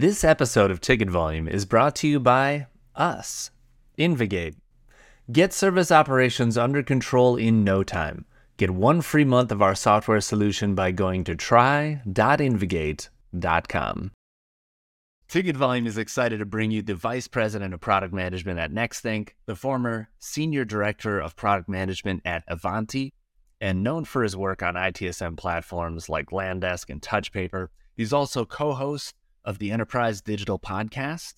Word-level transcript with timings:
This 0.00 0.24
episode 0.24 0.70
of 0.70 0.80
Ticket 0.80 1.10
Volume 1.10 1.46
is 1.46 1.66
brought 1.66 1.94
to 1.96 2.08
you 2.08 2.20
by 2.20 2.68
us, 2.96 3.50
InvGate. 3.98 4.54
Get 5.30 5.52
service 5.52 5.92
operations 5.92 6.56
under 6.56 6.82
control 6.82 7.36
in 7.36 7.64
no 7.64 7.82
time. 7.82 8.24
Get 8.56 8.70
one 8.70 9.02
free 9.02 9.26
month 9.26 9.52
of 9.52 9.60
our 9.60 9.74
software 9.74 10.22
solution 10.22 10.74
by 10.74 10.92
going 10.92 11.24
to 11.24 11.34
try.invgate.com. 11.34 14.10
Ticket 15.28 15.56
Volume 15.58 15.86
is 15.86 15.98
excited 15.98 16.38
to 16.38 16.46
bring 16.46 16.70
you 16.70 16.80
the 16.80 16.94
Vice 16.94 17.28
President 17.28 17.74
of 17.74 17.80
Product 17.80 18.14
Management 18.14 18.58
at 18.58 18.72
Nexthink, 18.72 19.32
the 19.44 19.54
former 19.54 20.08
Senior 20.18 20.64
Director 20.64 21.20
of 21.20 21.36
Product 21.36 21.68
Management 21.68 22.22
at 22.24 22.44
Ivanti, 22.48 23.12
and 23.60 23.82
known 23.82 24.06
for 24.06 24.22
his 24.22 24.34
work 24.34 24.62
on 24.62 24.76
ITSM 24.76 25.36
platforms 25.36 26.08
like 26.08 26.30
LANDesk 26.30 26.88
and 26.88 27.02
TouchPaper. 27.02 27.68
He's 27.94 28.14
also 28.14 28.46
co 28.46 28.72
host 28.72 29.14
of 29.44 29.58
the 29.58 29.70
Enterprise 29.70 30.20
Digital 30.20 30.58
Podcast. 30.58 31.34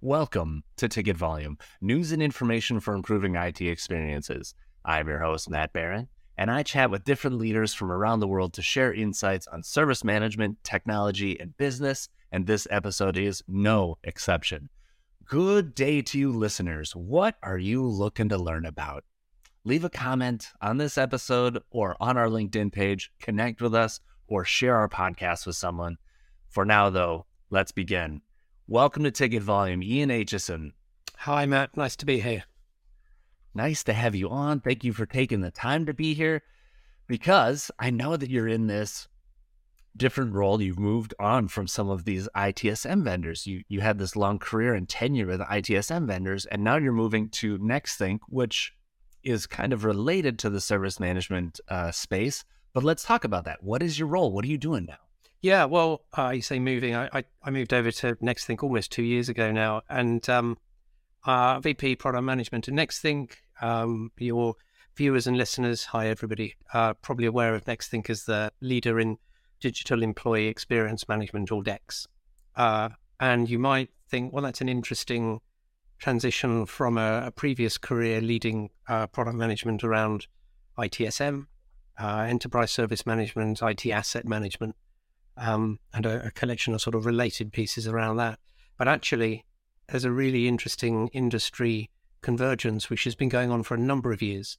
Welcome 0.00 0.62
to 0.76 0.88
Ticket 0.88 1.16
Volume, 1.16 1.58
news 1.80 2.12
and 2.12 2.22
information 2.22 2.80
for 2.80 2.94
improving 2.94 3.34
IT 3.34 3.60
experiences. 3.60 4.54
I'm 4.84 5.08
your 5.08 5.20
host, 5.20 5.50
Matt 5.50 5.72
Barron, 5.72 6.08
and 6.36 6.50
I 6.50 6.62
chat 6.62 6.90
with 6.90 7.04
different 7.04 7.36
leaders 7.36 7.74
from 7.74 7.90
around 7.90 8.20
the 8.20 8.28
world 8.28 8.52
to 8.54 8.62
share 8.62 8.92
insights 8.92 9.46
on 9.48 9.62
service 9.62 10.04
management, 10.04 10.62
technology, 10.64 11.38
and 11.38 11.56
business, 11.56 12.08
and 12.32 12.46
this 12.46 12.66
episode 12.70 13.16
is 13.16 13.42
no 13.46 13.98
exception. 14.04 14.68
Good 15.24 15.74
day 15.74 16.00
to 16.02 16.18
you, 16.18 16.32
listeners. 16.32 16.92
What 16.96 17.36
are 17.42 17.58
you 17.58 17.86
looking 17.86 18.30
to 18.30 18.38
learn 18.38 18.64
about? 18.64 19.04
Leave 19.64 19.84
a 19.84 19.90
comment 19.90 20.48
on 20.62 20.78
this 20.78 20.96
episode 20.96 21.62
or 21.70 21.96
on 22.00 22.16
our 22.16 22.28
LinkedIn 22.28 22.72
page, 22.72 23.10
connect 23.20 23.60
with 23.60 23.74
us, 23.74 24.00
or 24.26 24.44
share 24.44 24.76
our 24.76 24.88
podcast 24.88 25.46
with 25.46 25.56
someone. 25.56 25.98
For 26.48 26.64
now, 26.64 26.88
though, 26.88 27.26
let's 27.50 27.72
begin. 27.72 28.22
Welcome 28.66 29.04
to 29.04 29.10
Ticket 29.10 29.42
Volume, 29.42 29.82
Ian 29.82 30.08
Aitchison. 30.08 30.72
Hi, 31.18 31.44
Matt. 31.44 31.76
Nice 31.76 31.94
to 31.96 32.06
be 32.06 32.20
here. 32.20 32.44
Nice 33.54 33.84
to 33.84 33.92
have 33.92 34.14
you 34.14 34.30
on. 34.30 34.60
Thank 34.60 34.82
you 34.82 34.92
for 34.92 35.04
taking 35.04 35.42
the 35.42 35.50
time 35.50 35.84
to 35.86 35.92
be 35.92 36.14
here 36.14 36.42
because 37.06 37.70
I 37.78 37.90
know 37.90 38.16
that 38.16 38.30
you're 38.30 38.48
in 38.48 38.66
this 38.66 39.08
different 39.96 40.32
role. 40.32 40.62
You've 40.62 40.78
moved 40.78 41.12
on 41.18 41.48
from 41.48 41.66
some 41.66 41.90
of 41.90 42.04
these 42.04 42.28
ITSM 42.34 43.02
vendors. 43.02 43.46
You 43.46 43.62
you 43.68 43.80
had 43.80 43.98
this 43.98 44.16
long 44.16 44.38
career 44.38 44.74
and 44.74 44.88
tenure 44.88 45.26
with 45.26 45.40
ITSM 45.40 46.06
vendors, 46.06 46.46
and 46.46 46.64
now 46.64 46.76
you're 46.76 46.92
moving 46.92 47.28
to 47.30 47.58
Nexthink, 47.58 48.20
which 48.28 48.72
is 49.22 49.46
kind 49.46 49.72
of 49.72 49.84
related 49.84 50.38
to 50.38 50.50
the 50.50 50.60
service 50.60 50.98
management 50.98 51.60
uh, 51.68 51.90
space. 51.90 52.44
But 52.72 52.84
let's 52.84 53.02
talk 53.02 53.24
about 53.24 53.44
that. 53.44 53.62
What 53.62 53.82
is 53.82 53.98
your 53.98 54.08
role? 54.08 54.32
What 54.32 54.44
are 54.44 54.48
you 54.48 54.58
doing 54.58 54.86
now? 54.86 55.07
Yeah, 55.40 55.66
well, 55.66 56.04
uh, 56.16 56.30
you 56.30 56.42
say 56.42 56.58
moving. 56.58 56.96
I, 56.96 57.08
I, 57.12 57.24
I, 57.44 57.50
moved 57.50 57.72
over 57.72 57.92
to 57.92 58.16
Nexthink 58.16 58.62
almost 58.62 58.90
two 58.90 59.04
years 59.04 59.28
ago 59.28 59.52
now, 59.52 59.82
and 59.88 60.28
um, 60.28 60.58
uh, 61.24 61.60
VP 61.60 61.96
Product 61.96 62.24
Management 62.24 62.66
at 62.66 62.74
Nexthink. 62.74 63.34
Um, 63.60 64.10
your 64.18 64.54
viewers 64.96 65.28
and 65.28 65.36
listeners, 65.36 65.84
hi 65.84 66.08
everybody, 66.08 66.56
uh, 66.74 66.94
probably 66.94 67.26
aware 67.26 67.54
of 67.54 67.64
Nexthink 67.66 68.10
as 68.10 68.24
the 68.24 68.50
leader 68.60 68.98
in 68.98 69.18
digital 69.60 70.02
employee 70.02 70.48
experience 70.48 71.08
management, 71.08 71.52
or 71.52 71.62
DEX. 71.62 72.08
Uh, 72.56 72.88
and 73.20 73.48
you 73.48 73.60
might 73.60 73.90
think, 74.08 74.32
well, 74.32 74.42
that's 74.42 74.60
an 74.60 74.68
interesting 74.68 75.40
transition 76.00 76.66
from 76.66 76.98
a, 76.98 77.26
a 77.26 77.30
previous 77.30 77.78
career 77.78 78.20
leading 78.20 78.70
uh, 78.88 79.06
product 79.06 79.36
management 79.36 79.84
around 79.84 80.26
ITSM, 80.76 81.46
uh, 82.00 82.26
enterprise 82.28 82.72
service 82.72 83.06
management, 83.06 83.62
IT 83.62 83.86
asset 83.86 84.24
management 84.24 84.74
um, 85.38 85.78
and 85.94 86.04
a, 86.06 86.26
a, 86.26 86.30
collection 86.30 86.74
of 86.74 86.80
sort 86.80 86.94
of 86.94 87.06
related 87.06 87.52
pieces 87.52 87.86
around 87.86 88.16
that. 88.16 88.38
But 88.76 88.88
actually, 88.88 89.44
there's 89.88 90.04
a 90.04 90.10
really 90.10 90.48
interesting 90.48 91.08
industry 91.08 91.90
convergence 92.20 92.90
which 92.90 93.04
has 93.04 93.14
been 93.14 93.28
going 93.28 93.50
on 93.50 93.62
for 93.62 93.74
a 93.74 93.78
number 93.78 94.12
of 94.12 94.20
years. 94.20 94.58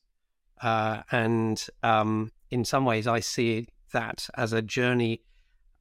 Uh, 0.62 1.02
and 1.12 1.68
um, 1.84 2.32
in 2.50 2.66
some 2.66 2.86
ways, 2.86 3.08
I 3.08 3.20
see 3.20 3.68
that 3.92 4.30
as 4.36 4.54
a 4.54 4.62
journey 4.62 5.22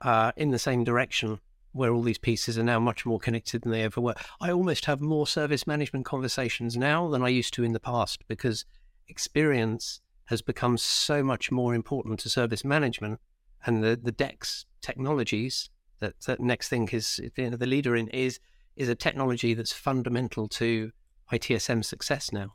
uh, 0.02 0.32
in 0.36 0.50
the 0.50 0.58
same 0.58 0.84
direction 0.84 1.40
where 1.72 1.92
all 1.92 2.02
these 2.02 2.18
pieces 2.18 2.58
are 2.58 2.64
now 2.64 2.80
much 2.80 3.04
more 3.06 3.18
connected 3.18 3.62
than 3.62 3.72
they 3.72 3.82
ever 3.82 4.00
were. 4.00 4.14
I 4.40 4.50
almost 4.50 4.86
have 4.86 5.00
more 5.00 5.26
service 5.26 5.66
management 5.66 6.06
conversations 6.06 6.76
now 6.76 7.08
than 7.08 7.22
I 7.22 7.28
used 7.28 7.54
to 7.54 7.64
in 7.64 7.72
the 7.72 7.80
past 7.80 8.26
because 8.26 8.64
experience 9.08 10.00
has 10.26 10.42
become 10.42 10.76
so 10.76 11.22
much 11.22 11.50
more 11.50 11.74
important 11.74 12.20
to 12.20 12.30
service 12.30 12.64
management 12.64 13.20
and 13.66 13.82
the 13.82 13.98
the 14.02 14.12
DEX 14.12 14.66
technologies 14.80 15.70
that, 16.00 16.20
that 16.22 16.40
Nexthink 16.40 16.94
is 16.94 17.20
you 17.36 17.50
know, 17.50 17.56
the 17.56 17.66
leader 17.66 17.96
in 17.96 18.08
is 18.08 18.40
is 18.76 18.88
a 18.88 18.94
technology 18.94 19.54
that's 19.54 19.72
fundamental 19.72 20.46
to 20.48 20.92
ITSM 21.32 21.84
success 21.84 22.32
now. 22.32 22.54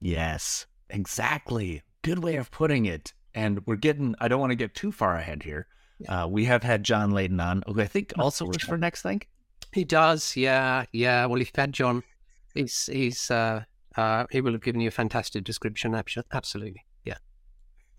Yes, 0.00 0.66
exactly. 0.90 1.82
Good 2.02 2.20
way 2.20 2.36
of 2.36 2.50
putting 2.50 2.86
it. 2.86 3.12
And 3.34 3.66
we're 3.66 3.76
getting, 3.76 4.14
I 4.20 4.28
don't 4.28 4.40
want 4.40 4.52
to 4.52 4.56
get 4.56 4.74
too 4.74 4.92
far 4.92 5.16
ahead 5.16 5.42
here. 5.42 5.66
Yeah. 5.98 6.24
Uh, 6.24 6.26
we 6.28 6.44
have 6.44 6.62
had 6.62 6.84
John 6.84 7.10
Layden 7.10 7.44
on, 7.44 7.62
who 7.66 7.80
I 7.80 7.86
think 7.86 8.12
also 8.16 8.46
works 8.46 8.64
for 8.64 8.78
Nexthink. 8.78 9.24
He 9.72 9.84
does, 9.84 10.36
yeah, 10.36 10.84
yeah. 10.92 11.26
Well, 11.26 11.40
if 11.40 11.48
you've 11.48 11.56
had 11.56 11.72
John, 11.72 12.02
he's, 12.54 12.86
he's, 12.86 13.30
uh, 13.30 13.64
uh, 13.96 14.26
he 14.30 14.40
will 14.40 14.52
have 14.52 14.62
given 14.62 14.80
you 14.80 14.88
a 14.88 14.92
fantastic 14.92 15.44
description. 15.44 16.00
Absolutely. 16.32 16.84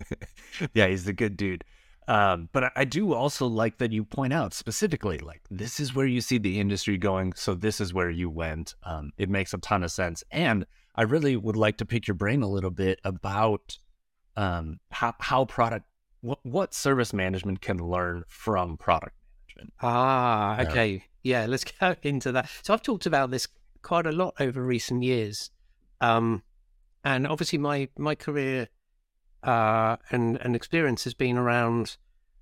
Yeah. 0.73 0.87
he's 0.87 1.07
a 1.07 1.13
good 1.13 1.37
dude. 1.37 1.63
Um, 2.09 2.49
but 2.53 2.71
I 2.75 2.85
do 2.85 3.13
also 3.13 3.45
like 3.45 3.77
that 3.77 3.91
you 3.91 4.03
point 4.03 4.33
out 4.33 4.53
specifically, 4.55 5.19
like 5.19 5.41
this 5.51 5.79
is 5.79 5.93
where 5.93 6.07
you 6.07 6.21
see 6.21 6.39
the 6.39 6.59
industry 6.59 6.97
going, 6.97 7.33
so 7.33 7.53
this 7.53 7.79
is 7.79 7.93
where 7.93 8.09
you 8.09 8.31
went. 8.31 8.73
Um, 8.83 9.11
it 9.17 9.29
makes 9.29 9.53
a 9.53 9.59
ton 9.59 9.83
of 9.83 9.91
sense, 9.91 10.23
and 10.31 10.65
I 10.95 11.03
really 11.03 11.37
would 11.37 11.55
like 11.55 11.77
to 11.77 11.85
pick 11.85 12.07
your 12.07 12.15
brain 12.15 12.41
a 12.41 12.47
little 12.47 12.71
bit 12.71 12.99
about 13.03 13.77
um, 14.35 14.79
how 14.89 15.13
how 15.19 15.45
product 15.45 15.85
what 16.21 16.39
what 16.43 16.73
service 16.73 17.13
management 17.13 17.61
can 17.61 17.77
learn 17.77 18.23
from 18.27 18.75
product 18.77 19.15
management. 19.47 19.73
Ah, 19.79 20.61
okay, 20.61 21.03
yeah, 21.21 21.45
let's 21.45 21.63
go 21.79 21.95
into 22.01 22.31
that. 22.31 22.49
So 22.63 22.73
I've 22.73 22.81
talked 22.81 23.05
about 23.05 23.29
this 23.29 23.47
quite 23.83 24.07
a 24.07 24.11
lot 24.11 24.33
over 24.39 24.63
recent 24.63 25.03
years, 25.03 25.51
um, 26.01 26.41
and 27.03 27.27
obviously 27.27 27.59
my 27.59 27.87
my 27.99 28.15
career 28.15 28.67
uh, 29.43 29.97
and 30.11 30.37
and 30.37 30.55
experience 30.55 31.03
has 31.03 31.13
been 31.13 31.37
around 31.37 31.97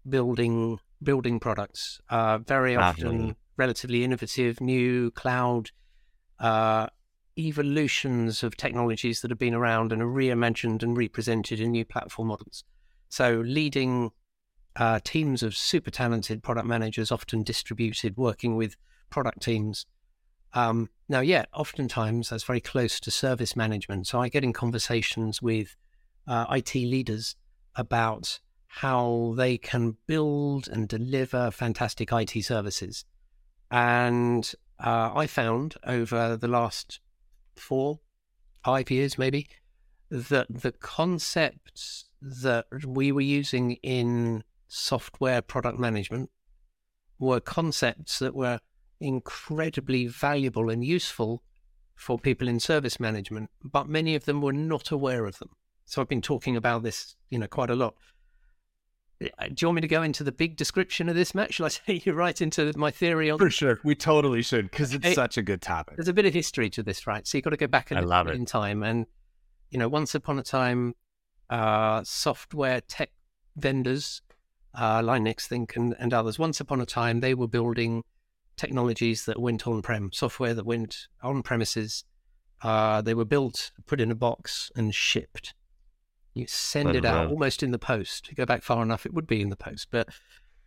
building 0.07 0.79
building 1.01 1.39
products. 1.39 1.99
Uh, 2.09 2.39
very 2.39 2.75
often, 2.75 3.35
relatively 3.57 4.03
innovative, 4.03 4.59
new 4.61 5.11
cloud 5.11 5.71
uh, 6.39 6.87
evolutions 7.37 8.43
of 8.43 8.57
technologies 8.57 9.21
that 9.21 9.31
have 9.31 9.39
been 9.39 9.53
around 9.53 9.91
and 9.91 10.01
are 10.01 10.07
reimagined 10.07 10.81
and 10.81 10.97
represented 10.97 11.59
in 11.59 11.71
new 11.71 11.85
platform 11.85 12.29
models. 12.29 12.63
So, 13.09 13.41
leading 13.45 14.11
uh, 14.75 14.99
teams 15.03 15.43
of 15.43 15.55
super 15.55 15.91
talented 15.91 16.43
product 16.43 16.67
managers, 16.67 17.11
often 17.11 17.43
distributed, 17.43 18.15
working 18.17 18.55
with 18.55 18.75
product 19.09 19.41
teams. 19.41 19.85
Um, 20.53 20.89
now, 21.09 21.19
yeah, 21.19 21.45
oftentimes 21.53 22.29
that's 22.29 22.43
very 22.43 22.61
close 22.61 22.99
to 23.01 23.11
service 23.11 23.55
management. 23.55 24.07
So 24.07 24.21
I 24.21 24.29
get 24.29 24.43
in 24.43 24.53
conversations 24.53 25.41
with 25.41 25.75
uh, 26.27 26.45
IT 26.51 26.75
leaders 26.75 27.35
about 27.75 28.39
how 28.67 29.33
they 29.37 29.57
can 29.57 29.97
build 30.07 30.67
and 30.67 30.87
deliver 30.87 31.51
fantastic 31.51 32.11
IT 32.11 32.43
services. 32.43 33.05
And 33.71 34.51
uh, 34.79 35.11
I 35.15 35.27
found 35.27 35.75
over 35.85 36.37
the 36.37 36.47
last 36.47 36.99
four, 37.55 37.99
five 38.63 38.91
years 38.91 39.17
maybe, 39.17 39.47
that 40.09 40.47
the 40.49 40.71
concepts 40.71 42.05
that 42.21 42.65
we 42.85 43.11
were 43.11 43.21
using 43.21 43.73
in 43.83 44.43
software 44.67 45.41
product 45.41 45.79
management 45.79 46.29
were 47.19 47.39
concepts 47.39 48.19
that 48.19 48.35
were 48.35 48.59
incredibly 48.99 50.07
valuable 50.07 50.69
and 50.69 50.83
useful 50.83 51.43
for 51.95 52.19
people 52.19 52.47
in 52.47 52.59
service 52.59 52.99
management, 52.99 53.49
but 53.63 53.89
many 53.89 54.13
of 54.15 54.25
them 54.25 54.41
were 54.41 54.53
not 54.53 54.91
aware 54.91 55.25
of 55.25 55.39
them. 55.39 55.49
So 55.87 56.01
I've 56.01 56.09
been 56.09 56.21
talking 56.21 56.57
about 56.57 56.83
this, 56.83 57.15
you 57.29 57.39
know, 57.39 57.47
quite 57.47 57.69
a 57.69 57.75
lot. 57.75 57.95
Uh, 59.21 59.47
do 59.47 59.55
you 59.61 59.67
want 59.69 59.75
me 59.75 59.81
to 59.81 59.87
go 59.87 60.03
into 60.03 60.21
the 60.21 60.33
big 60.33 60.57
description 60.57 61.07
of 61.07 61.15
this 61.15 61.33
match? 61.33 61.55
Shall 61.55 61.65
I 61.65 61.69
take 61.87 62.05
you 62.05 62.11
right 62.13 62.39
into 62.41 62.71
my 62.77 62.91
theory 62.91 63.31
on? 63.31 63.39
For 63.39 63.49
sure, 63.49 63.79
we 63.85 63.95
totally 63.95 64.41
should 64.41 64.69
because 64.69 64.93
it's 64.93 65.07
it, 65.07 65.15
such 65.15 65.37
a 65.37 65.41
good 65.41 65.61
topic. 65.61 65.95
There's 65.95 66.09
a 66.09 66.13
bit 66.13 66.25
of 66.25 66.33
history 66.33 66.69
to 66.71 66.83
this, 66.83 67.07
right? 67.07 67.25
So 67.25 67.37
you've 67.37 67.45
got 67.45 67.51
to 67.51 67.57
go 67.57 67.67
back 67.67 67.89
a 67.91 67.95
little 67.95 68.31
in 68.31 68.45
time, 68.45 68.83
and 68.83 69.05
you 69.71 69.79
know, 69.79 69.87
once 69.87 70.13
upon 70.13 70.37
a 70.37 70.43
time, 70.43 70.93
uh, 71.49 72.03
software 72.03 72.81
tech 72.81 73.11
vendors, 73.55 74.21
uh, 74.75 75.01
Nexthink 75.01 75.77
and, 75.77 75.95
and 75.99 76.13
others, 76.13 76.37
once 76.37 76.59
upon 76.59 76.81
a 76.81 76.85
time, 76.85 77.21
they 77.21 77.33
were 77.33 77.47
building 77.47 78.03
technologies 78.57 79.23
that 79.25 79.39
went 79.39 79.65
on-prem, 79.65 80.11
software 80.11 80.53
that 80.53 80.65
went 80.65 81.07
on 81.23 81.43
premises. 81.43 82.03
Uh, 82.61 83.01
they 83.01 83.13
were 83.13 83.25
built, 83.25 83.71
put 83.85 84.01
in 84.01 84.11
a 84.11 84.15
box, 84.15 84.69
and 84.75 84.93
shipped. 84.93 85.53
You 86.37 86.47
send 86.47 86.95
it 86.95 87.05
out 87.05 87.29
almost 87.29 87.63
in 87.63 87.71
the 87.71 87.79
post. 87.79 88.29
You 88.29 88.35
go 88.35 88.45
back 88.45 88.63
far 88.63 88.81
enough, 88.83 89.05
it 89.05 89.13
would 89.13 89.27
be 89.27 89.41
in 89.41 89.49
the 89.49 89.55
post. 89.55 89.87
But 89.91 90.09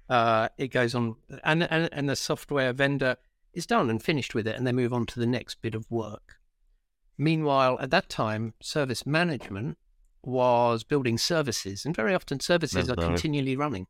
Uh, 0.09 0.49
it 0.59 0.73
goes 0.73 0.93
on, 0.93 1.15
and, 1.45 1.63
and 1.71 1.89
and 1.93 2.09
the 2.09 2.17
software 2.17 2.73
vendor 2.73 3.17
is 3.53 3.65
done 3.65 3.89
and 3.89 4.03
finished 4.03 4.35
with 4.35 4.49
it, 4.49 4.57
and 4.57 4.67
they 4.67 4.73
move 4.73 4.93
on 4.93 5.07
to 5.07 5.21
the 5.21 5.27
next 5.27 5.63
bit 5.63 5.75
of 5.75 5.89
work. 5.89 6.41
Meanwhile, 7.17 7.79
at 7.81 7.91
that 7.93 8.09
time, 8.09 8.55
service 8.61 9.07
management 9.07 9.79
was 10.23 10.83
building 10.83 11.17
services, 11.17 11.87
and 11.87 11.95
very 11.95 12.13
often 12.13 12.41
services 12.41 12.89
That's 12.89 12.99
are 12.99 13.03
right. 13.03 13.07
continually 13.07 13.55
running. 13.55 13.87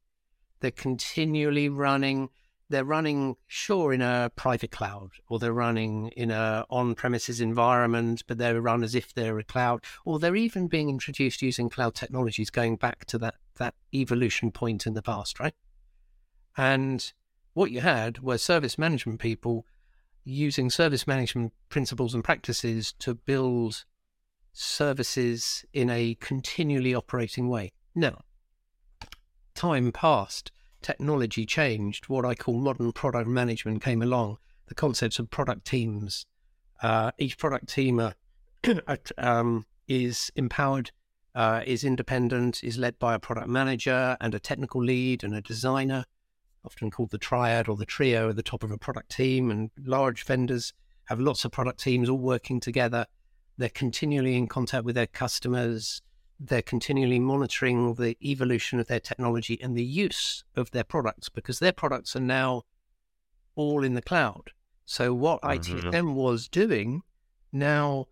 They're 0.61 0.71
continually 0.71 1.71
running. 1.71 2.29
They're 2.70 2.84
running, 2.84 3.37
sure, 3.49 3.93
in 3.93 4.00
a 4.00 4.31
private 4.37 4.70
cloud, 4.70 5.11
or 5.28 5.38
they're 5.38 5.52
running 5.52 6.08
in 6.17 6.31
a 6.31 6.64
on-premises 6.70 7.40
environment, 7.40 8.22
but 8.26 8.38
they're 8.38 8.61
run 8.61 8.82
as 8.82 8.94
if 8.94 9.12
they're 9.12 9.38
a 9.40 9.44
cloud, 9.44 9.84
or 10.05 10.19
they're 10.19 10.37
even 10.37 10.69
being 10.69 10.88
introduced 10.88 11.43
using 11.43 11.69
cloud 11.69 11.94
technologies, 11.94 12.49
going 12.49 12.76
back 12.76 13.05
to 13.06 13.19
that 13.19 13.34
that 13.56 13.75
evolution 13.93 14.50
point 14.50 14.87
in 14.87 14.94
the 14.94 15.02
past, 15.02 15.38
right? 15.38 15.55
And 16.56 17.12
what 17.52 17.70
you 17.70 17.81
had 17.81 18.20
were 18.20 18.38
service 18.38 18.78
management 18.78 19.20
people 19.20 19.67
using 20.25 20.70
service 20.70 21.06
management 21.06 21.52
principles 21.69 22.14
and 22.14 22.25
practices 22.25 22.93
to 23.00 23.14
build 23.14 23.84
services 24.52 25.64
in 25.72 25.90
a 25.90 26.14
continually 26.20 26.94
operating 26.94 27.49
way. 27.49 27.72
Now, 27.94 28.22
time 29.55 29.93
passed, 29.93 30.52
technology 30.82 31.47
changed. 31.47 32.09
What 32.09 32.25
I 32.25 32.35
call 32.35 32.55
modern 32.55 32.93
product 32.93 33.29
management 33.29 33.82
came 33.82 34.03
along. 34.03 34.38
The 34.67 34.75
concepts 34.75 35.19
of 35.19 35.31
product 35.31 35.67
teams. 35.67 36.27
Uh, 36.82 37.11
each 37.19 37.38
product 37.38 37.69
team 37.69 38.12
um, 39.19 39.67
is 39.88 40.31
empowered, 40.37 40.93
uh, 41.35 41.62
is 41.67 41.85
independent, 41.85 42.62
is 42.65 42.79
led 42.79 42.99
by 42.99 43.15
a 43.15 43.19
product 43.19 43.49
manager 43.49 44.17
and 44.21 44.35
a 44.35 44.41
technical 44.41 44.82
lead 44.82 45.25
and 45.25 45.35
a 45.35 45.41
designer, 45.41 46.05
often 46.65 46.91
called 46.91 47.11
the 47.11 47.19
triad 47.19 47.69
or 47.69 47.77
the 47.77 47.85
trio 47.85 48.31
at 48.31 48.37
the 48.37 48.43
top 48.43 48.62
of 48.62 48.71
a 48.71 48.79
product 48.79 49.11
team. 49.11 49.50
And 49.50 49.71
large 49.79 50.25
vendors 50.25 50.73
have 51.06 51.21
lots 51.21 51.44
of 51.44 51.53
product 51.53 51.81
teams 51.81 52.09
all 52.09 52.19
working 52.19 52.61
together. 52.61 53.06
They're 53.59 53.69
continually 53.69 54.37
in 54.37 54.47
contact 54.47 54.85
with 54.85 54.94
their 54.94 55.06
customers. 55.06 56.00
They're 56.42 56.62
continually 56.62 57.19
monitoring 57.19 57.94
the 57.94 58.16
evolution 58.22 58.81
of 58.81 58.87
their 58.87 58.98
technology 59.00 59.60
and 59.60 59.76
the 59.76 59.84
use 59.84 60.42
of 60.56 60.70
their 60.70 60.84
products 60.84 61.28
because 61.28 61.58
their 61.58 61.72
products 61.72 62.16
are 62.16 62.20
now 62.20 62.62
all 63.54 63.84
in 63.84 63.92
the 63.92 64.00
cloud. 64.00 64.52
So, 64.87 65.12
what 65.12 65.42
Mhm. 65.42 65.50
ITSM 65.50 66.14
was 66.14 66.48
doing, 66.48 67.02
now 67.52 68.06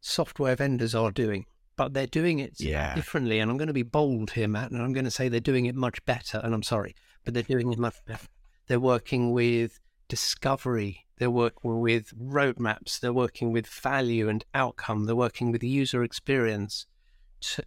software 0.00 0.56
vendors 0.56 0.94
are 0.94 1.10
doing, 1.10 1.44
but 1.76 1.92
they're 1.92 2.06
doing 2.06 2.38
it 2.38 2.58
Yeah. 2.58 2.94
differently. 2.94 3.38
And 3.38 3.50
I'm 3.50 3.58
going 3.58 3.68
to 3.68 3.74
be 3.74 3.82
bold 3.82 4.30
here, 4.30 4.48
Matt, 4.48 4.70
and 4.70 4.80
I'm 4.80 4.94
going 4.94 5.04
to 5.04 5.10
say 5.10 5.28
they're 5.28 5.38
doing 5.40 5.66
it 5.66 5.74
much 5.74 6.02
better. 6.06 6.40
And 6.42 6.54
I'm 6.54 6.62
sorry, 6.62 6.94
but 7.24 7.34
they're 7.34 7.42
doing 7.42 7.70
it 7.72 7.78
much 7.78 7.96
better. 8.06 8.28
They're 8.66 8.80
working 8.80 9.32
with 9.32 9.78
discovery. 10.08 11.06
They're 11.18 11.30
working 11.30 11.80
with 11.80 12.16
roadmaps. 12.18 12.98
They're 12.98 13.12
working 13.12 13.52
with 13.52 13.66
value 13.66 14.28
and 14.28 14.44
outcome. 14.54 15.04
They're 15.04 15.16
working 15.16 15.52
with 15.52 15.62
user 15.62 16.02
experience. 16.02 16.86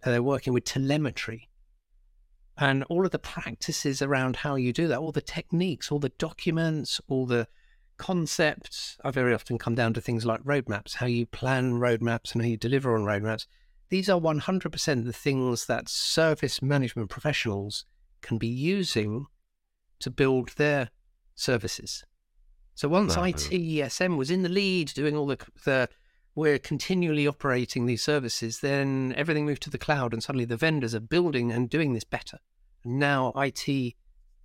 They're 0.04 0.20
uh, 0.20 0.22
working 0.22 0.52
with 0.52 0.64
telemetry. 0.64 1.48
And 2.58 2.84
all 2.84 3.04
of 3.06 3.12
the 3.12 3.18
practices 3.18 4.02
around 4.02 4.36
how 4.36 4.56
you 4.56 4.72
do 4.72 4.86
that, 4.88 4.98
all 4.98 5.12
the 5.12 5.22
techniques, 5.22 5.90
all 5.90 5.98
the 5.98 6.10
documents, 6.10 7.00
all 7.08 7.26
the 7.26 7.48
concepts, 7.96 8.98
I 9.02 9.10
very 9.10 9.32
often 9.32 9.58
come 9.58 9.74
down 9.74 9.94
to 9.94 10.00
things 10.00 10.26
like 10.26 10.42
roadmaps, 10.42 10.96
how 10.96 11.06
you 11.06 11.24
plan 11.24 11.74
roadmaps 11.74 12.34
and 12.34 12.42
how 12.42 12.48
you 12.48 12.56
deliver 12.56 12.94
on 12.94 13.04
roadmaps. 13.04 13.46
These 13.88 14.08
are 14.08 14.20
100% 14.20 15.04
the 15.04 15.12
things 15.12 15.66
that 15.66 15.88
service 15.88 16.60
management 16.60 17.10
professionals 17.10 17.84
can 18.20 18.38
be 18.38 18.48
using 18.48 19.26
to 20.00 20.10
build 20.10 20.50
their 20.56 20.90
services. 21.34 22.04
So 22.74 22.88
once 22.88 23.16
Right. 23.16 23.34
ITSM 23.34 24.16
was 24.16 24.30
in 24.30 24.42
the 24.42 24.48
lead 24.48 24.88
doing 24.94 25.16
all 25.16 25.26
the, 25.26 25.38
the 25.64 25.88
we're 26.34 26.58
continually 26.58 27.26
operating 27.26 27.86
these 27.86 28.02
services, 28.02 28.60
then 28.60 29.12
everything 29.16 29.46
moved 29.46 29.62
to 29.62 29.70
the 29.70 29.78
cloud, 29.78 30.12
and 30.12 30.22
suddenly 30.22 30.44
the 30.44 30.56
vendors 30.56 30.94
are 30.94 31.00
building 31.00 31.52
and 31.52 31.68
doing 31.68 31.92
this 31.92 32.04
better. 32.04 32.38
Now 32.84 33.32
IT 33.36 33.94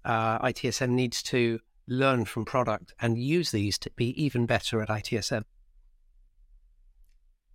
uh, 0.03 0.39
ITSM 0.39 0.89
needs 0.89 1.21
to 1.21 1.59
learn 1.87 2.25
from 2.25 2.45
product 2.45 2.93
and 2.99 3.17
use 3.17 3.51
these 3.51 3.77
to 3.79 3.91
be 3.95 4.09
even 4.21 4.45
better 4.45 4.81
at 4.81 4.89
ITSM. 4.89 5.43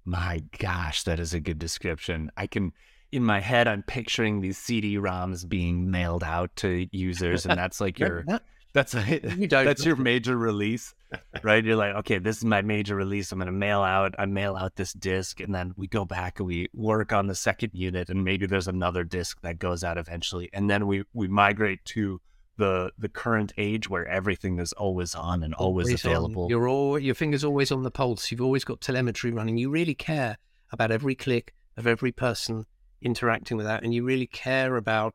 My 0.05 0.43
gosh, 0.59 1.05
that 1.05 1.21
is 1.21 1.33
a 1.33 1.41
good 1.41 1.59
description. 1.59 2.31
I 2.37 2.47
can, 2.47 2.73
in 3.11 3.25
my 3.25 3.41
head, 3.41 3.69
I'm 3.69 3.83
picturing 3.83 4.41
these 4.41 4.59
CD-ROMs 4.59 5.49
being 5.49 5.91
mailed 5.91 6.25
out 6.25 6.55
to 6.57 6.89
users, 6.97 7.47
and 7.47 7.57
that's 7.57 7.81
like 7.81 7.99
your 7.99 8.25
that's 8.73 8.95
a, 8.95 9.21
You 9.37 9.47
don't- 9.47 9.65
that's 9.65 9.85
your 9.85 9.97
major 9.97 10.37
release, 10.37 10.95
right? 11.43 11.65
You're 11.65 11.77
like, 11.77 11.95
okay, 11.97 12.19
this 12.19 12.39
is 12.39 12.45
my 12.45 12.63
major 12.63 12.97
release. 12.97 13.33
I'm 13.33 13.39
gonna 13.39 13.53
mail 13.53 13.83
out. 13.83 14.15
I 14.19 14.27
mail 14.27 14.57
out 14.57 14.77
this 14.77 14.93
disc, 14.93 15.41
and 15.41 15.55
then 15.55 15.73
we 15.77 15.87
go 15.87 16.05
back 16.05 16.39
and 16.41 16.47
we 16.47 16.69
work 16.75 17.13
on 17.13 17.27
the 17.27 17.35
second 17.35 17.71
unit, 17.75 18.09
and 18.09 18.25
maybe 18.25 18.47
there's 18.47 18.69
another 18.69 19.05
disc 19.05 19.41
that 19.43 19.59
goes 19.59 19.85
out 19.85 19.99
eventually, 19.99 20.49
and 20.53 20.69
then 20.71 20.87
we 20.87 21.05
we 21.13 21.29
migrate 21.29 21.85
to 21.87 22.21
the 22.59 22.93
the 22.99 23.09
current 23.09 23.53
age 23.57 23.89
where 23.89 24.07
everything 24.07 24.59
is 24.59 24.73
always 24.75 25.15
on 25.15 25.43
and 25.43 25.55
always, 25.55 25.89
on. 26.05 26.11
available. 26.11 26.47
You're 26.51 26.69
all 26.69 26.99
your 26.99 27.15
fingers 27.15 27.45
always 27.45 27.73
on 27.73 27.83
the 27.83 27.91
pulse. 27.91 28.31
You've 28.31 28.43
always 28.43 28.65
got 28.65 28.81
telemetry 28.81 29.31
running. 29.33 29.57
You 29.59 29.71
really 29.71 29.95
care 29.95 30.37
about 30.71 30.91
every 30.91 31.15
click 31.15 31.55
of 31.77 31.87
every 31.87 32.13
person 32.13 32.67
interacting 33.01 33.57
with 33.57 33.67
that, 33.67 33.83
and 33.83 33.93
you 33.95 34.05
really 34.05 34.27
care 34.27 34.77
about 34.77 35.15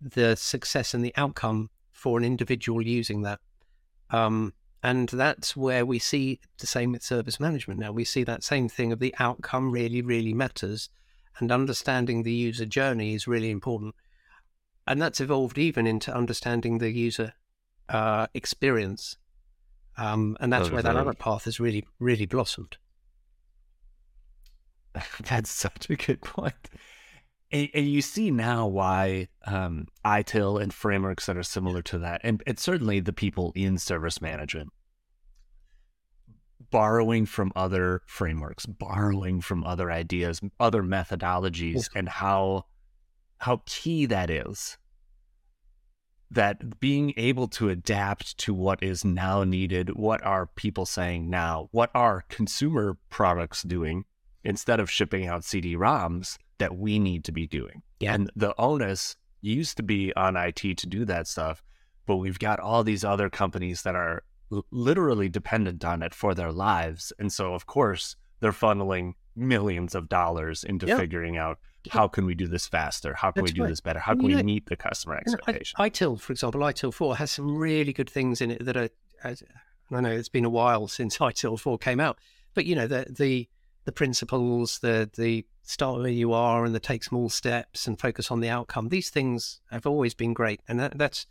the 0.00 0.34
success 0.36 0.94
and 0.94 1.04
the 1.04 1.12
outcome 1.16 1.68
for 2.00 2.16
an 2.16 2.24
individual 2.24 2.80
using 2.80 3.20
that. 3.20 3.40
Um, 4.08 4.54
and 4.82 5.10
that's 5.10 5.54
where 5.54 5.84
we 5.84 5.98
see 5.98 6.40
the 6.58 6.66
same 6.66 6.92
with 6.92 7.02
service 7.02 7.38
management. 7.38 7.78
Now 7.78 7.92
we 7.92 8.04
see 8.04 8.24
that 8.24 8.42
same 8.42 8.70
thing 8.70 8.90
of 8.90 9.00
the 9.00 9.14
outcome 9.18 9.70
really, 9.70 10.00
really 10.00 10.32
matters, 10.32 10.88
and 11.38 11.52
understanding 11.52 12.22
the 12.22 12.32
user 12.32 12.64
journey 12.64 13.14
is 13.14 13.26
really 13.26 13.50
important. 13.50 13.94
And 14.86 15.00
that's 15.00 15.20
evolved 15.20 15.58
even 15.58 15.86
into 15.86 16.14
understanding 16.14 16.78
the 16.78 16.90
user 16.90 17.34
uh, 17.90 18.28
experience. 18.32 19.18
Um, 19.98 20.38
and 20.40 20.50
that's 20.50 20.70
where 20.70 20.82
that 20.82 20.96
other 20.96 21.12
path 21.12 21.44
has 21.44 21.60
really, 21.60 21.86
really 21.98 22.24
blossomed. 22.24 22.78
That's 25.28 25.50
such 25.50 25.90
a 25.90 25.96
good 25.96 26.22
point. 26.22 26.54
And, 27.52 27.68
and 27.74 27.88
you 27.88 28.00
see 28.00 28.30
now 28.30 28.66
why 28.66 29.28
um, 29.46 29.88
ITIL 30.04 30.62
and 30.62 30.72
frameworks 30.72 31.26
that 31.26 31.36
are 31.36 31.42
similar 31.42 31.82
to 31.82 31.98
that, 31.98 32.20
and, 32.22 32.42
and 32.46 32.58
certainly 32.58 33.00
the 33.00 33.12
people 33.12 33.52
in 33.54 33.78
service 33.78 34.20
management, 34.20 34.70
borrowing 36.70 37.26
from 37.26 37.52
other 37.56 38.02
frameworks, 38.06 38.66
borrowing 38.66 39.40
from 39.40 39.64
other 39.64 39.90
ideas, 39.90 40.40
other 40.60 40.82
methodologies, 40.82 41.88
and 41.94 42.08
how 42.08 42.66
how 43.38 43.62
key 43.64 44.06
that 44.06 44.30
is. 44.30 44.76
That 46.30 46.78
being 46.78 47.12
able 47.16 47.48
to 47.48 47.70
adapt 47.70 48.38
to 48.38 48.54
what 48.54 48.80
is 48.82 49.04
now 49.04 49.42
needed, 49.42 49.96
what 49.96 50.22
are 50.22 50.46
people 50.46 50.86
saying 50.86 51.28
now, 51.28 51.68
what 51.72 51.90
are 51.92 52.24
consumer 52.28 52.98
products 53.08 53.62
doing, 53.62 54.04
instead 54.44 54.78
of 54.78 54.88
shipping 54.88 55.26
out 55.26 55.42
CD-ROMs 55.42 56.38
that 56.60 56.76
we 56.76 56.98
need 57.00 57.24
to 57.24 57.32
be 57.32 57.46
doing. 57.46 57.82
Yeah. 57.98 58.14
And 58.14 58.30
the 58.36 58.54
onus 58.58 59.16
used 59.40 59.76
to 59.78 59.82
be 59.82 60.14
on 60.14 60.36
IT 60.36 60.56
to 60.78 60.86
do 60.86 61.04
that 61.06 61.26
stuff, 61.26 61.62
but 62.06 62.16
we've 62.18 62.38
got 62.38 62.60
all 62.60 62.84
these 62.84 63.04
other 63.04 63.28
companies 63.28 63.82
that 63.82 63.96
are 63.96 64.22
l- 64.52 64.64
literally 64.70 65.28
dependent 65.28 65.84
on 65.84 66.02
it 66.02 66.14
for 66.14 66.34
their 66.34 66.52
lives. 66.52 67.12
And 67.18 67.32
so 67.32 67.54
of 67.54 67.66
course, 67.66 68.14
they're 68.40 68.52
funneling 68.52 69.14
millions 69.34 69.94
of 69.94 70.08
dollars 70.08 70.62
into 70.64 70.86
Yeah. 70.86 70.98
figuring 70.98 71.36
out 71.36 71.58
how 71.90 72.06
can 72.08 72.26
we 72.26 72.34
do 72.34 72.46
this 72.46 72.66
faster? 72.68 73.14
How 73.14 73.30
can 73.30 73.42
That's 73.44 73.52
we 73.52 73.56
do 73.56 73.62
right. 73.62 73.68
this 73.70 73.80
better? 73.80 73.98
How 73.98 74.12
can 74.12 74.22
you 74.22 74.26
we 74.28 74.34
know- 74.34 74.42
meet 74.42 74.66
the 74.66 74.76
customer 74.76 75.14
And 75.14 75.24
I- 75.26 75.32
expectation? 75.32 75.76
ITIL, 75.78 76.20
for 76.20 76.32
example, 76.32 76.60
ITIL 76.60 76.92
4 76.92 77.16
has 77.16 77.30
some 77.30 77.56
really 77.56 77.92
good 77.94 78.10
things 78.10 78.40
in 78.42 78.50
it 78.50 78.64
that 78.66 78.76
are, 78.76 78.90
as- 79.24 79.42
I 79.90 80.00
know 80.02 80.10
it's 80.10 80.28
been 80.28 80.44
a 80.44 80.50
while 80.50 80.86
since 80.88 81.16
ITIL 81.30 81.58
4 81.58 81.78
came 81.78 81.98
out, 82.00 82.18
but 82.54 82.66
you 82.66 82.74
know, 82.76 82.86
the, 82.86 83.06
the, 83.08 83.48
the 83.84 83.92
principles, 83.92 84.78
the, 84.80 85.10
the 85.16 85.46
start 85.62 86.00
where 86.00 86.08
you 86.08 86.32
are 86.32 86.64
and 86.64 86.74
the 86.74 86.80
take 86.80 87.04
small 87.04 87.28
steps 87.28 87.86
and 87.86 88.00
focus 88.00 88.30
on 88.30 88.40
the 88.40 88.48
outcome, 88.48 88.88
these 88.88 89.10
things 89.10 89.60
have 89.70 89.86
always 89.86 90.14
been 90.14 90.32
great. 90.32 90.60
And 90.68 90.78
that, 90.80 90.98
that's, 90.98 91.26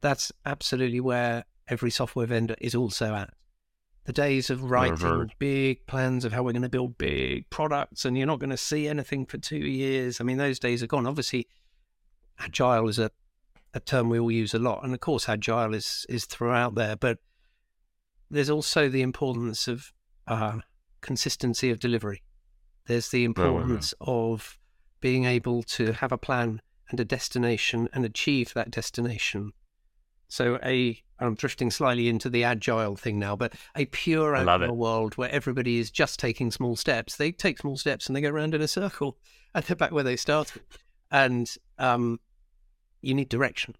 that's 0.00 0.32
absolutely 0.44 1.00
where 1.00 1.44
every 1.68 1.90
software 1.90 2.26
vendor 2.26 2.56
is 2.60 2.74
also 2.74 3.14
at. 3.14 3.30
The 4.04 4.12
days 4.12 4.50
of 4.50 4.64
writing 4.64 5.30
big 5.38 5.86
plans 5.86 6.24
of 6.24 6.32
how 6.32 6.42
we're 6.42 6.52
going 6.52 6.62
to 6.62 6.68
build 6.68 6.98
big 6.98 7.48
products 7.50 8.04
and 8.04 8.18
you're 8.18 8.26
not 8.26 8.40
going 8.40 8.50
to 8.50 8.56
see 8.56 8.88
anything 8.88 9.26
for 9.26 9.38
two 9.38 9.56
years. 9.56 10.20
I 10.20 10.24
mean, 10.24 10.38
those 10.38 10.58
days 10.58 10.82
are 10.82 10.88
gone. 10.88 11.06
Obviously, 11.06 11.46
agile 12.40 12.88
is 12.88 12.98
a, 12.98 13.12
a 13.74 13.78
term 13.78 14.08
we 14.08 14.18
all 14.18 14.32
use 14.32 14.54
a 14.54 14.58
lot. 14.58 14.82
And 14.82 14.92
of 14.92 14.98
course, 14.98 15.28
agile 15.28 15.72
is, 15.72 16.04
is 16.08 16.24
throughout 16.24 16.74
there. 16.74 16.96
But 16.96 17.18
there's 18.28 18.50
also 18.50 18.88
the 18.88 19.02
importance 19.02 19.68
of 19.68 19.92
uh, 20.26 20.58
consistency 21.02 21.70
of 21.70 21.78
delivery. 21.78 22.22
There's 22.86 23.10
the 23.10 23.24
importance 23.24 23.94
of 24.00 24.58
being 25.00 25.24
able 25.24 25.62
to 25.64 25.92
have 25.92 26.12
a 26.12 26.18
plan 26.18 26.62
and 26.90 26.98
a 27.00 27.04
destination 27.04 27.88
and 27.92 28.04
achieve 28.04 28.54
that 28.54 28.70
destination 28.70 29.52
So 30.28 30.58
a 30.62 31.02
I'm 31.18 31.34
drifting 31.34 31.70
slightly 31.70 32.08
into 32.08 32.28
the 32.28 32.42
agile 32.42 32.96
thing 32.96 33.18
now, 33.18 33.36
but 33.36 33.52
a 33.76 33.84
pure 33.86 34.34
agile 34.34 34.76
world 34.76 35.16
where 35.16 35.30
everybody 35.30 35.78
is 35.78 35.90
just 35.90 36.18
taking 36.18 36.50
small 36.50 36.74
steps. 36.74 37.16
They 37.16 37.30
take 37.30 37.58
small 37.58 37.76
steps 37.76 38.06
and 38.06 38.16
they 38.16 38.20
go 38.20 38.30
around 38.30 38.54
in 38.54 38.60
a 38.60 38.66
circle, 38.68 39.18
and 39.54 39.64
they're 39.64 39.76
back 39.76 39.92
where 39.92 40.02
they 40.02 40.16
started. 40.16 40.62
And 41.10 41.48
um, 41.78 42.18
you 43.02 43.14
need 43.14 43.28
direction. 43.28 43.76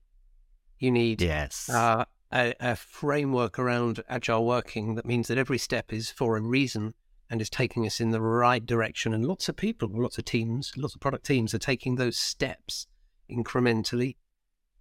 You 0.78 0.90
need 0.90 1.20
yes. 1.20 1.68
Uh, 1.68 2.04
a, 2.32 2.54
a 2.60 2.76
framework 2.76 3.58
around 3.58 4.02
agile 4.08 4.46
working 4.46 4.94
that 4.94 5.06
means 5.06 5.28
that 5.28 5.38
every 5.38 5.58
step 5.58 5.92
is 5.92 6.10
for 6.10 6.36
a 6.36 6.40
reason 6.40 6.94
and 7.32 7.40
is 7.40 7.48
taking 7.48 7.86
us 7.86 7.98
in 7.98 8.10
the 8.10 8.20
right 8.20 8.64
direction. 8.66 9.14
And 9.14 9.24
lots 9.24 9.48
of 9.48 9.56
people, 9.56 9.88
lots 9.90 10.18
of 10.18 10.26
teams, 10.26 10.70
lots 10.76 10.94
of 10.94 11.00
product 11.00 11.24
teams 11.24 11.54
are 11.54 11.58
taking 11.58 11.96
those 11.96 12.18
steps 12.18 12.86
incrementally. 13.30 14.16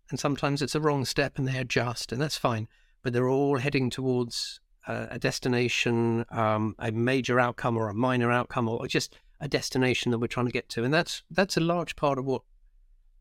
And 0.10 0.20
sometimes 0.20 0.62
it's 0.62 0.76
a 0.76 0.82
wrong 0.82 1.06
step 1.06 1.38
and 1.38 1.48
they 1.48 1.58
adjust, 1.58 2.12
and 2.12 2.22
that's 2.22 2.38
fine. 2.38 2.68
But 3.04 3.14
they're 3.14 3.30
all 3.30 3.60
heading 3.60 3.90
towards 3.90 4.60
a, 4.86 5.08
a 5.12 5.18
destination, 5.18 6.26
um, 6.30 6.76
a 6.78 6.92
major 6.92 7.40
outcome 7.40 7.78
or 7.78 7.88
a 7.88 7.94
minor 7.94 8.30
outcome, 8.30 8.68
or 8.68 8.86
just 8.86 9.16
a 9.40 9.48
destination 9.48 10.12
that 10.12 10.20
we're 10.20 10.28
trying 10.28 10.48
to 10.48 10.52
get 10.52 10.68
to. 10.70 10.84
And 10.84 10.94
that's 10.94 11.24
that's 11.32 11.56
a 11.56 11.62
large 11.62 11.96
part 11.96 12.20
of 12.20 12.26
what 12.26 12.42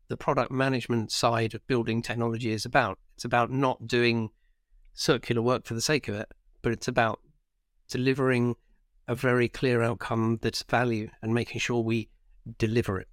the 0.09 0.17
product 0.17 0.51
management 0.51 1.09
side 1.09 1.53
of 1.53 1.65
building 1.67 2.01
technology 2.01 2.51
is 2.51 2.65
about. 2.65 2.99
It's 3.15 3.23
about 3.23 3.49
not 3.49 3.87
doing 3.87 4.31
circular 4.93 5.41
work 5.41 5.65
for 5.65 5.73
the 5.73 5.79
sake 5.79 6.09
of 6.09 6.15
it, 6.15 6.27
but 6.61 6.73
it's 6.73 6.89
about 6.89 7.21
delivering 7.87 8.55
a 9.07 9.15
very 9.15 9.47
clear 9.47 9.81
outcome 9.81 10.39
that's 10.41 10.63
value 10.63 11.09
and 11.21 11.33
making 11.33 11.59
sure 11.59 11.83
we 11.83 12.09
deliver 12.57 12.99
it. 12.99 13.07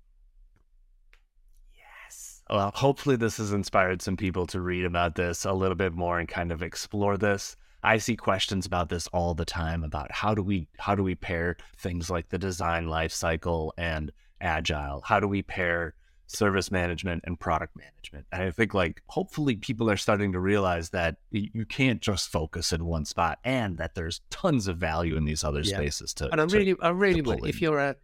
Yes. 1.74 2.42
Well, 2.48 2.70
hopefully, 2.74 3.16
this 3.16 3.38
has 3.38 3.52
inspired 3.52 4.02
some 4.02 4.16
people 4.16 4.46
to 4.48 4.60
read 4.60 4.84
about 4.84 5.14
this 5.14 5.44
a 5.44 5.52
little 5.52 5.76
bit 5.76 5.92
more 5.92 6.18
and 6.18 6.28
kind 6.28 6.52
of 6.52 6.62
explore 6.62 7.16
this. 7.16 7.56
I 7.82 7.98
see 7.98 8.16
questions 8.16 8.66
about 8.66 8.88
this 8.88 9.06
all 9.08 9.34
the 9.34 9.44
time 9.44 9.84
about 9.84 10.10
how 10.10 10.34
do 10.34 10.42
we 10.42 10.68
how 10.78 10.94
do 10.94 11.02
we 11.02 11.14
pair 11.14 11.56
things 11.76 12.10
like 12.10 12.28
the 12.28 12.38
design 12.38 12.88
life 12.88 13.12
cycle 13.12 13.72
and 13.78 14.10
agile? 14.40 15.02
How 15.04 15.20
do 15.20 15.28
we 15.28 15.42
pair 15.42 15.94
service 16.28 16.70
management 16.70 17.24
and 17.26 17.40
product 17.40 17.74
management. 17.76 18.26
And 18.30 18.42
I 18.42 18.50
think 18.50 18.74
like 18.74 19.02
hopefully 19.08 19.56
people 19.56 19.90
are 19.90 19.96
starting 19.96 20.32
to 20.32 20.40
realize 20.40 20.90
that 20.90 21.16
you 21.30 21.64
can't 21.64 22.00
just 22.00 22.28
focus 22.28 22.72
in 22.72 22.84
one 22.84 23.06
spot 23.06 23.38
and 23.44 23.78
that 23.78 23.94
there's 23.94 24.20
tons 24.30 24.68
of 24.68 24.76
value 24.76 25.16
in 25.16 25.24
these 25.24 25.42
other 25.42 25.60
yeah. 25.60 25.76
spaces 25.76 26.12
to 26.14 26.30
And 26.30 26.40
I 26.40 26.44
really 26.44 26.76
I 26.80 26.90
really 26.90 27.22
would 27.22 27.46
if 27.46 27.62
you're 27.62 27.78
a, 27.78 27.96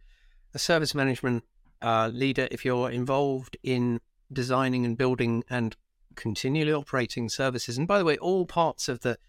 a 0.53 0.59
service 0.59 0.95
management 0.95 1.43
uh, 1.81 2.09
leader, 2.11 2.47
if 2.49 2.65
you're 2.65 2.89
involved 2.89 3.57
in 3.61 4.01
designing 4.33 4.85
and 4.85 4.97
building 4.97 5.43
and 5.49 5.75
continually 6.15 6.73
operating 6.73 7.29
services, 7.29 7.77
and 7.77 7.87
by 7.87 7.99
the 7.99 8.05
way, 8.05 8.17
all 8.17 8.47
parts 8.47 8.89
of 8.89 9.01
the 9.01 9.19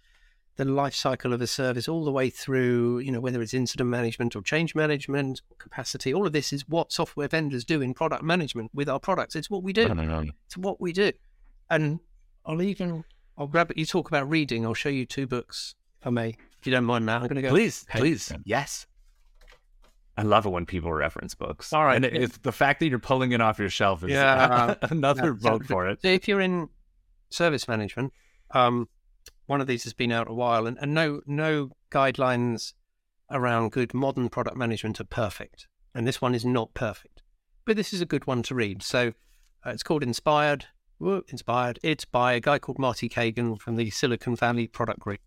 the 0.56 0.64
life 0.64 0.94
cycle 0.94 1.32
of 1.32 1.40
a 1.40 1.46
service 1.46 1.86
all 1.86 2.04
the 2.04 2.10
way 2.10 2.30
through, 2.30 2.98
you 2.98 3.12
know, 3.12 3.20
whether 3.20 3.42
it's 3.42 3.54
incident 3.54 3.90
management 3.90 4.34
or 4.34 4.42
change 4.42 4.74
management, 4.74 5.42
capacity, 5.58 6.12
all 6.12 6.26
of 6.26 6.32
this 6.32 6.52
is 6.52 6.68
what 6.68 6.92
software 6.92 7.28
vendors 7.28 7.64
do 7.64 7.82
in 7.82 7.94
product 7.94 8.22
management 8.22 8.70
with 8.74 8.88
our 8.88 8.98
products. 8.98 9.36
It's 9.36 9.50
what 9.50 9.62
we 9.62 9.72
do. 9.72 9.88
No, 9.88 9.94
no, 9.94 10.22
no. 10.22 10.30
It's 10.46 10.56
what 10.56 10.80
we 10.80 10.92
do. 10.92 11.12
And 11.68 12.00
I'll 12.44 12.62
even, 12.62 13.04
I'll 13.36 13.46
grab 13.46 13.70
it. 13.70 13.76
You 13.76 13.84
talk 13.84 14.08
about 14.08 14.28
reading. 14.28 14.64
I'll 14.64 14.74
show 14.74 14.88
you 14.88 15.04
two 15.04 15.26
books, 15.26 15.74
if 16.00 16.06
I 16.06 16.10
may, 16.10 16.36
if 16.58 16.66
you 16.66 16.72
don't 16.72 16.84
mind, 16.84 17.04
Matt. 17.04 17.22
I'm 17.22 17.28
going 17.28 17.36
to 17.36 17.42
go. 17.42 17.50
Please, 17.50 17.84
okay. 17.90 17.98
please. 17.98 18.32
Yes. 18.44 18.86
I 20.16 20.22
love 20.22 20.46
it 20.46 20.48
when 20.48 20.64
people 20.64 20.90
reference 20.90 21.34
books. 21.34 21.74
All 21.74 21.84
right. 21.84 21.96
And 21.96 22.04
it's 22.06 22.38
the 22.38 22.52
fact 22.52 22.80
that 22.80 22.88
you're 22.88 22.98
pulling 22.98 23.32
it 23.32 23.42
off 23.42 23.58
your 23.58 23.68
shelf 23.68 24.02
is 24.02 24.10
yeah, 24.10 24.74
another 24.82 25.26
yeah, 25.26 25.50
vote 25.50 25.66
for 25.66 25.86
it. 25.88 26.00
So 26.00 26.08
if 26.08 26.26
you're 26.26 26.40
in 26.40 26.70
service 27.28 27.68
management, 27.68 28.14
um, 28.52 28.88
one 29.46 29.60
of 29.60 29.66
these 29.66 29.84
has 29.84 29.92
been 29.92 30.12
out 30.12 30.30
a 30.30 30.34
while, 30.34 30.66
and, 30.66 30.76
and 30.80 30.94
no 30.94 31.20
no 31.26 31.70
guidelines 31.90 32.74
around 33.30 33.72
good 33.72 33.94
modern 33.94 34.28
product 34.28 34.56
management 34.56 35.00
are 35.00 35.04
perfect, 35.04 35.66
and 35.94 36.06
this 36.06 36.20
one 36.20 36.34
is 36.34 36.44
not 36.44 36.74
perfect, 36.74 37.22
but 37.64 37.76
this 37.76 37.92
is 37.92 38.00
a 38.00 38.06
good 38.06 38.26
one 38.26 38.42
to 38.44 38.54
read. 38.54 38.82
So 38.82 39.12
uh, 39.64 39.70
it's 39.70 39.82
called 39.82 40.02
Inspired. 40.02 40.66
Inspired. 41.28 41.78
It's 41.82 42.04
by 42.04 42.32
a 42.32 42.40
guy 42.40 42.58
called 42.58 42.78
Marty 42.78 43.08
Cagan 43.08 43.56
from 43.56 43.76
the 43.76 43.90
Silicon 43.90 44.34
Valley 44.34 44.66
Product 44.66 44.98
Group. 44.98 45.20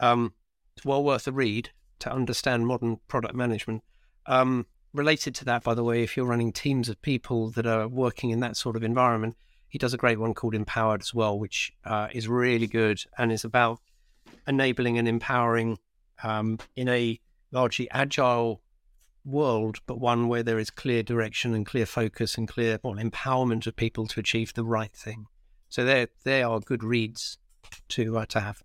Um, 0.00 0.34
it's 0.76 0.84
well 0.84 1.04
worth 1.04 1.26
a 1.26 1.32
read 1.32 1.70
to 1.98 2.12
understand 2.12 2.66
modern 2.66 2.98
product 3.08 3.34
management. 3.34 3.82
Um, 4.26 4.66
related 4.94 5.34
to 5.36 5.44
that, 5.46 5.64
by 5.64 5.74
the 5.74 5.84
way, 5.84 6.02
if 6.02 6.16
you're 6.16 6.26
running 6.26 6.52
teams 6.52 6.88
of 6.88 7.02
people 7.02 7.50
that 7.50 7.66
are 7.66 7.88
working 7.88 8.30
in 8.30 8.40
that 8.40 8.56
sort 8.56 8.76
of 8.76 8.82
environment, 8.82 9.36
he 9.68 9.78
does 9.78 9.94
a 9.94 9.98
great 9.98 10.18
one 10.18 10.34
called 10.34 10.54
Empowered 10.54 11.02
as 11.02 11.14
well, 11.14 11.38
which 11.38 11.72
uh, 11.84 12.08
is 12.12 12.28
really 12.28 12.66
good 12.66 13.02
and 13.16 13.30
is 13.30 13.44
about 13.44 13.80
enabling 14.46 14.98
and 14.98 15.06
empowering 15.06 15.78
um, 16.22 16.58
in 16.74 16.88
a 16.88 17.20
largely 17.52 17.90
agile 17.90 18.62
world, 19.24 19.78
but 19.86 20.00
one 20.00 20.28
where 20.28 20.42
there 20.42 20.58
is 20.58 20.70
clear 20.70 21.02
direction 21.02 21.54
and 21.54 21.66
clear 21.66 21.86
focus 21.86 22.36
and 22.36 22.48
clear 22.48 22.78
well, 22.82 22.94
empowerment 22.94 23.66
of 23.66 23.76
people 23.76 24.06
to 24.06 24.20
achieve 24.20 24.54
the 24.54 24.64
right 24.64 24.92
thing. 24.92 25.26
So 25.68 25.84
they 25.84 26.06
they 26.24 26.42
are 26.42 26.60
good 26.60 26.82
reads 26.82 27.38
to 27.88 28.18
uh, 28.18 28.26
to 28.26 28.40
have. 28.40 28.62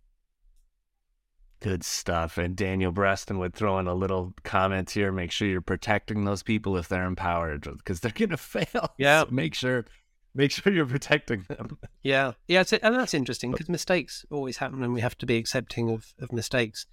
Good 1.60 1.84
stuff. 1.84 2.38
And 2.38 2.58
Daniel 2.58 2.92
Breston 2.92 3.40
would 3.40 3.54
throw 3.54 3.80
in 3.80 3.88
a 3.88 3.94
little 3.94 4.34
comment 4.44 4.92
here. 4.92 5.14
Make 5.14 5.32
sure 5.32 5.48
you're 5.48 5.62
protecting 5.62 6.26
those 6.26 6.44
people 6.44 6.76
if 6.76 6.90
they're 6.90 7.06
empowered 7.06 7.62
because 7.78 8.02
they're 8.02 8.12
going 8.12 8.30
to 8.32 8.38
fail. 8.38 8.90
Yeah. 8.98 9.24
So 9.24 9.30
make 9.32 9.56
sure 9.56 9.86
make 10.36 10.52
sure 10.52 10.74
you're 10.74 10.86
protecting 10.86 11.46
them. 11.48 11.78
Yeah, 12.04 12.34
yeah, 12.50 12.66
and 12.82 12.96
that's 12.96 13.14
interesting 13.14 13.52
because 13.52 13.70
mistakes 13.70 14.26
always 14.30 14.58
happen, 14.58 14.84
and 14.84 14.94
we 14.94 15.00
have 15.00 15.18
to 15.20 15.26
be 15.26 15.38
accepting 15.38 15.90
of, 15.90 16.14
of 16.20 16.34
mistakes. 16.34 16.86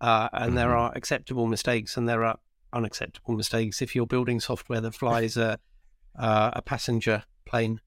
Uh, 0.00 0.28
and 0.32 0.50
mm-hmm. 0.50 0.54
there 0.56 0.76
are 0.76 0.92
acceptable 0.94 1.48
mistakes, 1.48 1.96
and 1.96 2.08
there 2.08 2.24
are 2.24 2.38
unacceptable 2.72 3.34
mistakes. 3.34 3.82
If 3.82 3.96
you're 3.96 4.06
building 4.06 4.38
software 4.38 4.80
that 4.80 4.94
flies 4.94 5.36
a 5.36 5.58
uh, 6.18 6.52
a 6.52 6.62
passenger 6.62 7.24
plane, 7.44 7.80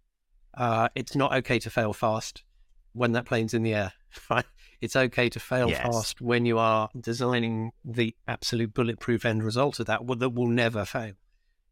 uh, 0.56 0.90
it's 0.96 1.16
not 1.16 1.34
okay 1.34 1.60
to 1.60 1.70
fail 1.70 1.94
fast 1.94 2.44
when 2.92 3.14
that 3.14 3.26
plane's 3.26 3.54
in 3.54 3.64
the 3.64 3.74
air. 3.74 3.94
Right? 4.30 4.46
It's 4.82 4.96
okay 4.96 5.30
to 5.30 5.40
fail 5.40 5.70
yes. 5.70 5.82
fast 5.82 6.22
when 6.22 6.46
you 6.46 6.60
are 6.60 6.90
designing 7.00 7.72
the 7.86 8.14
absolute 8.28 8.74
bulletproof 8.74 9.26
end 9.26 9.42
result 9.42 9.80
of 9.80 9.86
that, 9.88 10.06
that 10.20 10.34
will 10.34 10.48
never 10.48 10.84
fail. 10.84 11.14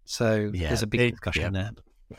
So 0.05 0.49
yeah, 0.53 0.69
there's 0.69 0.81
a 0.81 0.87
big 0.87 1.01
it, 1.01 1.11
discussion 1.11 1.53
yeah. 1.53 1.71
there 2.09 2.17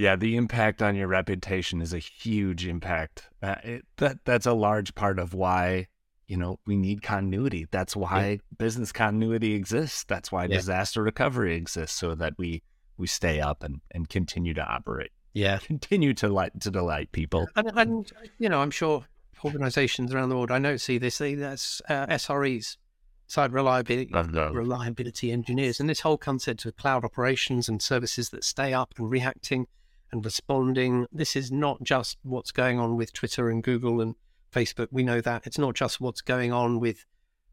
yeah, 0.00 0.16
the 0.16 0.36
impact 0.36 0.80
on 0.80 0.96
your 0.96 1.08
reputation 1.08 1.82
is 1.82 1.92
a 1.92 1.98
huge 1.98 2.66
impact. 2.66 3.28
Uh, 3.42 3.56
it, 3.62 3.84
that 3.98 4.16
that's 4.24 4.46
a 4.46 4.54
large 4.54 4.94
part 4.94 5.18
of 5.18 5.34
why 5.34 5.88
you 6.26 6.38
know 6.38 6.58
we 6.66 6.74
need 6.74 7.02
continuity. 7.02 7.66
That's 7.70 7.94
why 7.94 8.28
yeah. 8.30 8.36
business 8.56 8.92
continuity 8.92 9.52
exists. 9.52 10.04
That's 10.04 10.32
why 10.32 10.44
yeah. 10.44 10.56
disaster 10.56 11.02
recovery 11.02 11.54
exists, 11.54 11.98
so 11.98 12.14
that 12.14 12.32
we 12.38 12.62
we 12.96 13.06
stay 13.06 13.42
up 13.42 13.62
and 13.62 13.82
and 13.90 14.08
continue 14.08 14.54
to 14.54 14.64
operate. 14.64 15.10
Yeah, 15.34 15.58
continue 15.58 16.14
to 16.14 16.28
light 16.28 16.58
to 16.62 16.70
delight 16.70 17.12
people. 17.12 17.48
And, 17.54 17.70
and 17.76 18.12
you 18.38 18.48
know, 18.48 18.62
I'm 18.62 18.70
sure 18.70 19.04
organizations 19.44 20.14
around 20.14 20.30
the 20.30 20.36
world. 20.36 20.50
I 20.50 20.58
know 20.58 20.78
see 20.78 20.96
this. 20.96 21.18
That's 21.18 21.82
uh, 21.90 22.06
SREs, 22.06 22.78
site 23.26 23.52
reliability 23.52 24.10
reliability 24.14 25.30
engineers, 25.30 25.78
and 25.78 25.90
this 25.90 26.00
whole 26.00 26.16
concept 26.16 26.64
of 26.64 26.74
cloud 26.76 27.04
operations 27.04 27.68
and 27.68 27.82
services 27.82 28.30
that 28.30 28.44
stay 28.44 28.72
up 28.72 28.94
and 28.96 29.10
reacting 29.10 29.66
and 30.12 30.24
responding. 30.24 31.06
This 31.12 31.36
is 31.36 31.50
not 31.50 31.82
just 31.82 32.18
what's 32.22 32.52
going 32.52 32.78
on 32.78 32.96
with 32.96 33.12
Twitter 33.12 33.48
and 33.48 33.62
Google 33.62 34.00
and 34.00 34.14
Facebook. 34.52 34.88
We 34.90 35.02
know 35.02 35.20
that. 35.20 35.46
It's 35.46 35.58
not 35.58 35.74
just 35.74 36.00
what's 36.00 36.20
going 36.20 36.52
on 36.52 36.80
with 36.80 37.06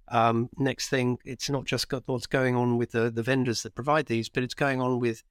um, 0.10 0.50
Nexthink. 0.60 1.18
It's 1.26 1.50
not 1.50 1.66
just 1.66 1.90
got 1.90 2.04
what's 2.06 2.28
going 2.28 2.56
on 2.56 2.78
with 2.78 2.92
the, 2.92 3.10
the 3.10 3.24
vendors 3.24 3.64
that 3.64 3.76
provide 3.76 4.08
these, 4.08 4.30
but 4.30 4.44
it's 4.44 4.54
going 4.54 4.82
on 4.82 5.00
with 5.00 5.24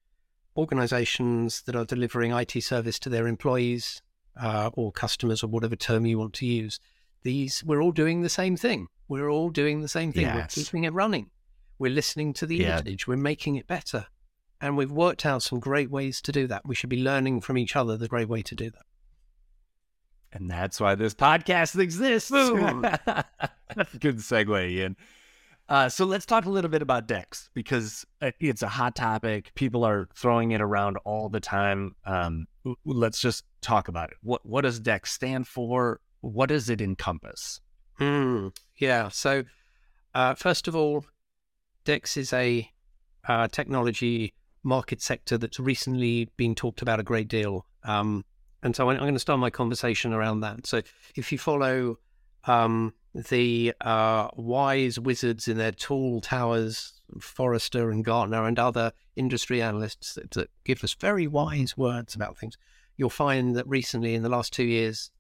organizations 0.57 1.63
that 1.63 1.77
are 1.77 1.85
delivering 1.85 2.33
IT 2.33 2.63
service 2.63 2.99
to 3.01 3.09
their 3.09 3.27
employees 3.27 4.03
uh, 4.41 4.71
or 4.75 4.93
customers 4.93 5.43
or 5.43 5.49
whatever 5.49 5.77
term 5.77 6.07
you 6.07 6.19
want 6.19 6.35
to 6.35 6.47
use. 6.47 6.79
These, 7.23 7.65
we're 7.65 7.83
all 7.83 7.93
doing 7.93 8.23
the 8.23 8.29
same 8.29 8.57
thing. 8.57 8.89
We're 9.09 9.31
all 9.31 9.51
doing 9.51 9.81
the 9.81 9.89
same 9.89 10.13
thing. 10.13 10.23
Yes. 10.23 10.57
We're 10.57 10.65
keeping 10.65 10.85
it 10.85 10.93
running. 10.93 11.31
We're 11.79 11.93
listening 11.93 12.33
to 12.35 12.47
the 12.47 12.57
yeah. 12.57 12.81
We're 13.07 13.17
making 13.17 13.57
it 13.57 13.67
better. 13.67 14.07
And 14.61 14.77
we've 14.77 14.91
worked 14.91 15.27
out 15.27 15.43
some 15.43 15.61
great 15.61 15.91
ways 15.91 16.21
to 16.23 16.33
do 16.33 16.47
that. 16.47 16.67
We 16.67 16.75
should 16.75 16.91
be 16.91 17.03
learning 17.03 17.43
from 17.43 17.59
each 17.59 17.77
other 17.77 17.97
the 17.97 18.09
great 18.09 18.29
way 18.29 18.43
to 18.43 18.55
do 18.55 18.71
that. 18.71 18.87
And 20.33 20.51
that's 20.51 20.81
why 20.81 20.95
this 20.95 21.15
podcast 21.15 21.79
exists. 21.79 22.31
Good 23.99 24.19
segue, 24.19 24.71
Ian. 24.71 24.97
Uh, 25.69 25.89
so 25.89 26.05
let's 26.05 26.27
talk 26.27 26.45
a 26.45 26.51
little 26.51 26.71
bit 26.71 26.83
about 26.83 27.09
Dex 27.09 27.51
because 27.53 28.05
it's 28.21 28.63
a 28.63 28.69
hot 28.69 28.95
topic. 28.95 29.53
People 29.55 29.85
are 29.85 30.09
throwing 30.15 30.53
it 30.53 30.61
around 30.61 30.97
all 30.99 31.29
the 31.29 31.41
time. 31.41 31.97
Um, 32.05 32.47
let's 32.85 33.21
just 33.21 33.45
talk 33.63 33.89
about 33.89 34.11
it. 34.11 34.17
What 34.23 34.47
what 34.47 34.63
does 34.63 34.79
Dex 34.79 35.13
stand 35.13 35.49
for? 35.49 36.01
What 36.21 36.51
does 36.51 36.71
it 36.71 36.81
encompass? 36.81 37.61
Mm, 37.99 38.57
yeah. 38.77 39.09
So 39.09 39.45
uh, 40.15 40.35
first 40.35 40.69
of 40.69 40.77
all, 40.77 41.05
Dex 41.85 42.17
is 42.17 42.33
a 42.33 42.71
uh, 43.27 43.49
technology 43.49 44.35
market 44.67 45.01
sector 45.01 45.39
that's 45.39 45.59
recently 45.59 46.29
been 46.37 46.55
talked 46.55 46.83
about 46.83 47.01
a 47.01 47.03
great 47.03 47.29
deal. 47.29 47.65
Um, 47.85 48.25
And 48.63 48.75
so 48.75 48.91
I'm 48.91 48.99
going 48.99 49.15
to 49.15 49.21
start 49.21 49.39
my 49.39 49.51
conversation 49.51 50.13
around 50.13 50.41
that. 50.41 50.67
So 50.67 50.83
if 51.15 51.31
you 51.31 51.39
follow 51.39 51.99
um, 52.45 52.95
the 53.15 53.75
uh, 53.81 54.29
wise 54.35 54.99
wizards 54.99 55.47
in 55.47 55.57
their 55.57 55.73
tall 55.73 56.21
towers, 56.21 57.01
Forrester 57.21 57.91
and 57.91 58.05
Gartner 58.05 58.45
and 58.45 58.59
other 58.59 58.93
industry 59.15 59.63
analysts 59.63 60.15
that, 60.15 60.33
that 60.33 60.51
give 60.65 60.83
us 60.83 60.95
very 60.95 61.29
wise 61.29 61.77
words 61.77 62.17
about 62.17 62.39
things, 62.39 62.59
you'll 62.97 63.11
find 63.11 63.55
that 63.55 63.69
recently 63.69 64.15
in 64.15 64.23
the 64.23 64.29
last 64.29 64.53
two 64.53 64.65
years, 64.65 65.13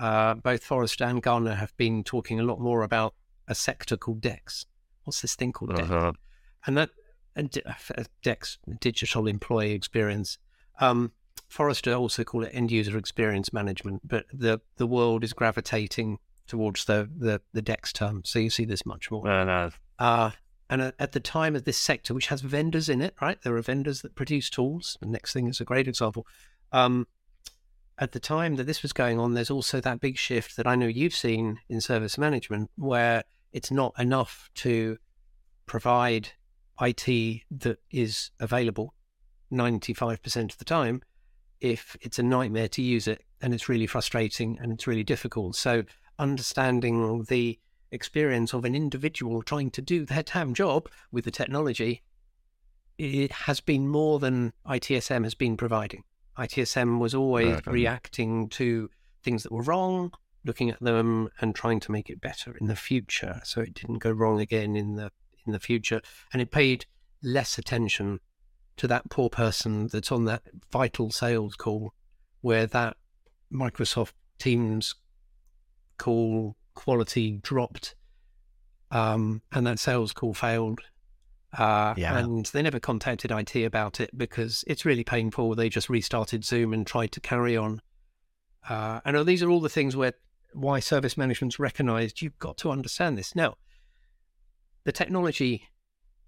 uh, 0.00 0.34
both 0.34 0.62
Forrester 0.62 1.04
and 1.04 1.22
Gartner 1.22 1.56
have 1.56 1.76
been 1.76 2.04
talking 2.04 2.38
a 2.38 2.44
lot 2.44 2.60
more 2.60 2.82
about 2.84 3.14
a 3.48 3.54
sector 3.54 3.96
called 3.96 4.20
DEX. 4.20 4.66
What's 5.04 5.22
this 5.22 5.34
thing 5.34 5.52
called 5.52 5.72
uh-huh. 5.72 6.12
DEX? 6.12 6.18
And 6.66 6.76
that 6.76 6.90
and 7.34 7.56
uh, 7.66 8.04
DEX, 8.22 8.58
digital 8.80 9.26
employee 9.26 9.72
experience. 9.72 10.38
Um, 10.80 11.12
Forrester 11.48 11.94
also 11.94 12.24
call 12.24 12.44
it 12.44 12.50
end 12.52 12.70
user 12.70 12.96
experience 12.96 13.52
management, 13.52 14.06
but 14.06 14.26
the 14.32 14.60
the 14.76 14.86
world 14.86 15.22
is 15.24 15.32
gravitating 15.32 16.18
towards 16.46 16.84
the 16.86 17.08
the, 17.16 17.40
the 17.52 17.62
DEX 17.62 17.92
term, 17.92 18.22
so 18.24 18.38
you 18.38 18.50
see 18.50 18.64
this 18.64 18.86
much 18.86 19.10
more. 19.10 19.28
Uh, 19.28 19.44
no. 19.44 19.70
uh, 19.98 20.30
and 20.70 20.94
at 20.98 21.12
the 21.12 21.20
time 21.20 21.54
of 21.54 21.64
this 21.64 21.76
sector, 21.76 22.14
which 22.14 22.28
has 22.28 22.40
vendors 22.40 22.88
in 22.88 23.02
it, 23.02 23.14
right? 23.20 23.40
There 23.42 23.54
are 23.56 23.62
vendors 23.62 24.00
that 24.00 24.14
produce 24.14 24.48
tools. 24.48 24.96
The 25.00 25.06
Nexthink 25.06 25.50
is 25.50 25.60
a 25.60 25.64
great 25.64 25.86
example. 25.86 26.26
Um, 26.72 27.06
at 27.98 28.12
the 28.12 28.20
time 28.20 28.56
that 28.56 28.64
this 28.64 28.82
was 28.82 28.94
going 28.94 29.18
on, 29.18 29.34
there's 29.34 29.50
also 29.50 29.80
that 29.82 30.00
big 30.00 30.16
shift 30.16 30.56
that 30.56 30.66
I 30.66 30.74
know 30.74 30.86
you've 30.86 31.14
seen 31.14 31.58
in 31.68 31.82
service 31.82 32.16
management, 32.16 32.70
where 32.76 33.24
it's 33.52 33.70
not 33.70 33.92
enough 33.98 34.48
to 34.56 34.96
provide 35.66 36.30
IT 36.82 37.42
that 37.50 37.78
is 37.90 38.30
available 38.40 38.94
95% 39.52 40.52
of 40.52 40.58
the 40.58 40.64
time 40.64 41.02
if 41.60 41.96
it's 42.00 42.18
a 42.18 42.22
nightmare 42.22 42.68
to 42.68 42.82
use 42.82 43.06
it 43.06 43.22
and 43.40 43.54
it's 43.54 43.68
really 43.68 43.86
frustrating 43.86 44.58
and 44.60 44.72
it's 44.72 44.86
really 44.86 45.04
difficult. 45.04 45.54
So, 45.54 45.84
understanding 46.18 47.24
the 47.28 47.58
experience 47.90 48.52
of 48.52 48.64
an 48.64 48.74
individual 48.74 49.42
trying 49.42 49.70
to 49.70 49.82
do 49.82 50.04
their 50.04 50.22
damn 50.22 50.54
job 50.54 50.88
with 51.12 51.24
the 51.24 51.30
technology, 51.30 52.02
it 52.98 53.32
has 53.32 53.60
been 53.60 53.88
more 53.88 54.18
than 54.18 54.52
ITSM 54.66 55.24
has 55.24 55.34
been 55.34 55.56
providing. 55.56 56.04
ITSM 56.38 56.98
was 56.98 57.14
always 57.14 57.60
reacting 57.66 58.48
to 58.48 58.90
things 59.22 59.42
that 59.42 59.52
were 59.52 59.62
wrong, 59.62 60.12
looking 60.44 60.70
at 60.70 60.80
them 60.80 61.28
and 61.40 61.54
trying 61.54 61.78
to 61.80 61.92
make 61.92 62.10
it 62.10 62.20
better 62.20 62.56
in 62.60 62.66
the 62.66 62.76
future, 62.76 63.40
so 63.44 63.60
it 63.60 63.74
didn't 63.74 63.98
go 63.98 64.10
wrong 64.10 64.40
again 64.40 64.74
in 64.74 64.96
the 64.96 65.12
in 65.46 65.52
the 65.52 65.58
future, 65.58 66.00
and 66.32 66.40
it 66.40 66.50
paid 66.50 66.86
less 67.22 67.58
attention 67.58 68.20
to 68.76 68.86
that 68.88 69.10
poor 69.10 69.28
person 69.28 69.88
that's 69.88 70.10
on 70.10 70.24
that 70.24 70.42
vital 70.70 71.10
sales 71.10 71.54
call, 71.56 71.92
where 72.40 72.66
that 72.66 72.96
Microsoft 73.52 74.12
Teams 74.38 74.94
call 75.98 76.56
quality 76.74 77.38
dropped, 77.42 77.94
um, 78.90 79.42
and 79.52 79.66
that 79.66 79.78
sales 79.78 80.12
call 80.12 80.34
failed. 80.34 80.80
Uh, 81.56 81.92
yeah. 81.98 82.18
And 82.18 82.46
they 82.46 82.62
never 82.62 82.80
contacted 82.80 83.30
IT 83.30 83.54
about 83.56 84.00
it 84.00 84.16
because 84.16 84.64
it's 84.66 84.86
really 84.86 85.04
painful. 85.04 85.54
They 85.54 85.68
just 85.68 85.90
restarted 85.90 86.44
Zoom 86.44 86.72
and 86.72 86.86
tried 86.86 87.12
to 87.12 87.20
carry 87.20 87.58
on. 87.58 87.82
Uh, 88.66 89.00
and 89.04 89.26
these 89.26 89.42
are 89.42 89.50
all 89.50 89.60
the 89.60 89.68
things 89.68 89.94
where 89.94 90.14
why 90.54 90.80
service 90.80 91.16
management's 91.16 91.58
recognized 91.58 92.22
you've 92.22 92.38
got 92.38 92.56
to 92.58 92.70
understand 92.70 93.18
this. 93.18 93.34
Now, 93.34 93.56
the 94.84 94.92
technology 94.92 95.68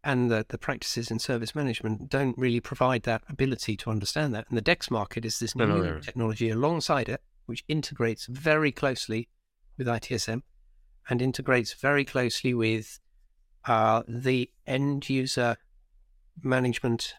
and 0.02 0.30
the, 0.30 0.44
the 0.48 0.58
practices 0.58 1.10
in 1.10 1.18
service 1.18 1.54
management 1.54 2.10
don't 2.10 2.36
really 2.36 2.60
provide 2.60 3.04
that 3.04 3.22
ability 3.28 3.76
to 3.78 3.90
understand 3.90 4.34
that. 4.34 4.44
And 4.48 4.56
the 4.56 4.62
DEX 4.62 4.90
market 4.90 5.24
is 5.24 5.38
this 5.38 5.56
new 5.56 6.00
technology 6.00 6.50
alongside 6.50 7.08
it, 7.08 7.22
which 7.46 7.64
integrates 7.68 8.26
very 8.26 8.70
closely 8.70 9.28
with 9.78 9.86
ITSM 9.86 10.42
and 11.08 11.22
integrates 11.22 11.72
very 11.72 12.04
closely 12.04 12.54
with 12.54 13.00
uh, 13.66 14.02
the 14.06 14.50
end 14.66 15.08
user 15.08 15.56
management, 16.42 17.14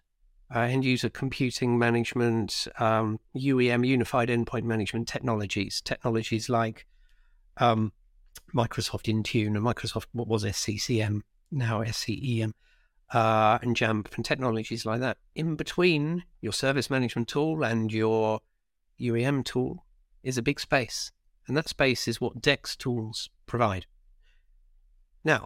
uh, 0.56 0.60
end 0.60 0.86
user 0.86 1.10
computing 1.10 1.78
management, 1.80 2.68
um, 2.80 3.20
UEM, 3.36 3.86
Unified 3.88 4.30
Endpoint 4.30 4.64
Management 4.64 5.08
technologies, 5.08 5.82
technologies 5.82 6.50
like 6.50 6.86
um, 7.58 7.94
Microsoft 8.56 9.12
Intune 9.14 9.48
and 9.48 9.58
Microsoft, 9.58 10.06
what 10.14 10.28
was 10.28 10.44
SCCM, 10.44 11.22
now 11.52 11.84
SCEM, 11.84 12.54
uh, 13.14 13.60
and 13.62 13.76
Jamf 13.76 14.16
and 14.16 14.24
technologies 14.24 14.86
like 14.86 15.02
that. 15.02 15.18
In 15.36 15.56
between 15.56 16.24
your 16.42 16.54
service 16.54 16.90
management 16.90 17.28
tool 17.28 17.64
and 17.64 17.92
your 17.92 18.40
UEM 19.00 19.44
tool 19.44 19.86
is 20.24 20.38
a 20.38 20.42
big 20.42 20.60
space. 20.60 21.12
And 21.48 21.56
that 21.56 21.70
space 21.70 22.08
is 22.08 22.20
what 22.20 22.42
DEX 22.42 22.76
tools 22.76 23.30
provide. 23.46 23.86
Now, 25.24 25.46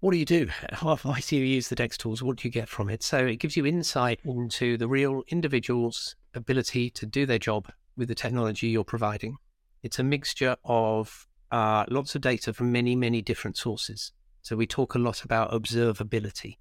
what 0.00 0.12
do 0.12 0.18
you 0.18 0.24
do? 0.24 0.48
Why 0.82 1.20
do 1.26 1.36
you 1.36 1.44
use 1.44 1.68
the 1.68 1.74
DEX 1.74 1.96
tools? 1.96 2.22
What 2.22 2.36
do 2.36 2.46
you 2.46 2.52
get 2.52 2.68
from 2.68 2.90
it? 2.90 3.02
So 3.02 3.26
it 3.26 3.36
gives 3.36 3.56
you 3.56 3.66
insight 3.66 4.20
into 4.24 4.76
the 4.76 4.86
real 4.86 5.22
individual's 5.28 6.14
ability 6.34 6.90
to 6.90 7.06
do 7.06 7.26
their 7.26 7.38
job 7.38 7.72
with 7.96 8.08
the 8.08 8.14
technology 8.14 8.68
you're 8.68 8.84
providing. 8.84 9.36
It's 9.82 9.98
a 9.98 10.04
mixture 10.04 10.56
of 10.64 11.26
uh, 11.54 11.84
lots 11.88 12.16
of 12.16 12.20
data 12.20 12.52
from 12.52 12.72
many, 12.72 12.96
many 12.96 13.22
different 13.22 13.56
sources. 13.56 14.10
So 14.42 14.56
we 14.56 14.66
talk 14.66 14.96
a 14.96 14.98
lot 14.98 15.22
about 15.22 15.52
observability. 15.52 16.56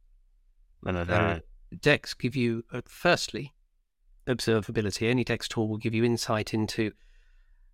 Uh, 1.16 1.40
DEX 1.82 2.14
give 2.14 2.36
you, 2.36 2.64
uh, 2.72 2.82
firstly, 2.86 3.54
observability. 4.28 5.10
Any 5.10 5.24
DEX 5.24 5.48
tool 5.48 5.68
will 5.68 5.80
give 5.80 5.96
you 5.96 6.04
insight 6.04 6.54
into 6.54 6.92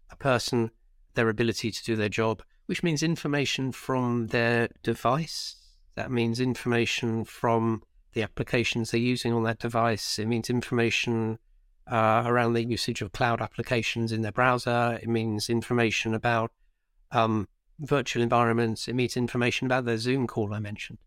a 0.10 0.16
person, 0.16 0.72
their 1.16 1.28
ability 1.28 1.72
to 1.72 1.84
do 1.84 1.98
their 1.98 2.08
job, 2.08 2.42
which 2.68 2.84
means 2.84 3.04
information 3.04 3.74
from 3.74 4.28
their 4.28 4.70
device. 4.82 5.58
That 5.96 6.12
means 6.12 6.40
information 6.40 7.26
from 7.26 7.84
the 8.14 8.24
applications 8.24 8.92
they're 8.92 9.02
using 9.02 9.34
on 9.34 9.44
that 9.44 9.60
device. 9.60 10.20
It 10.20 10.28
means 10.28 10.50
information 10.50 11.38
uh, 11.86 12.24
around 12.26 12.54
the 12.54 12.64
usage 12.64 13.02
of 13.02 13.12
cloud 13.12 13.42
applications 13.42 14.14
in 14.14 14.22
their 14.22 14.32
browser. 14.32 14.98
It 15.04 15.10
means 15.10 15.50
information 15.50 16.14
about 16.14 16.54
um, 17.12 17.48
virtual 17.80 18.24
environments. 18.24 18.88
It 18.88 18.96
means 18.96 19.18
information 19.18 19.66
about 19.66 19.86
their 19.86 19.98
Zoom 19.98 20.28
call 20.28 20.54
I 20.54 20.60
mentioned. 20.60 21.00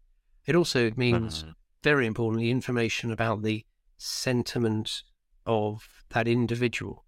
It 0.46 0.56
also 0.56 0.90
means, 0.96 1.42
uh-huh. 1.42 1.52
very 1.82 2.06
importantly, 2.06 2.50
information 2.50 3.12
about 3.12 3.42
the 3.42 3.64
sentiment 3.98 5.02
of 5.46 5.86
that 6.10 6.26
individual. 6.26 7.04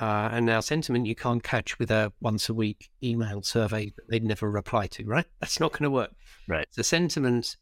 Uh, 0.00 0.30
and 0.32 0.46
now, 0.46 0.60
sentiment 0.60 1.06
you 1.06 1.14
can't 1.14 1.42
catch 1.42 1.78
with 1.78 1.90
a 1.90 2.12
once 2.20 2.48
a 2.48 2.54
week 2.54 2.90
email 3.02 3.42
survey 3.42 3.92
that 3.96 4.08
they'd 4.08 4.24
never 4.24 4.50
reply 4.50 4.86
to, 4.88 5.04
right? 5.04 5.26
That's 5.40 5.60
not 5.60 5.72
going 5.72 5.84
to 5.84 5.90
work. 5.90 6.12
Right. 6.48 6.66
The 6.74 6.84
sentiment 6.84 7.56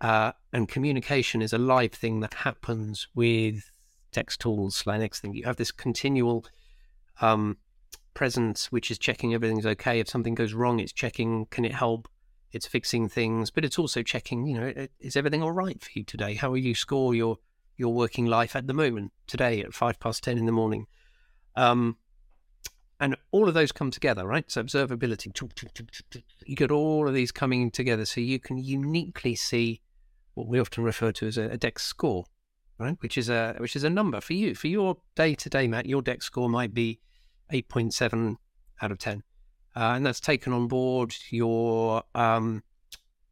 uh, 0.00 0.32
and 0.52 0.68
communication 0.68 1.42
is 1.42 1.52
a 1.52 1.58
live 1.58 1.92
thing 1.92 2.20
that 2.20 2.34
happens 2.34 3.08
with 3.14 3.70
DEX 4.12 4.36
tools. 4.36 4.82
Like 4.86 5.00
Nexthink, 5.00 5.34
you 5.34 5.44
have 5.44 5.56
this 5.56 5.72
continual 5.72 6.44
um, 7.20 7.58
presence, 8.20 8.70
which 8.70 8.90
is 8.90 8.98
checking 8.98 9.32
everything's 9.32 9.64
okay. 9.64 9.98
If 9.98 10.06
something 10.06 10.34
goes 10.34 10.52
wrong, 10.52 10.78
it's 10.78 10.92
checking 10.92 11.46
can 11.46 11.64
it 11.64 11.72
help. 11.72 12.06
It's 12.52 12.66
fixing 12.66 13.08
things, 13.08 13.50
but 13.50 13.64
it's 13.64 13.78
also 13.78 14.02
checking. 14.02 14.46
You 14.46 14.60
know, 14.60 14.86
is 14.98 15.16
everything 15.16 15.42
all 15.42 15.52
right 15.52 15.80
for 15.80 15.88
you 15.94 16.04
today? 16.04 16.34
How 16.34 16.52
are 16.52 16.58
you 16.58 16.74
score 16.74 17.14
your 17.14 17.38
your 17.78 17.94
working 17.94 18.26
life 18.26 18.54
at 18.54 18.66
the 18.66 18.74
moment 18.74 19.12
today 19.26 19.62
at 19.62 19.72
five 19.72 19.98
past 20.00 20.22
ten 20.22 20.36
in 20.36 20.44
the 20.44 20.52
morning? 20.52 20.86
Um, 21.56 21.96
and 23.00 23.16
all 23.30 23.48
of 23.48 23.54
those 23.54 23.72
come 23.72 23.90
together, 23.90 24.26
right? 24.26 24.50
So 24.50 24.62
observability, 24.62 25.34
you 26.44 26.56
get 26.56 26.70
all 26.70 27.08
of 27.08 27.14
these 27.14 27.32
coming 27.32 27.70
together, 27.70 28.04
so 28.04 28.20
you 28.20 28.38
can 28.38 28.58
uniquely 28.58 29.34
see 29.34 29.80
what 30.34 30.46
we 30.46 30.60
often 30.60 30.84
refer 30.84 31.10
to 31.12 31.26
as 31.26 31.38
a, 31.38 31.44
a 31.44 31.56
DEX 31.56 31.84
score, 31.84 32.26
right? 32.78 32.98
Which 33.00 33.16
is 33.16 33.30
a 33.30 33.54
which 33.56 33.76
is 33.76 33.82
a 33.82 33.88
number 33.88 34.20
for 34.20 34.34
you 34.34 34.54
for 34.54 34.68
your 34.68 34.98
day 35.16 35.34
to 35.36 35.48
day, 35.48 35.66
Matt. 35.66 35.86
Your 35.86 36.02
DEX 36.02 36.26
score 36.26 36.50
might 36.50 36.74
be 36.74 37.00
8.7 37.52 38.36
out 38.82 38.92
of 38.92 38.98
10. 38.98 39.22
Uh, 39.76 39.92
and 39.94 40.04
that's 40.04 40.20
taken 40.20 40.52
on 40.52 40.66
board 40.66 41.14
your 41.30 42.02
um, 42.14 42.62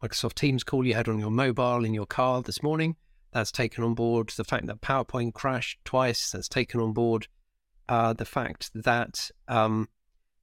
Microsoft 0.03 0.35
Teams 0.35 0.63
call 0.63 0.87
you 0.87 0.95
had 0.95 1.09
on 1.09 1.19
your 1.19 1.31
mobile 1.31 1.85
in 1.85 1.95
your 1.95 2.07
car 2.07 2.43
this 2.43 2.63
morning. 2.63 2.97
That's 3.33 3.53
taken 3.53 3.85
on 3.85 3.95
board 3.95 4.31
the 4.31 4.45
fact 4.45 4.67
that 4.67 4.81
PowerPoint 4.81 5.35
crashed 5.35 5.79
twice. 5.85 6.31
That's 6.31 6.49
taken 6.49 6.81
on 6.81 6.93
board 6.93 7.27
uh, 7.89 8.13
the 8.13 8.25
fact 8.25 8.71
that 8.75 9.31
um, 9.49 9.89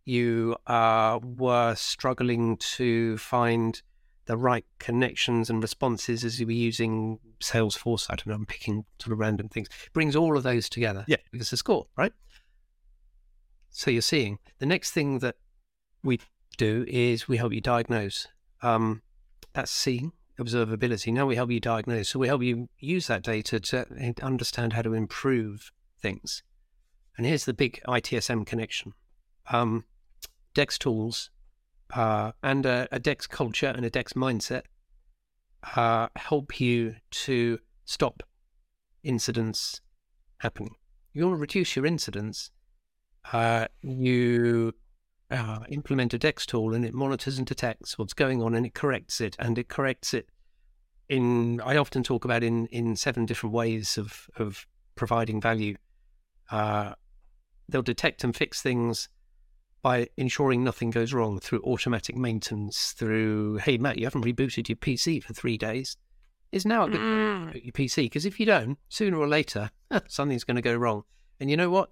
you 0.03 0.55
uh, 0.67 1.19
were 1.23 1.75
struggling 1.75 2.57
to 2.57 3.17
find 3.17 3.81
the 4.25 4.37
right 4.37 4.65
connections 4.79 5.49
and 5.49 5.61
responses 5.61 6.23
as 6.23 6.39
you 6.39 6.45
were 6.45 6.51
using 6.51 7.19
Salesforce. 7.41 8.07
I 8.09 8.15
don't 8.15 8.27
know, 8.27 8.35
I'm 8.35 8.45
picking 8.45 8.85
sort 8.99 9.13
of 9.13 9.19
random 9.19 9.49
things. 9.49 9.67
It 9.85 9.93
brings 9.93 10.15
all 10.15 10.35
of 10.35 10.43
those 10.43 10.67
together. 10.67 11.05
Yeah. 11.07 11.17
Because 11.31 11.53
a 11.53 11.57
score, 11.57 11.87
right? 11.95 12.13
So 13.77 13.91
you're 13.91 14.01
seeing 14.01 14.39
the 14.59 14.65
next 14.65 14.91
thing 14.91 15.19
that 15.19 15.35
we 16.01 16.21
do 16.57 16.85
is 16.87 17.27
we 17.27 17.35
help 17.35 17.51
you 17.51 17.59
diagnose. 17.59 18.25
Um, 18.61 19.01
that's 19.51 19.69
seeing 19.69 20.13
observability. 20.39 21.11
Now 21.11 21.25
we 21.25 21.35
help 21.35 21.51
you 21.51 21.59
diagnose. 21.59 22.07
So 22.07 22.17
we 22.17 22.27
help 22.27 22.41
you 22.41 22.69
use 22.79 23.07
that 23.07 23.21
data 23.21 23.59
to 23.59 23.85
understand 24.21 24.71
how 24.71 24.81
to 24.81 24.93
improve 24.93 25.73
things. 26.01 26.41
And 27.17 27.27
here's 27.27 27.43
the 27.43 27.53
big 27.53 27.81
ITSM 27.85 28.45
connection. 28.45 28.93
Um, 29.51 29.83
DEX 30.53 30.77
tools 30.77 31.29
uh, 31.93 32.31
and 32.41 32.65
a, 32.65 32.87
a, 32.93 32.99
DEX 32.99 33.27
culture 33.27 33.73
and 33.75 33.85
a 33.85 33.89
DEX 33.89 34.13
mindset 34.13 34.63
uh, 35.75 36.07
help 36.15 36.61
you 36.61 36.95
to 37.11 37.59
stop 37.83 38.23
incidents 39.03 39.81
happening. 40.37 40.75
You 41.11 41.25
want 41.25 41.35
to 41.35 41.41
reduce 41.41 41.75
your 41.75 41.85
incidents, 41.85 42.51
uh, 43.33 43.67
you 43.81 44.73
uh, 45.31 45.59
implement 45.69 46.13
a 46.13 46.17
DEX 46.17 46.45
tool 46.45 46.73
and 46.73 46.85
it 46.85 46.93
monitors 46.93 47.37
and 47.37 47.47
detects 47.47 47.97
what's 47.97 48.13
going 48.13 48.41
on 48.41 48.53
and 48.53 48.65
it 48.65 48.73
corrects 48.73 49.19
it 49.21 49.35
and 49.39 49.57
it 49.57 49.67
corrects 49.67 50.13
it 50.13 50.29
in 51.09 51.61
I 51.61 51.77
often 51.77 52.03
talk 52.03 52.25
about 52.25 52.43
in 52.43 52.67
in 52.67 52.95
seven 52.95 53.25
different 53.25 53.53
ways 53.53 53.97
of 53.97 54.27
of 54.37 54.65
providing 54.95 55.41
value. 55.41 55.75
Uh, 56.51 56.93
they'll 57.69 57.81
detect 57.81 58.23
and 58.23 58.35
fix 58.35 58.61
things 58.61 59.09
by 59.81 60.07
ensuring 60.17 60.63
nothing 60.63 60.89
goes 60.89 61.13
wrong 61.13 61.39
through 61.39 61.61
automatic 61.61 62.15
maintenance. 62.15 62.93
Through 62.93 63.57
hey 63.57 63.77
Matt, 63.77 63.97
you 63.97 64.05
haven't 64.05 64.25
rebooted 64.25 64.67
your 64.67 64.77
PC 64.77 65.23
for 65.23 65.33
three 65.33 65.57
days. 65.57 65.97
Is 66.51 66.65
now 66.65 66.85
a 66.85 66.89
good 66.89 67.01
mm. 67.01 67.63
your 67.63 67.73
PC 67.73 68.05
because 68.05 68.25
if 68.25 68.39
you 68.39 68.45
don't, 68.45 68.77
sooner 68.89 69.17
or 69.17 69.27
later 69.27 69.71
something's 70.07 70.43
going 70.43 70.55
to 70.55 70.61
go 70.61 70.75
wrong. 70.75 71.03
And 71.39 71.49
you 71.49 71.57
know 71.57 71.69
what? 71.69 71.89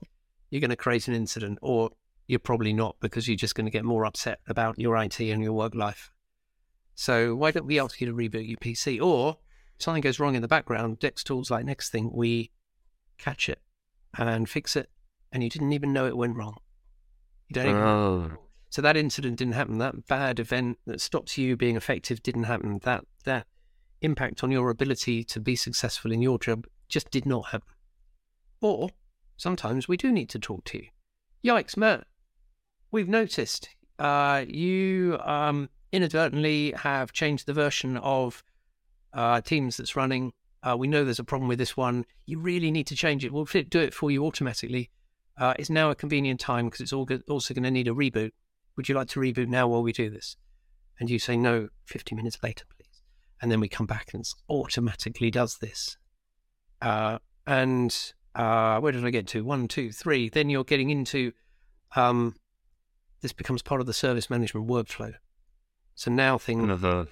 You're 0.53 0.61
going 0.61 0.69
to 0.69 0.75
create 0.75 1.07
an 1.07 1.15
incident, 1.15 1.57
or 1.63 1.89
you're 2.27 2.37
probably 2.37 2.73
not 2.73 2.97
because 2.99 3.27
you're 3.27 3.35
just 3.35 3.55
going 3.55 3.65
to 3.65 3.71
get 3.71 3.83
more 3.83 4.05
upset 4.05 4.39
about 4.45 4.77
your 4.77 4.95
IT 4.97 5.19
and 5.19 5.41
your 5.41 5.53
work 5.53 5.73
life. 5.73 6.11
So 6.93 7.33
why 7.33 7.49
don't 7.49 7.65
we 7.65 7.79
ask 7.79 7.99
you 7.99 8.05
to 8.05 8.13
reboot 8.13 8.47
your 8.47 8.57
PC? 8.57 9.01
Or 9.01 9.39
if 9.75 9.83
something 9.83 10.03
goes 10.03 10.19
wrong 10.19 10.35
in 10.35 10.43
the 10.43 10.47
background, 10.47 10.99
Dex 10.99 11.23
tools 11.23 11.49
like 11.49 11.65
Nexthink, 11.65 12.13
we 12.13 12.51
catch 13.17 13.49
it 13.49 13.61
and 14.15 14.47
fix 14.47 14.75
it, 14.75 14.91
and 15.31 15.41
you 15.41 15.49
didn't 15.49 15.73
even 15.73 15.91
know 15.91 16.05
it 16.05 16.15
went 16.15 16.35
wrong. 16.35 16.57
You 17.49 17.55
don't 17.55 17.69
even. 17.69 17.81
Oh. 17.81 18.31
So 18.69 18.83
that 18.83 18.95
incident 18.95 19.37
didn't 19.37 19.55
happen. 19.55 19.79
That 19.79 20.05
bad 20.05 20.39
event 20.39 20.77
that 20.85 21.01
stops 21.01 21.35
you 21.35 21.57
being 21.57 21.75
effective 21.75 22.21
didn't 22.21 22.43
happen. 22.43 22.79
That 22.83 23.05
that 23.23 23.47
impact 24.01 24.43
on 24.43 24.51
your 24.51 24.69
ability 24.69 25.23
to 25.23 25.39
be 25.39 25.55
successful 25.55 26.11
in 26.11 26.21
your 26.21 26.37
job 26.37 26.67
just 26.89 27.09
did 27.09 27.25
not 27.25 27.47
happen. 27.47 27.73
Or 28.61 28.91
sometimes 29.43 29.87
we 29.87 29.97
do 29.97 30.11
need 30.11 30.29
to 30.29 30.39
talk 30.39 30.63
to 30.63 30.77
you. 30.77 30.87
Yikes, 31.45 31.75
Matt! 31.75 32.07
We've 32.91 33.09
noticed 33.09 33.69
uh, 33.99 34.45
you 34.47 35.19
um, 35.23 35.69
inadvertently 35.91 36.71
have 36.71 37.11
changed 37.11 37.45
the 37.45 37.53
version 37.53 37.97
of 37.97 38.41
uh, 39.13 39.41
Teams 39.41 39.77
that's 39.77 39.95
running. 39.95 40.31
Uh, 40.63 40.77
we 40.77 40.87
know 40.87 41.03
there's 41.03 41.19
a 41.19 41.25
problem 41.25 41.49
with 41.49 41.59
this 41.59 41.75
one. 41.75 42.05
You 42.25 42.39
really 42.39 42.71
need 42.71 42.87
to 42.87 42.95
change 42.95 43.25
it. 43.25 43.33
We'll 43.33 43.43
do 43.43 43.79
it 43.81 43.93
for 43.93 44.09
you 44.09 44.25
automatically. 44.25 44.89
Uh, 45.37 45.53
it's 45.59 45.69
now 45.69 45.91
a 45.91 45.95
convenient 45.95 46.39
time 46.39 46.65
because 46.65 46.79
it's 46.79 46.93
also 46.93 47.53
going 47.53 47.63
to 47.63 47.71
need 47.71 47.89
a 47.89 47.93
reboot. 47.93 48.31
Would 48.77 48.87
you 48.87 48.95
like 48.95 49.09
to 49.09 49.19
reboot 49.19 49.49
now 49.49 49.67
while 49.67 49.83
we 49.83 49.91
do 49.91 50.09
this? 50.09 50.37
And 50.99 51.09
you 51.09 51.19
say 51.19 51.35
no 51.35 51.67
50 51.85 52.15
minutes 52.15 52.37
later, 52.41 52.63
please. 52.73 53.01
And 53.41 53.51
then 53.51 53.59
we 53.59 53.67
come 53.67 53.87
back 53.87 54.13
and 54.13 54.21
it 54.21 54.29
automatically 54.49 55.29
does 55.29 55.57
this. 55.57 55.97
Uh, 56.81 57.17
and 57.45 58.13
uh, 58.35 58.79
where 58.79 58.91
did 58.91 59.05
I 59.05 59.09
get 59.09 59.27
to? 59.27 59.43
One, 59.43 59.67
two, 59.67 59.91
three. 59.91 60.29
Then 60.29 60.49
you're 60.49 60.63
getting 60.63 60.89
into 60.89 61.33
um, 61.95 62.35
this 63.21 63.33
becomes 63.33 63.61
part 63.61 63.81
of 63.81 63.87
the 63.87 63.93
service 63.93 64.29
management 64.29 64.67
workflow. 64.67 65.13
So 65.95 66.11
now 66.11 66.37
things, 66.37 66.83
uh, 66.83 67.03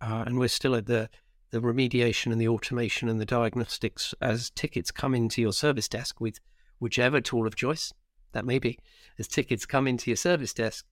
and 0.00 0.38
we're 0.38 0.48
still 0.48 0.74
at 0.74 0.86
the 0.86 1.08
the 1.50 1.60
remediation 1.60 2.30
and 2.30 2.40
the 2.40 2.48
automation 2.48 3.08
and 3.08 3.18
the 3.18 3.24
diagnostics 3.24 4.14
as 4.20 4.50
tickets 4.50 4.90
come 4.90 5.14
into 5.14 5.40
your 5.40 5.52
service 5.52 5.88
desk 5.88 6.20
with 6.20 6.40
whichever 6.78 7.22
tool 7.22 7.46
of 7.46 7.56
choice 7.56 7.92
that 8.32 8.44
may 8.44 8.58
be. 8.58 8.78
As 9.18 9.26
tickets 9.26 9.64
come 9.64 9.88
into 9.88 10.10
your 10.10 10.16
service 10.16 10.52
desk, 10.52 10.84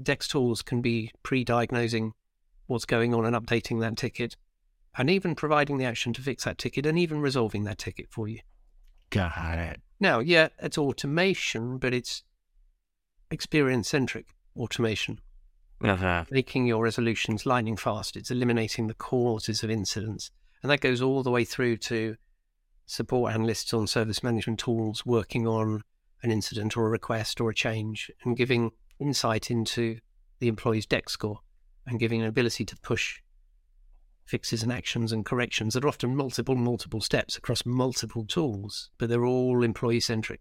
Dex 0.00 0.28
tools 0.28 0.62
can 0.62 0.82
be 0.82 1.10
pre-diagnosing 1.22 2.12
what's 2.66 2.84
going 2.84 3.14
on 3.14 3.24
and 3.24 3.34
updating 3.34 3.80
that 3.80 3.96
ticket, 3.96 4.36
and 4.98 5.08
even 5.08 5.34
providing 5.34 5.78
the 5.78 5.84
action 5.84 6.12
to 6.12 6.22
fix 6.22 6.44
that 6.44 6.58
ticket 6.58 6.84
and 6.84 6.98
even 6.98 7.20
resolving 7.20 7.64
that 7.64 7.78
ticket 7.78 8.08
for 8.10 8.28
you. 8.28 8.40
Got 9.10 9.58
it. 9.58 9.80
Now, 9.98 10.18
yeah, 10.20 10.48
it's 10.60 10.78
automation, 10.78 11.78
but 11.78 11.94
it's 11.94 12.22
experience 13.30 13.88
centric 13.88 14.26
automation 14.56 15.20
uh-huh. 15.82 16.24
making 16.30 16.66
your 16.66 16.82
resolutions 16.82 17.46
lightning 17.46 17.76
fast. 17.76 18.16
It's 18.16 18.30
eliminating 18.30 18.86
the 18.86 18.94
causes 18.94 19.62
of 19.62 19.70
incidents. 19.70 20.30
And 20.62 20.70
that 20.70 20.80
goes 20.80 21.02
all 21.02 21.22
the 21.22 21.30
way 21.30 21.44
through 21.44 21.76
to 21.78 22.16
support 22.86 23.34
analysts 23.34 23.74
on 23.74 23.86
service 23.86 24.22
management 24.22 24.60
tools 24.60 25.04
working 25.04 25.46
on 25.46 25.82
an 26.22 26.30
incident 26.30 26.76
or 26.76 26.86
a 26.86 26.90
request 26.90 27.40
or 27.40 27.50
a 27.50 27.54
change 27.54 28.10
and 28.24 28.36
giving 28.36 28.70
insight 28.98 29.50
into 29.50 29.98
the 30.38 30.48
employee's 30.48 30.86
DEX 30.86 31.12
score 31.12 31.40
and 31.86 32.00
giving 32.00 32.22
an 32.22 32.28
ability 32.28 32.64
to 32.64 32.76
push 32.78 33.20
fixes 34.26 34.62
and 34.62 34.72
actions 34.72 35.12
and 35.12 35.24
corrections 35.24 35.74
that 35.74 35.84
are 35.84 35.88
often 35.88 36.14
multiple, 36.14 36.56
multiple 36.56 37.00
steps 37.00 37.36
across 37.36 37.64
multiple 37.64 38.24
tools, 38.24 38.90
but 38.98 39.08
they're 39.08 39.24
all 39.24 39.62
employee 39.62 40.00
centric. 40.00 40.40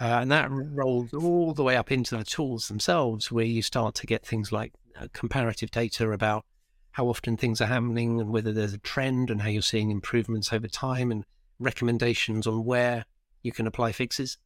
Uh, 0.00 0.18
and 0.20 0.30
that 0.30 0.48
rolls 0.50 1.12
all 1.12 1.54
the 1.54 1.62
way 1.62 1.76
up 1.76 1.90
into 1.90 2.16
the 2.16 2.24
tools 2.24 2.68
themselves, 2.68 3.32
where 3.32 3.44
you 3.44 3.62
start 3.62 3.94
to 3.94 4.06
get 4.06 4.26
things 4.26 4.52
like 4.52 4.72
uh, 5.00 5.06
comparative 5.12 5.70
data 5.70 6.10
about 6.10 6.44
how 6.92 7.08
often 7.08 7.36
things 7.36 7.60
are 7.60 7.66
happening 7.66 8.20
and 8.20 8.30
whether 8.30 8.52
there's 8.52 8.74
a 8.74 8.78
trend 8.78 9.30
and 9.30 9.40
how 9.40 9.48
you're 9.48 9.62
seeing 9.62 9.90
improvements 9.90 10.52
over 10.52 10.68
time 10.68 11.10
and 11.10 11.24
recommendations 11.58 12.46
on 12.46 12.64
where 12.64 13.04
you 13.42 13.52
can 13.52 13.66
apply 13.66 13.92
fixes. 13.92 14.36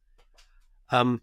Um, 0.91 1.21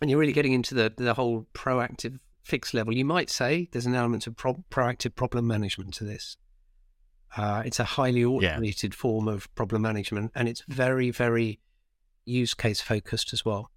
and 0.00 0.08
you're 0.08 0.18
really 0.18 0.32
getting 0.32 0.52
into 0.52 0.74
the, 0.74 0.92
the 0.96 1.14
whole 1.14 1.46
proactive 1.54 2.18
fix 2.42 2.74
level. 2.74 2.94
You 2.94 3.04
might 3.04 3.30
say 3.30 3.68
there's 3.72 3.86
an 3.86 3.94
element 3.94 4.26
of 4.26 4.36
pro- 4.36 4.64
proactive 4.70 5.14
problem 5.14 5.46
management 5.46 5.94
to 5.94 6.04
this. 6.04 6.36
Uh, 7.36 7.62
it's 7.64 7.78
a 7.78 7.84
highly 7.84 8.24
automated 8.24 8.92
yeah. 8.92 8.98
form 8.98 9.28
of 9.28 9.52
problem 9.54 9.82
management, 9.82 10.32
and 10.34 10.48
it's 10.48 10.64
very, 10.68 11.10
very 11.10 11.60
use 12.24 12.54
case 12.54 12.80
focused 12.80 13.32
as 13.32 13.44
well. 13.44 13.70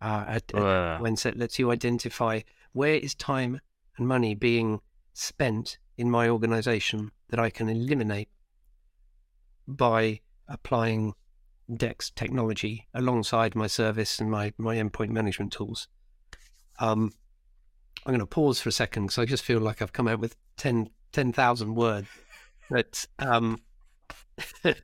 Uh, 0.00 0.24
at, 0.26 0.54
uh. 0.54 0.98
when 0.98 1.14
it 1.14 1.36
lets 1.36 1.60
you 1.60 1.70
identify 1.70 2.40
where 2.72 2.94
is 2.94 3.14
time 3.14 3.60
and 3.96 4.08
money 4.08 4.34
being 4.34 4.80
spent 5.12 5.78
in 5.96 6.10
my 6.10 6.28
organization 6.28 7.12
that 7.28 7.38
I 7.38 7.50
can 7.50 7.68
eliminate 7.68 8.28
by 9.68 10.20
applying 10.48 11.14
DEX 11.72 12.10
technology 12.10 12.88
alongside 12.92 13.54
my 13.54 13.66
service 13.66 14.18
and 14.18 14.30
my, 14.30 14.52
my 14.58 14.76
endpoint 14.76 15.10
management 15.10 15.52
tools. 15.52 15.86
Um, 16.80 17.12
I'm 18.04 18.12
going 18.12 18.20
to 18.20 18.26
pause 18.26 18.60
for 18.60 18.68
a 18.68 18.72
second 18.72 19.04
because 19.06 19.18
I 19.18 19.24
just 19.24 19.44
feel 19.44 19.60
like 19.60 19.80
I've 19.80 19.92
come 19.92 20.08
out 20.08 20.18
with 20.18 20.36
10,000 20.56 20.90
10, 21.12 21.74
words. 21.74 22.08
But 22.70 23.06
um, 23.18 23.60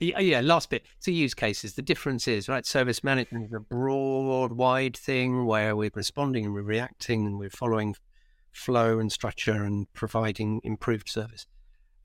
yeah, 0.00 0.40
last 0.40 0.70
bit. 0.70 0.84
So 1.00 1.10
use 1.10 1.34
cases. 1.34 1.74
The 1.74 1.82
difference 1.82 2.28
is, 2.28 2.48
right, 2.48 2.64
service 2.64 3.02
management 3.02 3.46
is 3.46 3.52
a 3.52 3.60
broad, 3.60 4.52
wide 4.52 4.96
thing 4.96 5.46
where 5.46 5.74
we're 5.74 5.90
responding 5.94 6.44
and 6.44 6.54
we're 6.54 6.62
reacting 6.62 7.26
and 7.26 7.38
we're 7.38 7.50
following 7.50 7.96
flow 8.52 8.98
and 8.98 9.10
structure 9.10 9.64
and 9.64 9.92
providing 9.92 10.60
improved 10.62 11.08
service. 11.08 11.46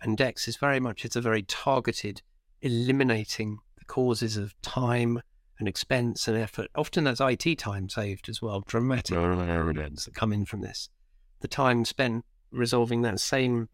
And 0.01 0.17
DEX 0.17 0.47
is 0.47 0.57
very 0.57 0.79
much, 0.79 1.05
it's 1.05 1.15
a 1.15 1.21
very 1.21 1.43
targeted, 1.43 2.21
eliminating 2.61 3.59
the 3.77 3.85
causes 3.85 4.37
of 4.37 4.59
time 4.61 5.21
and 5.59 5.67
expense 5.67 6.27
and 6.27 6.37
effort. 6.37 6.69
Often 6.75 7.05
that's 7.05 7.21
IT 7.21 7.57
time 7.57 7.89
saved 7.89 8.29
as 8.29 8.41
well, 8.41 8.63
dramatic 8.67 9.17
evidence 9.17 10.05
that 10.05 10.15
come 10.15 10.31
in 10.33 10.45
from 10.45 10.61
this. 10.61 10.89
The 11.39 11.47
time 11.47 11.85
spent 11.85 12.25
resolving 12.51 13.01
that 13.01 13.19
same 13.19 13.69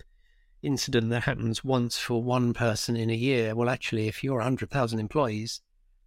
incident 0.61 1.09
that 1.09 1.23
happens 1.23 1.63
once 1.63 1.97
for 1.97 2.23
one 2.23 2.53
person 2.53 2.95
in 2.95 3.09
a 3.09 3.15
year. 3.15 3.55
Well, 3.55 3.69
actually, 3.69 4.07
if 4.07 4.23
you're 4.23 4.37
100,000 4.37 4.99
employees 4.99 5.61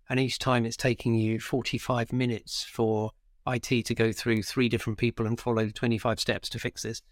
and 0.08 0.18
each 0.18 0.38
time 0.38 0.64
it's 0.64 0.76
taking 0.76 1.14
you 1.14 1.38
45 1.38 2.12
minutes 2.12 2.64
for 2.64 3.10
IT 3.46 3.84
to 3.86 3.94
go 3.94 4.12
through 4.12 4.42
three 4.42 4.68
different 4.68 4.98
people 4.98 5.26
and 5.26 5.38
follow 5.38 5.68
25 5.68 6.18
steps 6.18 6.48
to 6.48 6.58
fix 6.58 6.82
this, 6.82 7.02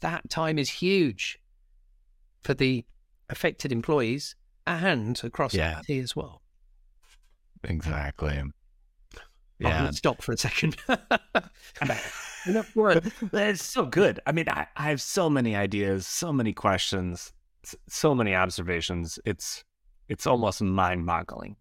that 0.00 0.28
time 0.30 0.58
is 0.58 0.70
huge 0.70 1.38
for 2.42 2.54
the 2.54 2.84
affected 3.28 3.72
employees 3.72 4.36
and 4.66 5.20
across 5.24 5.54
yeah. 5.54 5.80
IT 5.86 5.98
as 5.98 6.14
well. 6.14 6.40
Exactly. 7.64 8.42
Yeah. 9.58 9.90
stop 9.90 10.22
for 10.22 10.32
a 10.32 10.38
second. 10.38 10.76
It's 13.32 13.64
so 13.64 13.86
good. 13.86 14.20
I 14.26 14.32
mean, 14.32 14.48
I, 14.48 14.66
I 14.76 14.90
have 14.90 15.00
so 15.00 15.30
many 15.30 15.56
ideas, 15.56 16.06
so 16.06 16.32
many 16.32 16.52
questions, 16.52 17.32
so 17.88 18.14
many 18.14 18.34
observations. 18.34 19.18
It's 19.24 19.64
it's 20.08 20.26
almost 20.26 20.60
mind-boggling. 20.60 21.56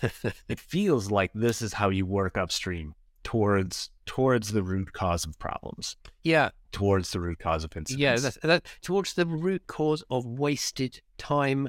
it 0.48 0.58
feels 0.58 1.10
like 1.10 1.30
this 1.34 1.62
is 1.62 1.74
how 1.74 1.90
you 1.90 2.06
work 2.06 2.36
upstream 2.36 2.94
towards 3.22 3.90
towards 4.06 4.52
the 4.52 4.62
root 4.62 4.92
cause 4.92 5.24
of 5.24 5.38
problems. 5.38 5.96
Yeah, 6.22 6.50
towards 6.72 7.10
the 7.12 7.20
root 7.20 7.38
cause 7.38 7.64
of 7.64 7.76
incidents. 7.76 8.00
Yeah, 8.00 8.16
that, 8.16 8.40
that, 8.42 8.66
towards 8.82 9.14
the 9.14 9.26
root 9.26 9.66
cause 9.66 10.02
of 10.10 10.26
wasted 10.26 11.00
time 11.18 11.68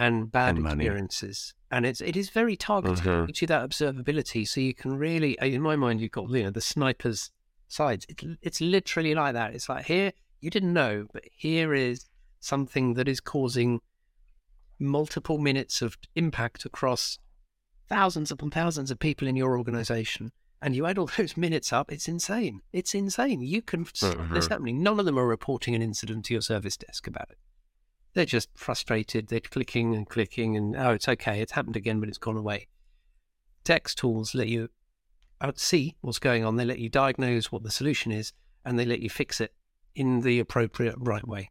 and 0.00 0.32
bad 0.32 0.56
And 0.56 0.66
experiences. 0.66 1.54
And 1.70 1.86
it's 1.86 2.00
it 2.00 2.16
is 2.16 2.30
very 2.30 2.56
targeted. 2.56 3.04
Mhm. 3.04 3.22
It 3.22 3.26
gives 3.28 3.42
you 3.42 3.46
that 3.48 3.68
observability, 3.68 4.48
so 4.48 4.60
you 4.60 4.74
can 4.74 4.96
really, 4.96 5.38
uh, 5.38 5.44
in 5.46 5.62
my 5.62 5.76
mind, 5.76 6.00
you've 6.00 6.10
got 6.10 6.28
you 6.30 6.42
know 6.44 6.50
the 6.50 6.60
sniper's 6.60 7.30
sides. 7.68 8.06
It's 8.08 8.24
it's 8.42 8.60
literally 8.60 9.14
like 9.14 9.34
that. 9.34 9.54
It's 9.54 9.68
like 9.68 9.84
here 9.84 10.12
you 10.40 10.50
didn't 10.50 10.72
know, 10.72 11.06
but 11.12 11.22
here 11.30 11.74
is 11.74 12.06
something 12.40 12.94
that 12.94 13.06
is 13.06 13.20
causing 13.20 13.80
multiple 14.78 15.38
minutes 15.38 15.82
of 15.82 15.98
impact 16.16 16.64
across 16.64 17.18
thousands 17.88 18.30
upon 18.30 18.50
thousands 18.50 18.90
of 18.90 18.98
people 18.98 19.28
in 19.28 19.36
your 19.36 19.56
organization. 19.58 20.32
And 20.62 20.74
you 20.76 20.86
add 20.86 20.98
all 20.98 21.10
those 21.18 21.36
minutes 21.36 21.72
up, 21.72 21.92
it's 21.92 22.08
insane. 22.08 22.62
It's 22.72 22.94
insane. 22.94 23.40
You 23.42 23.62
can 23.62 23.84
Mhm. 23.84 24.48
happening. 24.50 24.82
None 24.82 24.98
of 24.98 25.06
them 25.06 25.18
are 25.18 25.26
reporting 25.26 25.74
an 25.74 25.82
incident 25.82 26.24
to 26.26 26.34
your 26.34 26.42
service 26.42 26.76
desk 26.76 27.06
about 27.06 27.28
it. 27.30 27.38
They're 28.14 28.24
just 28.24 28.48
frustrated. 28.54 29.28
They're 29.28 29.40
clicking 29.40 29.94
and 29.94 30.08
clicking, 30.08 30.56
and 30.56 30.76
oh, 30.76 30.90
it's 30.90 31.08
okay. 31.08 31.40
It's 31.40 31.52
happened 31.52 31.76
again, 31.76 32.00
but 32.00 32.08
it's 32.08 32.18
gone 32.18 32.36
away. 32.36 32.68
DEX 33.64 33.94
tools 33.94 34.34
let 34.34 34.48
you 34.48 34.68
out 35.40 35.58
see 35.58 35.96
what's 36.00 36.18
going 36.18 36.44
on. 36.44 36.56
They 36.56 36.64
let 36.64 36.78
you 36.78 36.88
diagnose 36.88 37.52
what 37.52 37.62
the 37.62 37.70
solution 37.70 38.12
is, 38.12 38.32
and 38.64 38.78
they 38.78 38.84
let 38.84 39.00
you 39.00 39.10
fix 39.10 39.40
it 39.40 39.54
in 39.94 40.20
the 40.20 40.40
appropriate 40.40 40.96
right 40.98 41.26
way. 41.26 41.50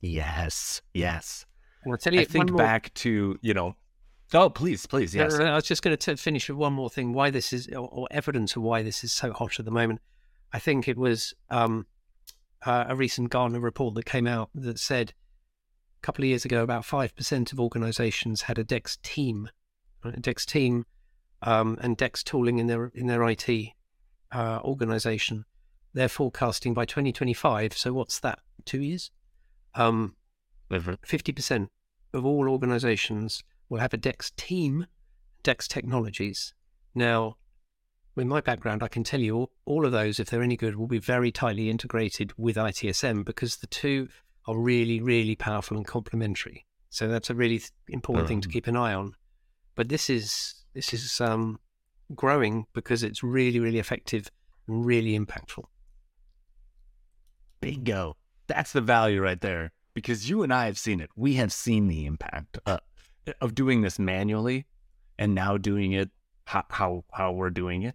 Yes, 0.00 0.82
yes. 0.92 1.46
I'll 1.86 1.96
tell 1.96 2.14
you 2.14 2.20
I 2.20 2.24
think 2.24 2.50
more- 2.50 2.58
back 2.58 2.92
to 2.94 3.38
you 3.40 3.54
know. 3.54 3.76
Oh, 4.34 4.48
please, 4.48 4.86
please, 4.86 5.14
yes. 5.14 5.38
Uh, 5.38 5.44
I 5.44 5.54
was 5.56 5.64
just 5.64 5.82
going 5.82 5.94
to 5.94 6.16
finish 6.16 6.48
with 6.48 6.56
one 6.56 6.72
more 6.72 6.88
thing. 6.88 7.12
Why 7.12 7.28
this 7.28 7.52
is, 7.52 7.68
or, 7.68 7.86
or 7.92 8.08
evidence 8.10 8.56
of 8.56 8.62
why 8.62 8.82
this 8.82 9.04
is 9.04 9.12
so 9.12 9.30
hot 9.30 9.58
at 9.58 9.66
the 9.66 9.70
moment. 9.70 10.00
I 10.54 10.58
think 10.58 10.88
it 10.88 10.96
was 10.96 11.34
um, 11.50 11.86
uh, 12.66 12.84
a 12.88 12.96
recent 12.96 13.30
Gartner 13.30 13.60
report 13.60 13.94
that 13.94 14.04
came 14.04 14.26
out 14.26 14.50
that 14.54 14.78
said 14.78 15.12
a 16.00 16.02
couple 16.02 16.24
of 16.24 16.28
years 16.28 16.44
ago 16.44 16.62
about 16.62 16.84
five 16.84 17.14
percent 17.16 17.52
of 17.52 17.60
organisations 17.60 18.42
had 18.42 18.58
a 18.58 18.64
Dex 18.64 18.98
team, 19.02 19.48
right? 20.04 20.16
a 20.16 20.20
Dex 20.20 20.44
team, 20.46 20.84
um, 21.42 21.78
and 21.80 21.96
Dex 21.96 22.22
tooling 22.22 22.58
in 22.58 22.66
their 22.66 22.86
in 22.94 23.06
their 23.06 23.26
IT 23.28 23.48
uh, 24.32 24.60
organisation. 24.64 25.44
They're 25.94 26.08
forecasting 26.08 26.72
by 26.72 26.86
2025. 26.86 27.76
So 27.76 27.92
what's 27.92 28.18
that? 28.20 28.38
Two 28.64 28.80
years. 28.80 29.10
Um, 29.74 30.16
Mhm. 30.70 30.96
50% 31.02 31.68
of 32.14 32.24
all 32.24 32.48
organizations 32.48 33.44
will 33.68 33.80
have 33.80 33.92
a 33.92 33.98
DEX 33.98 34.32
team, 34.36 34.86
DEX 35.42 35.68
technologies. 35.68 36.54
Now, 36.94 37.36
with 38.14 38.26
my 38.26 38.40
background, 38.40 38.82
I 38.82 38.88
can 38.88 39.04
tell 39.04 39.20
you 39.20 39.36
all, 39.36 39.50
all 39.64 39.86
of 39.86 39.92
those, 39.92 40.20
if 40.20 40.28
they're 40.28 40.42
any 40.42 40.56
good, 40.56 40.76
will 40.76 40.86
be 40.86 40.98
very 40.98 41.32
tightly 41.32 41.70
integrated 41.70 42.32
with 42.36 42.56
ITSM 42.56 43.24
because 43.24 43.56
the 43.56 43.66
two 43.66 44.08
are 44.46 44.58
really, 44.58 45.00
really 45.00 45.34
powerful 45.36 45.76
and 45.76 45.86
complementary. 45.86 46.66
So 46.90 47.08
that's 47.08 47.30
a 47.30 47.34
really 47.34 47.62
important 47.88 48.28
thing 48.28 48.40
to 48.42 48.48
Um. 48.48 48.52
keep 48.52 48.66
an 48.66 48.76
eye 48.76 48.92
on. 48.92 49.14
But 49.74 49.88
this 49.88 50.10
is 50.10 50.54
this 50.74 50.92
is 50.92 51.20
um, 51.20 51.58
growing 52.14 52.66
because 52.74 53.02
it's 53.02 53.22
really, 53.22 53.58
really 53.60 53.78
effective 53.78 54.30
and 54.68 54.84
really 54.84 55.18
impactful. 55.18 55.64
Bingo. 57.60 58.16
That's 58.46 58.72
the 58.72 58.80
value 58.80 59.22
right 59.22 59.40
there. 59.40 59.72
Because 59.94 60.28
you 60.28 60.42
and 60.42 60.52
I 60.52 60.66
have 60.66 60.78
seen 60.78 61.00
it. 61.00 61.10
We 61.16 61.34
have 61.34 61.52
seen 61.52 61.88
the 61.88 62.06
impact 62.06 62.58
uh, 62.66 62.78
of 63.40 63.54
doing 63.54 63.82
this 63.82 63.98
manually 63.98 64.66
and 65.18 65.34
now 65.34 65.56
doing 65.56 65.92
it 65.92 66.10
how 66.44 66.64
how, 66.68 67.04
how 67.12 67.32
we're 67.32 67.50
doing 67.50 67.82
it. 67.82 67.94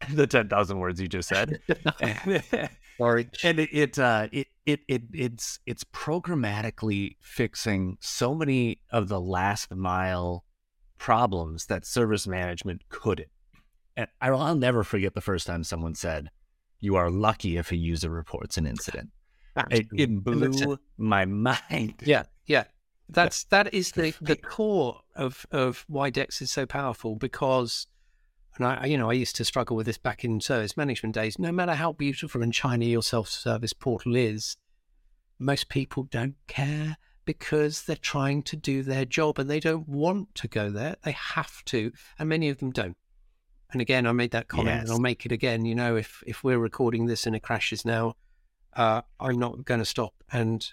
The 0.14 0.26
10,000 0.26 0.78
words 0.78 1.00
you 1.00 1.08
just 1.08 1.28
said. 1.28 1.60
Sorry. 2.98 3.28
and 3.42 3.58
it 3.58 3.70
it, 3.72 3.98
uh, 3.98 4.28
it 4.30 4.48
it 4.66 4.80
it 4.88 5.02
it's 5.14 5.58
it's 5.64 5.84
programmatically 5.84 7.16
fixing 7.20 7.96
so 8.00 8.34
many 8.34 8.80
of 8.90 9.08
the 9.08 9.20
last 9.20 9.74
mile 9.74 10.44
problems 10.98 11.66
that 11.66 11.86
service 11.86 12.26
management 12.26 12.82
couldn't. 12.90 13.28
And 13.96 14.08
I'll 14.20 14.54
never 14.54 14.84
forget 14.84 15.14
the 15.14 15.20
first 15.22 15.46
time 15.46 15.64
someone 15.64 15.94
said, 15.94 16.30
"You 16.78 16.96
are 16.96 17.10
lucky 17.10 17.56
if 17.56 17.72
a 17.72 17.76
user 17.76 18.10
reports 18.10 18.58
an 18.58 18.66
incident." 18.66 19.10
It, 19.70 19.86
it 19.94 20.08
And 20.08 20.24
that's 20.24 20.60
it. 20.60 20.64
blew 20.66 20.78
my 20.98 21.24
mind. 21.24 21.94
Yeah, 22.04 22.24
yeah. 22.46 22.64
That's 23.08 23.44
that 23.44 23.72
is 23.74 23.92
the 23.92 24.14
the 24.20 24.36
core 24.36 25.00
of 25.16 25.44
of 25.50 25.84
why 25.88 26.10
Dex 26.10 26.40
is 26.42 26.50
so 26.50 26.66
powerful 26.66 27.16
because, 27.16 27.86
and 28.56 28.66
I 28.66 28.86
you 28.86 28.98
know 28.98 29.10
I 29.10 29.14
used 29.14 29.36
to 29.36 29.44
struggle 29.44 29.76
with 29.76 29.86
this 29.86 29.98
back 29.98 30.24
in 30.24 30.40
service 30.40 30.76
management 30.76 31.14
days. 31.14 31.38
No 31.38 31.52
matter 31.52 31.74
how 31.74 31.92
beautiful 31.92 32.42
and 32.42 32.54
shiny 32.54 32.90
your 32.90 33.02
self 33.02 33.28
service 33.28 33.72
portal 33.72 34.16
is, 34.16 34.56
most 35.38 35.68
people 35.68 36.04
don't 36.04 36.36
care 36.46 36.96
because 37.24 37.82
they're 37.82 37.96
trying 37.96 38.42
to 38.42 38.56
do 38.56 38.82
their 38.82 39.04
job 39.04 39.38
and 39.38 39.48
they 39.48 39.60
don't 39.60 39.88
want 39.88 40.34
to 40.34 40.48
go 40.48 40.70
there. 40.70 40.96
They 41.04 41.12
have 41.12 41.64
to, 41.66 41.92
and 42.18 42.28
many 42.28 42.48
of 42.48 42.58
them 42.58 42.70
don't. 42.70 42.96
And 43.72 43.80
again, 43.80 44.06
I 44.06 44.12
made 44.12 44.32
that 44.32 44.48
comment, 44.48 44.80
and 44.82 44.90
I'll 44.90 44.98
make 44.98 45.24
it 45.24 45.32
again. 45.32 45.64
You 45.64 45.76
know, 45.76 45.96
if 45.96 46.22
if 46.26 46.42
we're 46.42 46.58
recording 46.58 47.06
this 47.06 47.26
and 47.26 47.36
it 47.36 47.42
crashes 47.42 47.84
now, 47.84 48.16
uh, 48.74 49.02
I'm 49.20 49.38
not 49.38 49.64
going 49.64 49.80
to 49.80 49.84
stop 49.84 50.14
and 50.32 50.66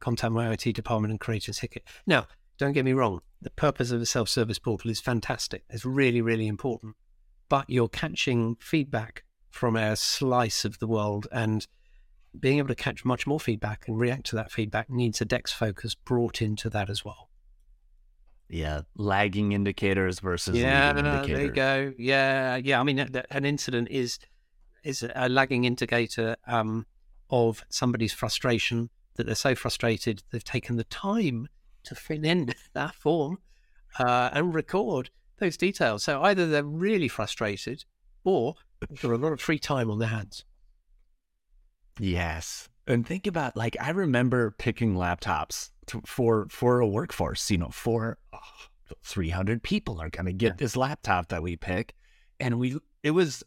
contact 0.00 0.32
my 0.32 0.50
IT 0.52 0.74
department 0.74 1.12
and 1.12 1.20
create 1.20 1.46
a 1.48 1.52
ticket. 1.52 1.84
Now, 2.06 2.26
don't 2.58 2.72
get 2.72 2.84
me 2.84 2.92
wrong. 2.92 3.20
The 3.40 3.50
purpose 3.50 3.90
of 3.90 4.00
a 4.00 4.06
self-service 4.06 4.58
portal 4.58 4.90
is 4.90 5.00
fantastic. 5.00 5.64
It's 5.70 5.84
really, 5.84 6.20
really 6.20 6.46
important. 6.46 6.96
But 7.50 7.68
you're 7.68 7.88
catching 7.88 8.56
feedback 8.60 9.24
from 9.50 9.76
a 9.76 9.96
slice 9.96 10.64
of 10.64 10.78
the 10.78 10.86
world 10.86 11.26
and 11.30 11.66
being 12.38 12.58
able 12.58 12.68
to 12.68 12.74
catch 12.74 13.04
much 13.04 13.26
more 13.26 13.40
feedback 13.40 13.86
and 13.86 13.98
react 13.98 14.26
to 14.26 14.36
that 14.36 14.50
feedback 14.52 14.88
needs 14.88 15.20
a 15.20 15.24
DEX 15.24 15.52
focus 15.52 15.94
brought 15.94 16.40
into 16.40 16.70
that 16.70 16.88
as 16.88 17.04
well. 17.04 17.28
Yeah, 18.48 18.82
lagging 18.96 19.52
indicators 19.52 20.20
versus 20.20 20.56
yeah, 20.56 20.92
leading 20.92 21.06
indicators. 21.06 21.36
there 21.36 21.44
you 21.44 21.52
go. 21.52 21.94
Yeah, 21.98 22.56
yeah. 22.56 22.80
I 22.80 22.82
mean, 22.82 22.98
an 22.98 23.44
incident 23.44 23.88
is 23.90 24.18
is 24.82 25.04
a 25.14 25.28
lagging 25.28 25.64
indicator 25.64 26.36
um, 26.46 26.86
of 27.28 27.64
somebody's 27.68 28.12
frustration 28.12 28.90
that 29.16 29.26
they're 29.26 29.34
so 29.34 29.54
frustrated 29.54 30.22
they've 30.30 30.42
taken 30.42 30.76
the 30.76 30.84
time 30.84 31.48
to 31.84 31.94
fill 31.94 32.24
in 32.24 32.54
that 32.72 32.94
form 32.94 33.38
uh, 33.98 34.30
and 34.32 34.54
record 34.54 35.10
those 35.40 35.56
details. 35.56 36.04
So 36.04 36.22
either 36.22 36.46
they're 36.46 36.62
really 36.62 37.08
frustrated 37.08 37.84
or 38.24 38.54
they're 39.02 39.12
a 39.12 39.18
lot 39.18 39.32
of 39.32 39.40
free 39.40 39.58
time 39.58 39.90
on 39.90 39.98
their 39.98 40.08
hands. 40.08 40.44
Yes. 41.98 42.68
And 42.86 43.06
think 43.06 43.26
about 43.26 43.56
like 43.56 43.76
I 43.80 43.90
remember 43.90 44.52
picking 44.52 44.94
laptops 44.94 45.70
to, 45.86 46.00
for 46.06 46.46
for 46.50 46.80
a 46.80 46.86
workforce, 46.86 47.50
you 47.50 47.58
know, 47.58 47.68
for 47.68 48.18
oh, 48.32 48.38
300 49.04 49.62
people 49.62 50.00
are 50.00 50.10
going 50.10 50.26
to 50.26 50.32
get 50.32 50.52
Yeah. 50.52 50.56
this 50.58 50.76
laptop 50.76 51.28
that 51.28 51.42
we 51.42 51.56
pick 51.56 51.94
and 52.38 52.58
we 52.58 52.78
it 53.02 53.10
was 53.12 53.44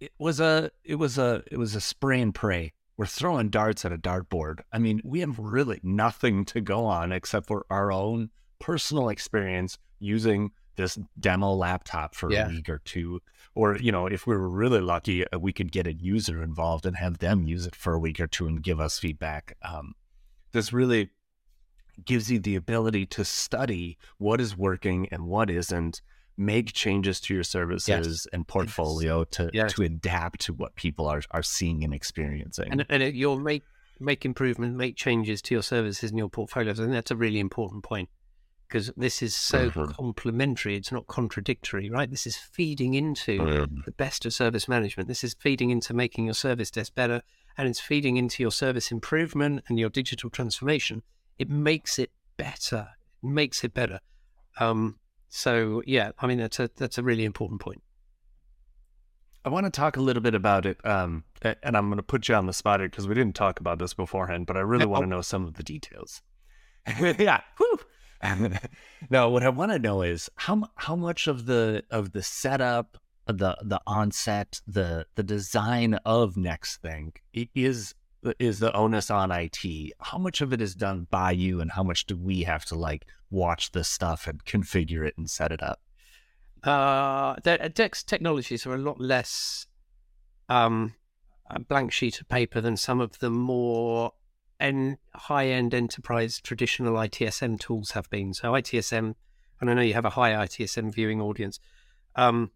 it 0.00 0.12
was 0.18 0.40
a 0.40 0.70
it 0.82 0.96
was 0.96 1.18
a 1.18 1.42
it 1.50 1.56
was 1.56 1.74
a 1.74 1.80
spray 1.80 2.20
and 2.20 2.34
pray. 2.34 2.72
We're 2.96 3.06
throwing 3.06 3.48
darts 3.48 3.84
at 3.84 3.92
a 3.92 3.98
dartboard. 3.98 4.60
I 4.72 4.78
mean, 4.78 5.00
we 5.04 5.20
have 5.20 5.38
really 5.38 5.80
nothing 5.82 6.44
to 6.46 6.60
go 6.60 6.84
on 6.84 7.10
except 7.10 7.46
for 7.46 7.66
our 7.68 7.90
own 7.90 8.30
personal 8.60 9.08
experience 9.08 9.78
using 9.98 10.52
this 10.76 10.98
demo 11.18 11.52
laptop 11.52 12.14
for 12.14 12.30
Yeah. 12.32 12.46
a 12.46 12.48
week 12.50 12.68
or 12.68 12.78
two 12.84 13.20
or 13.54 13.76
you 13.78 13.92
know 13.92 14.06
if 14.06 14.26
we 14.26 14.34
were 14.36 14.48
really 14.48 14.80
lucky 14.80 15.24
uh, 15.30 15.38
we 15.38 15.52
could 15.52 15.70
get 15.72 15.86
a 15.86 15.92
user 15.94 16.42
involved 16.42 16.84
and 16.86 16.96
have 16.96 17.18
them 17.18 17.44
use 17.44 17.66
it 17.66 17.74
for 17.76 17.94
a 17.94 17.98
week 17.98 18.18
or 18.20 18.26
two 18.26 18.46
and 18.46 18.62
give 18.62 18.80
us 18.80 18.98
feedback 18.98 19.56
um, 19.62 19.94
this 20.52 20.72
really 20.72 21.10
gives 22.04 22.30
you 22.30 22.38
the 22.40 22.56
ability 22.56 23.06
to 23.06 23.24
study 23.24 23.96
what 24.18 24.40
is 24.40 24.56
working 24.56 25.08
and 25.12 25.24
what 25.26 25.48
isn't 25.48 26.02
make 26.36 26.72
changes 26.72 27.20
to 27.20 27.32
your 27.32 27.44
services 27.44 28.26
and 28.32 28.48
portfolio 28.48 29.22
to 29.22 29.48
Yes. 29.52 29.72
to 29.74 29.82
adapt 29.82 30.40
to 30.42 30.52
what 30.52 30.74
people 30.74 31.06
are 31.06 31.22
are 31.30 31.42
seeing 31.44 31.84
and 31.84 31.94
experiencing 31.94 32.72
And, 32.72 32.84
and 32.88 33.02
it- 33.02 33.14
you'll 33.14 33.38
make 33.38 33.62
make 34.00 34.24
improvement, 34.24 34.74
make 34.74 34.96
changes 34.96 35.40
to 35.40 35.54
your 35.54 35.62
services 35.62 36.10
and 36.10 36.18
your 36.18 36.28
portfolios. 36.28 36.80
I 36.80 36.82
think 36.82 36.94
that's 36.94 37.12
a 37.12 37.16
really 37.16 37.38
important 37.38 37.84
point 37.84 38.08
because 38.74 38.90
this 38.96 39.22
is 39.22 39.36
so 39.36 39.70
Mhm. 39.70 39.94
complementary. 39.94 40.74
It's 40.74 40.90
not 40.90 41.06
contradictory, 41.06 41.88
right? 41.90 42.10
This 42.10 42.26
is 42.26 42.36
feeding 42.36 42.94
into 42.94 43.40
Um, 43.40 43.82
the 43.86 43.92
best 43.92 44.26
of 44.26 44.34
service 44.34 44.66
management. 44.66 45.06
This 45.06 45.22
is 45.22 45.34
feeding 45.34 45.70
into 45.70 45.94
making 45.94 46.24
your 46.24 46.34
service 46.34 46.72
desk 46.72 46.92
better, 46.96 47.22
and 47.56 47.68
it's 47.68 47.78
feeding 47.78 48.16
into 48.16 48.42
your 48.42 48.50
service 48.50 48.90
improvement 48.90 49.62
and 49.68 49.78
your 49.78 49.90
digital 49.90 50.28
transformation. 50.28 51.04
It 51.38 51.48
makes 51.48 52.00
it 52.00 52.10
better. 52.36 52.88
It 53.22 53.26
makes 53.28 53.62
it 53.62 53.74
better. 53.74 54.00
Um, 54.58 54.98
so 55.28 55.80
yeah, 55.86 56.10
I 56.18 56.26
mean 56.26 56.38
that's 56.38 56.58
a 56.58 56.68
that's 56.74 56.98
a 56.98 57.02
really 57.04 57.24
important 57.24 57.60
point. 57.60 57.84
I 59.44 59.50
want 59.50 59.66
to 59.66 59.70
talk 59.70 59.96
a 59.96 60.00
little 60.00 60.22
bit 60.22 60.34
about 60.34 60.66
it, 60.66 60.84
um, 60.84 61.22
and 61.42 61.76
I'm 61.76 61.86
going 61.90 61.98
to 61.98 62.02
put 62.02 62.28
you 62.28 62.34
on 62.34 62.46
the 62.46 62.52
spot 62.52 62.80
here 62.80 62.88
because 62.88 63.06
we 63.06 63.14
didn't 63.14 63.36
talk 63.36 63.60
about 63.60 63.78
this 63.78 63.94
beforehand, 63.94 64.46
but 64.46 64.56
I 64.56 64.60
really 64.60 64.86
want 64.86 65.04
to 65.04 65.06
know 65.06 65.20
some 65.20 65.44
of 65.44 65.54
the 65.54 65.62
details. 65.62 66.22
yeah. 66.98 67.40
Whew. 67.58 67.78
no, 69.10 69.28
what 69.28 69.42
I 69.42 69.48
want 69.48 69.72
to 69.72 69.78
know 69.78 70.02
is 70.02 70.30
how 70.36 70.68
how 70.76 70.96
much 70.96 71.26
of 71.26 71.46
the 71.46 71.84
of 71.90 72.12
the 72.12 72.22
setup, 72.22 72.98
the 73.26 73.56
the 73.62 73.80
onset, 73.86 74.60
the 74.66 75.06
the 75.14 75.22
design 75.22 75.94
of 76.04 76.34
Nexthink 76.34 77.16
is 77.32 77.94
is 78.38 78.58
the 78.60 78.74
onus 78.74 79.10
on 79.10 79.30
IT? 79.30 79.92
How 80.00 80.18
much 80.18 80.40
of 80.40 80.52
it 80.52 80.60
is 80.60 80.74
done 80.74 81.06
by 81.10 81.32
you, 81.32 81.60
and 81.60 81.72
how 81.72 81.82
much 81.82 82.06
do 82.06 82.16
we 82.16 82.42
have 82.44 82.64
to 82.66 82.74
like 82.74 83.06
watch 83.30 83.72
this 83.72 83.88
stuff 83.88 84.26
and 84.26 84.44
configure 84.44 85.06
it 85.06 85.14
and 85.18 85.28
set 85.28 85.52
it 85.52 85.62
up? 85.62 85.80
Uh, 86.62 87.36
the, 87.42 87.70
Dex 87.74 88.02
technologies 88.02 88.66
are 88.66 88.74
a 88.74 88.78
lot 88.78 88.98
less 88.98 89.66
um, 90.48 90.94
a 91.50 91.60
blank 91.60 91.92
sheet 91.92 92.20
of 92.20 92.28
paper 92.28 92.60
than 92.60 92.76
some 92.76 93.00
of 93.00 93.18
the 93.18 93.28
more 93.28 94.12
en- 94.64 94.98
high-end 95.14 95.74
enterprise 95.74 96.40
traditional 96.40 96.94
ITSM 96.94 97.58
tools 97.60 97.92
have 97.92 98.08
been. 98.10 98.34
So 98.34 98.52
ITSM, 98.52 99.14
and 99.60 99.70
I 99.70 99.74
know 99.74 99.82
you 99.82 99.94
have 99.94 100.04
a 100.04 100.10
high 100.10 100.32
ITSM 100.32 100.92
viewing 100.92 101.20
audience, 101.20 101.60
um, 102.16 102.50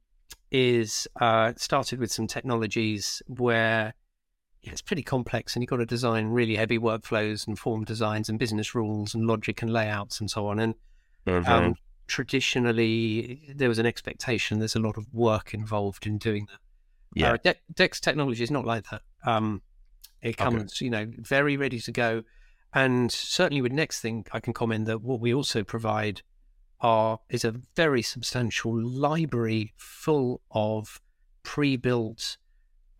is 0.50 1.06
uh, 1.20 1.52
started 1.56 1.98
with 1.98 2.10
some 2.10 2.26
technologies 2.26 3.22
where 3.26 3.94
it's 4.62 4.82
pretty 4.82 5.02
complex, 5.02 5.54
and 5.54 5.62
you've 5.62 5.70
got 5.70 5.76
to 5.76 5.86
design 5.86 6.28
really 6.28 6.56
heavy 6.56 6.78
workflows 6.78 7.46
and 7.46 7.58
form 7.58 7.84
designs 7.84 8.28
and 8.28 8.38
business 8.38 8.74
rules 8.74 9.14
and 9.14 9.26
logic 9.26 9.62
and 9.62 9.72
layouts 9.72 10.20
and 10.20 10.30
so 10.30 10.46
on. 10.46 10.58
And 10.58 10.74
Mm-hmm. 11.26 11.52
um, 11.52 11.74
traditionally, 12.06 13.52
there 13.54 13.68
was 13.68 13.78
an 13.78 13.84
expectation. 13.86 14.58
There's 14.58 14.76
a 14.76 14.80
lot 14.80 14.96
of 14.96 15.12
work 15.12 15.52
involved 15.52 16.06
in 16.06 16.16
doing 16.16 16.46
that. 16.50 16.58
Yeah. 17.14 17.32
Uh, 17.32 17.36
De- 17.36 17.54
Dex 17.74 18.00
technology 18.00 18.42
is 18.42 18.50
not 18.50 18.64
like 18.64 18.84
that. 18.90 19.02
Um, 19.26 19.60
it 20.22 20.30
Okay. 20.40 20.44
comes, 20.44 20.80
you 20.80 20.90
know, 20.90 21.10
very 21.18 21.56
ready 21.56 21.80
to 21.80 21.92
go. 21.92 22.22
And 22.74 23.10
certainly 23.10 23.62
with 23.62 23.72
Nexthink, 23.72 24.28
I 24.32 24.40
can 24.40 24.52
comment 24.52 24.84
that 24.86 25.00
what 25.02 25.20
we 25.20 25.32
also 25.32 25.64
provide 25.64 26.22
are 26.80 27.20
is 27.30 27.44
a 27.44 27.52
very 27.74 28.02
substantial 28.02 28.78
library 28.78 29.72
full 29.76 30.42
of 30.50 31.00
pre-built, 31.42 32.36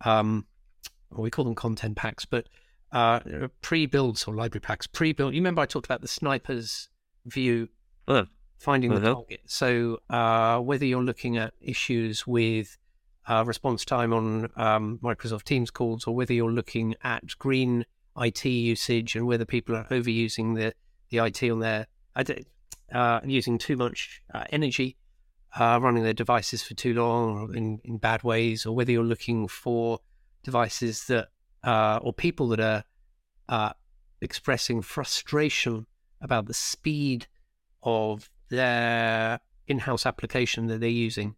um, 0.03 0.47
well, 1.11 1.21
we 1.21 1.29
call 1.29 1.45
them 1.45 1.55
content 1.55 1.95
packs, 1.95 2.25
but 2.25 2.47
uh, 2.91 3.19
pre-built 3.61 4.27
or 4.27 4.33
library 4.33 4.61
packs, 4.61 4.87
pre-built. 4.87 5.33
You 5.33 5.39
remember 5.39 5.61
I 5.61 5.67
talked 5.67 5.85
about 5.85 6.01
the 6.01 6.07
sniper's 6.07 6.89
view, 7.27 7.69
Uh, 8.07 8.25
finding 8.57 8.89
the 8.89 8.97
uh-huh. 8.97 9.13
target. 9.13 9.41
So 9.45 9.99
uh, 10.09 10.59
whether 10.59 10.85
you're 10.85 11.03
looking 11.03 11.37
at 11.37 11.53
issues 11.61 12.25
with 12.25 12.78
uh, 13.29 13.43
response 13.45 13.85
time 13.85 14.11
on 14.11 14.49
um, 14.55 14.99
Microsoft 15.03 15.43
Teams 15.43 15.69
calls, 15.69 16.05
or 16.05 16.15
whether 16.15 16.33
you're 16.33 16.51
looking 16.51 16.95
at 17.03 17.37
green 17.37 17.85
IT 18.17 18.43
usage 18.43 19.15
and 19.15 19.27
whether 19.27 19.45
people 19.45 19.75
are 19.75 19.85
overusing 19.85 20.55
the, 20.55 20.73
the 21.09 21.19
IT 21.23 21.49
on 21.49 21.59
their 21.59 21.85
uh, 22.91 23.19
using 23.23 23.59
too 23.59 23.77
much 23.77 24.21
uh, 24.33 24.43
energy, 24.49 24.97
uh, 25.59 25.79
running 25.81 26.03
their 26.03 26.13
devices 26.13 26.63
for 26.63 26.73
too 26.73 26.93
long 26.95 27.55
in, 27.55 27.79
in 27.83 27.97
bad 27.97 28.23
ways, 28.23 28.65
or 28.65 28.75
whether 28.75 28.91
you're 28.91 29.03
looking 29.03 29.47
for 29.47 29.99
devices 30.43 31.05
that 31.05 31.27
uh, 31.63 31.99
or 32.01 32.11
people 32.11 32.47
that 32.47 32.59
are 32.59 32.83
uh, 33.47 33.73
expressing 34.21 34.81
frustration 34.81 35.85
about 36.21 36.47
the 36.47 36.53
speed 36.53 37.27
of 37.83 38.29
their 38.49 39.39
in-house 39.67 40.05
application 40.05 40.65
that 40.65 40.79
they're 40.79 40.89
using 40.89 41.35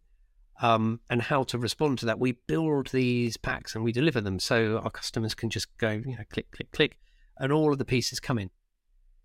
um, 0.60 1.00
and 1.08 1.22
how 1.22 1.42
to 1.44 1.58
respond 1.58 1.98
to 1.98 2.06
that. 2.06 2.18
We 2.18 2.32
build 2.46 2.88
these 2.88 3.36
packs 3.36 3.74
and 3.74 3.82
we 3.84 3.92
deliver 3.92 4.20
them 4.20 4.38
so 4.38 4.78
our 4.78 4.90
customers 4.90 5.34
can 5.34 5.50
just 5.50 5.66
go, 5.78 5.90
you 5.90 6.16
know, 6.16 6.24
click, 6.30 6.50
click, 6.52 6.70
click, 6.72 6.98
and 7.38 7.52
all 7.52 7.72
of 7.72 7.78
the 7.78 7.84
pieces 7.84 8.20
come 8.20 8.38
in. 8.38 8.50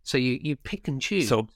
So 0.03 0.17
you, 0.17 0.39
you 0.41 0.55
pick 0.55 0.87
and 0.87 1.01
choose. 1.01 1.29
So- 1.29 1.47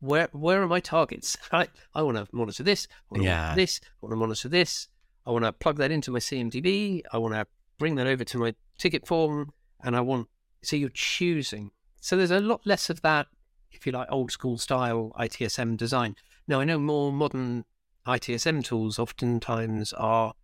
where 0.00 0.28
where 0.32 0.62
are 0.62 0.68
my 0.68 0.78
targets? 0.80 1.38
I 1.52 1.68
I 1.94 2.02
want 2.02 2.18
to 2.18 2.26
monitor 2.30 2.62
this. 2.62 2.86
I 2.90 3.14
want 3.14 3.22
to 3.22 3.28
Yeah. 3.28 3.40
monitor 3.40 3.56
this. 3.62 3.80
I 3.82 3.88
want 4.02 4.12
to 4.12 4.16
monitor 4.16 4.48
this. 4.50 4.88
I 5.26 5.30
want 5.30 5.44
to 5.46 5.52
plug 5.54 5.78
that 5.78 5.90
into 5.90 6.10
my 6.10 6.18
CMDB. 6.18 7.00
I 7.12 7.18
want 7.18 7.32
to 7.34 7.46
bring 7.78 7.94
that 7.94 8.06
over 8.06 8.22
to 8.22 8.38
my 8.38 8.54
ticket 8.78 9.06
form, 9.06 9.52
and 9.82 9.96
I 9.96 10.02
want. 10.02 10.28
So 10.62 10.76
you're 10.76 10.90
choosing. 10.90 11.70
So 12.00 12.14
there's 12.16 12.30
a 12.30 12.40
lot 12.40 12.60
less 12.66 12.90
of 12.90 13.00
that, 13.02 13.26
if 13.72 13.86
you 13.86 13.92
like, 13.92 14.06
old 14.10 14.30
school 14.30 14.58
style 14.58 15.12
ITSM 15.18 15.78
design. 15.78 16.14
Now 16.46 16.60
I 16.60 16.64
know 16.64 16.78
more 16.78 17.10
modern 17.10 17.64
ITSM 18.06 18.64
tools 18.64 18.98
oftentimes 18.98 19.92
are 19.94 20.34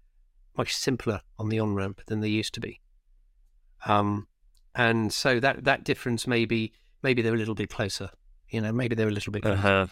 much 0.56 0.74
simpler 0.74 1.20
on 1.38 1.48
the 1.48 1.58
on 1.58 1.74
ramp 1.74 2.00
than 2.06 2.20
they 2.20 2.28
used 2.28 2.54
to 2.54 2.60
be. 2.60 2.80
Um, 3.86 4.26
and 4.74 5.12
so 5.12 5.40
that 5.40 5.64
that 5.64 5.84
difference 5.84 6.26
maybe 6.26 6.72
maybe 7.02 7.22
they're 7.22 7.34
a 7.34 7.38
little 7.38 7.54
bit 7.54 7.70
closer. 7.70 8.10
You 8.48 8.60
know, 8.60 8.72
maybe 8.72 8.94
they're 8.94 9.08
a 9.08 9.12
little 9.12 9.32
bit 9.32 9.42
closer. 9.42 9.58
uh-huh. 9.58 9.86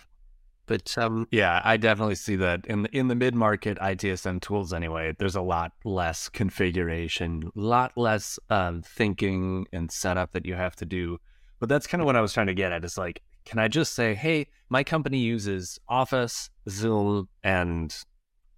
But 0.66 0.96
um, 0.98 1.26
Yeah, 1.32 1.60
I 1.64 1.76
definitely 1.76 2.14
see 2.14 2.36
that 2.36 2.64
in 2.66 2.82
the 2.82 2.96
in 2.96 3.08
the 3.08 3.16
mid 3.16 3.34
market 3.34 3.78
ITSM 3.78 4.40
tools. 4.40 4.72
Anyway, 4.72 5.14
there's 5.18 5.34
a 5.34 5.42
lot 5.42 5.72
less 5.84 6.28
configuration, 6.28 7.50
a 7.56 7.60
lot 7.60 7.92
less 7.96 8.38
um, 8.50 8.82
thinking 8.82 9.66
and 9.72 9.90
setup 9.90 10.32
that 10.32 10.46
you 10.46 10.54
have 10.54 10.76
to 10.76 10.84
do. 10.84 11.18
But 11.58 11.68
that's 11.68 11.86
kind 11.86 12.00
of 12.00 12.06
what 12.06 12.16
I 12.16 12.20
was 12.20 12.32
trying 12.32 12.46
to 12.46 12.54
get 12.54 12.72
at. 12.72 12.84
Is 12.84 12.96
like, 12.96 13.20
can 13.44 13.58
I 13.58 13.68
just 13.68 13.94
say, 13.94 14.14
hey, 14.14 14.46
my 14.68 14.84
company 14.84 15.18
uses 15.18 15.78
Office, 15.88 16.50
Zoom, 16.68 17.28
and 17.42 17.94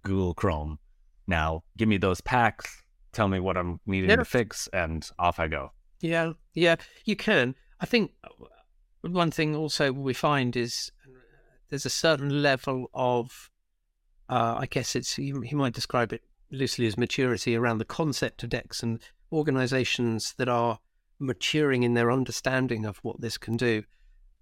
Google 0.03 0.33
Chrome. 0.33 0.79
Now, 1.27 1.63
give 1.77 1.87
me 1.87 1.97
those 1.97 2.21
packs. 2.21 2.83
Tell 3.13 3.27
me 3.27 3.39
what 3.39 3.57
I'm 3.57 3.79
needing 3.85 4.09
Yeah. 4.09 4.17
to 4.17 4.25
fix, 4.25 4.67
and 4.73 5.09
off 5.17 5.39
I 5.39 5.47
go. 5.47 5.71
Yeah, 6.01 6.33
yeah, 6.53 6.75
you 7.05 7.15
can. 7.15 7.55
I 7.79 7.85
think 7.85 8.11
one 9.01 9.31
thing 9.31 9.55
also 9.55 9.91
we 9.91 10.13
find 10.13 10.55
is 10.55 10.91
there's 11.69 11.85
a 11.85 11.89
certain 11.89 12.41
level 12.41 12.89
of, 12.93 13.49
uh, 14.29 14.55
I 14.59 14.65
guess 14.65 14.95
it's 14.95 15.17
you, 15.17 15.43
you 15.43 15.57
might 15.57 15.73
describe 15.73 16.11
it 16.13 16.23
loosely 16.51 16.85
as 16.85 16.97
maturity 16.97 17.55
around 17.55 17.77
the 17.79 17.85
concept 17.85 18.43
of 18.43 18.49
DEX 18.49 18.83
and 18.83 19.01
organisations 19.31 20.33
that 20.37 20.47
are 20.49 20.79
maturing 21.19 21.83
in 21.83 21.93
their 21.93 22.11
understanding 22.11 22.85
of 22.85 22.97
what 22.99 23.21
this 23.21 23.37
can 23.37 23.55
do 23.57 23.83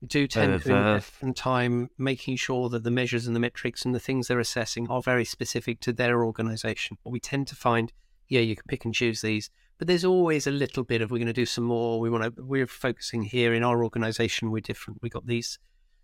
do 0.05 0.27
tend 0.27 0.61
to 0.63 0.75
invest 0.75 1.19
some 1.19 1.33
time 1.33 1.89
making 1.97 2.35
sure 2.35 2.69
that 2.69 2.83
the 2.83 2.91
measures 2.91 3.27
and 3.27 3.35
the 3.35 3.39
metrics 3.39 3.85
and 3.85 3.93
the 3.93 3.99
things 3.99 4.27
they're 4.27 4.39
assessing 4.39 4.89
are 4.89 5.01
very 5.01 5.25
specific 5.25 5.79
to 5.81 5.93
their 5.93 6.23
organisation. 6.23 6.97
What 7.03 7.11
we 7.11 7.19
tend 7.19 7.47
to 7.47 7.55
find, 7.55 7.93
yeah, 8.27 8.41
you 8.41 8.55
can 8.55 8.65
pick 8.67 8.83
and 8.85 8.93
choose 8.93 9.21
these, 9.21 9.49
but 9.77 9.87
there's 9.87 10.05
always 10.05 10.47
a 10.47 10.51
little 10.51 10.83
bit 10.83 11.01
of 11.01 11.11
we're 11.11 11.17
going 11.17 11.27
to 11.27 11.33
do 11.33 11.45
some 11.45 11.63
more. 11.63 11.99
We 11.99 12.09
want 12.09 12.35
to. 12.35 12.43
We're 12.43 12.67
focusing 12.67 13.23
here 13.23 13.53
in 13.53 13.63
our 13.63 13.83
organisation. 13.83 14.51
We're 14.51 14.61
different. 14.61 15.01
We 15.01 15.09
got 15.09 15.25
these. 15.25 15.59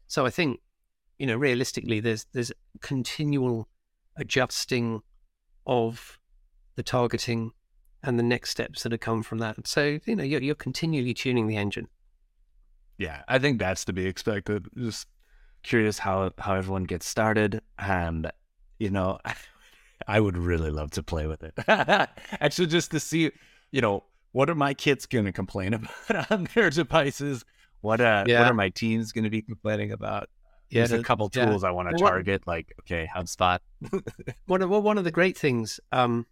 So 0.08 0.26
I 0.26 0.30
think, 0.30 0.62
you 1.20 1.28
know, 1.28 1.38
realistically, 1.38 2.00
there's 2.00 2.26
there's 2.34 2.52
continual 2.82 3.68
adjusting 4.18 5.02
of 5.66 6.20
the 6.76 6.84
targeting 6.84 7.52
and 8.04 8.18
the 8.18 8.24
next 8.24 8.52
steps 8.52 8.84
that 8.84 8.92
have 8.92 9.02
come 9.02 9.22
from 9.24 9.40
that. 9.40 9.68
So 9.68 10.00
you 10.06 10.16
know, 10.16 10.24
you're, 10.24 10.42
you're 10.42 10.56
continually 10.56 11.14
tuning 11.14 11.48
the 11.48 11.58
engine. 11.58 11.88
Yeah, 12.98 13.24
I 13.28 13.40
think 13.40 13.60
that's 13.60 13.86
to 13.86 13.94
be 13.94 14.06
expected. 14.06 14.68
Just 14.76 15.08
curious 15.64 16.00
how 16.00 16.32
how 16.38 16.56
everyone 16.56 16.86
gets 16.86 17.08
started, 17.08 17.62
and 17.78 18.32
you 18.80 18.90
know, 18.90 19.20
I 20.08 20.20
would 20.20 20.38
really 20.38 20.72
love 20.72 20.92
to 20.92 21.04
play 21.04 21.28
with 21.28 21.44
it. 21.44 21.54
Actually, 21.68 22.68
just 22.68 22.92
to 22.92 23.00
see, 23.00 23.32
you 23.72 23.82
know, 23.82 24.04
what 24.32 24.50
are 24.50 24.56
my 24.56 24.74
kids 24.74 25.06
going 25.06 25.26
to 25.26 25.32
complain 25.32 25.74
about 26.10 26.32
on 26.32 26.48
their 26.54 26.70
devices? 26.70 27.46
What 27.82 28.02
uh, 28.02 28.24
what 28.26 28.48
are 28.48 28.54
my 28.54 28.70
teens 28.70 29.12
going 29.12 29.26
to 29.26 29.30
be 29.30 29.42
complaining 29.42 29.92
about? 29.92 30.30
There's 30.70 30.92
a 30.92 31.02
couple 31.02 31.30
yeah. 31.34 31.46
tools 31.46 31.64
I 31.64 31.72
want 31.72 31.90
to 31.90 31.94
Well, 31.96 32.04
what- 32.04 32.10
target, 32.12 32.48
like 32.48 32.74
okay, 32.82 33.08
HubSpot. 33.16 33.60
One 34.48 34.62
of 34.62 34.70
well, 34.70 34.82
one 34.82 34.98
of 34.98 35.04
the 35.04 35.12
great 35.12 35.38
things, 35.38 35.80
um, 35.92 36.26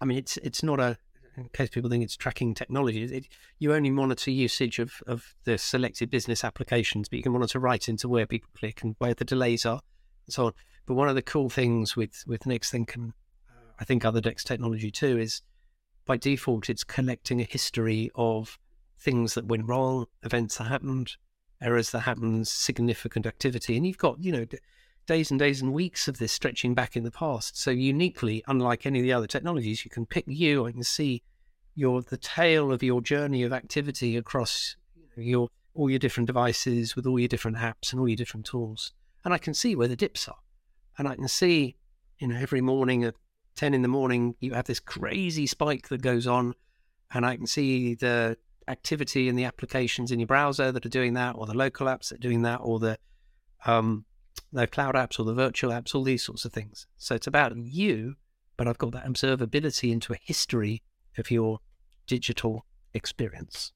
I 0.00 0.04
mean, 0.04 0.18
it's 0.18 0.36
it's 0.38 0.62
not 0.62 0.80
a 0.80 0.96
in 1.36 1.48
case 1.52 1.70
people 1.70 1.90
think 1.90 2.04
it's 2.04 2.16
tracking 2.16 2.54
technology. 2.54 3.04
It, 3.04 3.28
you 3.58 3.72
only 3.74 3.90
monitor 3.90 4.30
usage 4.30 4.78
of 4.78 5.02
of 5.06 5.34
the 5.44 5.58
selected 5.58 6.10
business 6.10 6.44
applications, 6.44 7.08
but 7.08 7.16
you 7.16 7.22
can 7.22 7.32
monitor 7.32 7.58
right 7.58 7.88
into 7.88 8.08
where 8.08 8.26
people 8.26 8.50
click 8.54 8.82
and 8.82 8.94
where 8.98 9.14
the 9.14 9.24
delays 9.24 9.64
are, 9.64 9.80
and 10.26 10.34
so 10.34 10.46
on. 10.46 10.52
But 10.86 10.94
one 10.94 11.08
of 11.08 11.14
the 11.14 11.22
cool 11.22 11.48
things 11.48 11.96
with 11.96 12.24
with 12.26 12.42
Nexthink 12.42 12.94
and 12.94 13.12
uh, 13.48 13.72
I 13.78 13.84
think 13.84 14.04
other 14.04 14.20
Dex 14.20 14.44
technology 14.44 14.90
too 14.90 15.18
is 15.18 15.42
by 16.04 16.16
default 16.16 16.68
it's 16.68 16.84
collecting 16.84 17.40
a 17.40 17.44
history 17.44 18.10
of 18.14 18.58
things 18.98 19.34
that 19.34 19.46
went 19.46 19.68
wrong, 19.68 20.06
events 20.22 20.58
that 20.58 20.64
happened, 20.64 21.16
errors 21.60 21.90
that 21.90 22.00
happened, 22.00 22.48
significant 22.48 23.26
activity, 23.26 23.76
and 23.76 23.86
you've 23.86 23.98
got 23.98 24.22
you 24.22 24.32
know 24.32 24.46
days 25.06 25.30
and 25.30 25.40
days 25.40 25.60
and 25.60 25.72
weeks 25.72 26.06
of 26.08 26.18
this 26.18 26.32
stretching 26.32 26.74
back 26.74 26.96
in 26.96 27.04
the 27.04 27.10
past. 27.10 27.58
So 27.58 27.70
uniquely, 27.70 28.42
unlike 28.46 28.86
any 28.86 29.00
of 29.00 29.04
the 29.04 29.12
other 29.12 29.26
technologies, 29.26 29.84
you 29.84 29.90
can 29.90 30.06
pick 30.06 30.24
you 30.26 30.66
and 30.66 30.86
see 30.86 31.22
your 31.74 32.02
the 32.02 32.16
tail 32.16 32.72
of 32.72 32.82
your 32.82 33.00
journey 33.00 33.42
of 33.42 33.52
activity 33.52 34.16
across 34.16 34.76
your 35.16 35.48
all 35.74 35.88
your 35.88 35.98
different 35.98 36.26
devices 36.26 36.94
with 36.94 37.06
all 37.06 37.18
your 37.18 37.28
different 37.28 37.56
apps 37.56 37.92
and 37.92 38.00
all 38.00 38.08
your 38.08 38.16
different 38.16 38.46
tools. 38.46 38.92
And 39.24 39.32
I 39.32 39.38
can 39.38 39.54
see 39.54 39.74
where 39.74 39.88
the 39.88 39.96
dips 39.96 40.28
are. 40.28 40.36
And 40.98 41.08
I 41.08 41.14
can 41.14 41.28
see, 41.28 41.76
you 42.18 42.28
know, 42.28 42.36
every 42.36 42.60
morning 42.60 43.04
at 43.04 43.14
ten 43.54 43.72
in 43.74 43.82
the 43.82 43.88
morning 43.88 44.34
you 44.40 44.52
have 44.52 44.66
this 44.66 44.80
crazy 44.80 45.46
spike 45.46 45.88
that 45.88 46.02
goes 46.02 46.26
on. 46.26 46.54
And 47.14 47.24
I 47.24 47.36
can 47.36 47.46
see 47.46 47.94
the 47.94 48.36
activity 48.68 49.28
in 49.28 49.36
the 49.36 49.44
applications 49.44 50.10
in 50.10 50.20
your 50.20 50.26
browser 50.26 50.72
that 50.72 50.86
are 50.86 50.90
doing 50.90 51.14
that, 51.14 51.36
or 51.36 51.46
the 51.46 51.56
local 51.56 51.86
apps 51.86 52.08
that 52.08 52.16
are 52.16 52.28
doing 52.28 52.42
that, 52.42 52.60
or 52.62 52.78
the 52.78 52.98
um, 53.64 54.04
the 54.52 54.66
cloud 54.66 54.94
apps 54.94 55.18
or 55.18 55.24
the 55.24 55.34
virtual 55.34 55.72
apps, 55.72 55.94
all 55.94 56.04
these 56.04 56.22
sorts 56.22 56.44
of 56.44 56.52
things. 56.52 56.86
So 56.96 57.14
it's 57.14 57.26
about 57.26 57.56
you, 57.56 58.16
but 58.56 58.68
I've 58.68 58.78
got 58.78 58.92
that 58.92 59.06
observability 59.06 59.90
into 59.90 60.12
a 60.12 60.18
history 60.22 60.82
of 61.18 61.30
your 61.30 61.58
digital 62.06 62.66
experience. 62.94 63.72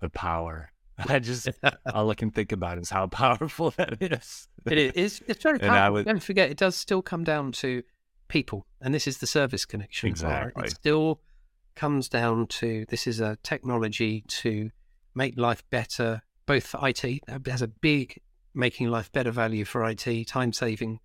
The 0.00 0.10
power. 0.10 0.70
I 1.08 1.18
just 1.18 1.48
all 1.92 2.10
I 2.10 2.14
can 2.14 2.30
think 2.30 2.52
about 2.52 2.78
is 2.78 2.90
how 2.90 3.06
powerful 3.08 3.70
that 3.72 4.00
is. 4.00 4.48
it 4.64 4.96
is. 4.96 5.22
It's 5.26 5.42
very 5.42 5.58
powerful. 5.58 5.94
Would... 5.94 6.06
Don't 6.06 6.22
forget, 6.22 6.50
it 6.50 6.56
does 6.56 6.74
still 6.74 7.02
come 7.02 7.24
down 7.24 7.52
to 7.52 7.82
people, 8.28 8.66
and 8.80 8.94
this 8.94 9.06
is 9.06 9.18
the 9.18 9.26
service 9.26 9.64
connection. 9.64 10.08
Exactly. 10.08 10.64
It 10.64 10.70
still 10.70 11.20
comes 11.74 12.08
down 12.08 12.46
to 12.46 12.86
this 12.88 13.06
is 13.06 13.20
a 13.20 13.36
technology 13.42 14.24
to 14.28 14.70
make 15.14 15.38
life 15.38 15.62
better, 15.70 16.22
both 16.46 16.66
for 16.66 16.80
IT. 16.88 17.20
has 17.46 17.62
a 17.62 17.68
big 17.68 18.20
making 18.54 18.88
life 18.88 19.12
better 19.12 19.30
value 19.30 19.64
for 19.64 19.84
IT, 19.88 20.26
time 20.26 20.52
saving, 20.52 20.98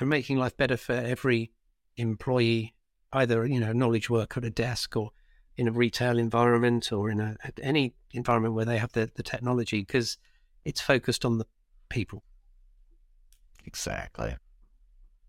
and 0.00 0.08
making 0.08 0.36
life 0.36 0.56
better 0.56 0.76
for 0.76 0.92
every 0.92 1.52
employee, 1.96 2.74
either 3.12 3.46
you 3.46 3.60
know 3.60 3.72
knowledge 3.72 4.08
work 4.08 4.36
at 4.36 4.44
a 4.44 4.50
desk 4.50 4.96
or 4.96 5.10
in 5.56 5.68
a 5.68 5.72
retail 5.72 6.18
environment 6.18 6.92
or 6.92 7.10
in 7.10 7.20
a, 7.20 7.36
any 7.62 7.94
environment 8.12 8.54
where 8.54 8.64
they 8.64 8.78
have 8.78 8.92
the, 8.92 9.10
the 9.16 9.22
technology 9.22 9.80
because 9.80 10.16
it's 10.64 10.80
focused 10.80 11.24
on 11.24 11.38
the 11.38 11.46
people. 11.88 12.22
Exactly. 13.64 14.36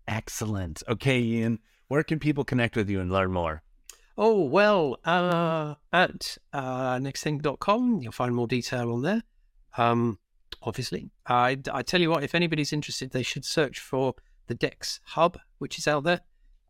Excellent. 0.08 0.82
Okay, 0.88 1.20
Ian, 1.20 1.58
where 1.88 2.02
can 2.02 2.18
people 2.18 2.44
connect 2.44 2.76
with 2.76 2.88
you 2.88 3.00
and 3.00 3.10
learn 3.10 3.32
more? 3.32 3.62
Oh, 4.16 4.44
well, 4.44 4.98
uh, 5.04 5.74
at 5.92 6.38
uh, 6.52 6.96
nexthink.com, 6.96 8.00
you'll 8.00 8.12
find 8.12 8.34
more 8.34 8.46
detail 8.46 8.92
on 8.92 9.02
there. 9.02 9.22
Um, 9.76 10.18
obviously, 10.62 11.10
I, 11.26 11.58
I 11.72 11.82
tell 11.82 12.00
you 12.00 12.10
what, 12.10 12.22
if 12.22 12.34
anybody's 12.34 12.72
interested, 12.72 13.10
they 13.10 13.24
should 13.24 13.44
search 13.44 13.80
for 13.80 14.14
the 14.46 14.54
Dex 14.54 15.00
Hub, 15.04 15.38
which 15.58 15.78
is 15.78 15.88
out 15.88 16.04
there. 16.04 16.20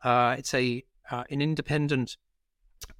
Uh, 0.03 0.37
it's 0.39 0.55
a 0.55 0.85
uh, 1.11 1.25
an 1.31 1.41
independent 1.41 2.17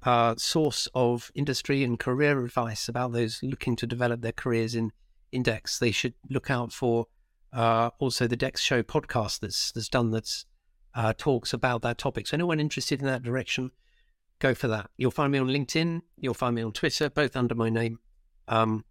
uh, 0.03 0.35
source 0.37 0.87
of 0.93 1.31
industry 1.35 1.83
and 1.83 1.99
career 1.99 2.43
advice 2.43 2.87
about 2.87 3.11
those 3.11 3.39
looking 3.43 3.75
to 3.75 3.87
develop 3.87 4.21
their 4.21 4.31
careers 4.31 4.75
in 4.75 4.91
index. 5.31 5.79
They 5.79 5.91
should 5.91 6.13
look 6.29 6.49
out 6.49 6.71
for 6.71 7.07
uh, 7.53 7.91
also 7.99 8.27
the 8.27 8.35
Dex 8.35 8.61
Show 8.61 8.83
podcast 8.83 9.39
that's 9.39 9.71
that's 9.71 9.89
done 9.89 10.11
that's 10.11 10.45
uh, 10.93 11.13
talks 11.17 11.53
about 11.53 11.81
that 11.81 11.97
topic. 11.97 12.27
So 12.27 12.35
anyone 12.35 12.59
interested 12.59 12.99
in 12.99 13.05
that 13.07 13.23
direction, 13.23 13.71
go 14.39 14.53
for 14.53 14.67
that. 14.67 14.89
You'll 14.97 15.11
find 15.11 15.31
me 15.31 15.39
on 15.39 15.47
LinkedIn. 15.47 16.01
You'll 16.17 16.33
find 16.33 16.55
me 16.55 16.61
on 16.61 16.71
Twitter, 16.71 17.09
both 17.09 17.35
under 17.35 17.55
my 17.55 17.69
name. 17.69 17.99
Um, 18.47 18.85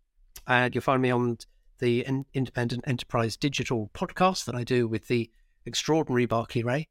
and 0.47 0.75
you'll 0.75 0.83
find 0.83 1.01
me 1.01 1.11
on 1.11 1.39
the 1.79 2.07
Independent 2.35 2.85
Enterprise 2.87 3.37
Digital 3.37 3.91
podcast 3.95 4.45
that 4.45 4.55
I 4.55 4.65
do 4.65 4.87
with 4.87 5.09
the 5.09 5.31
extraordinary 5.67 6.27
Barclay 6.27 6.63
Rae. 6.63 6.89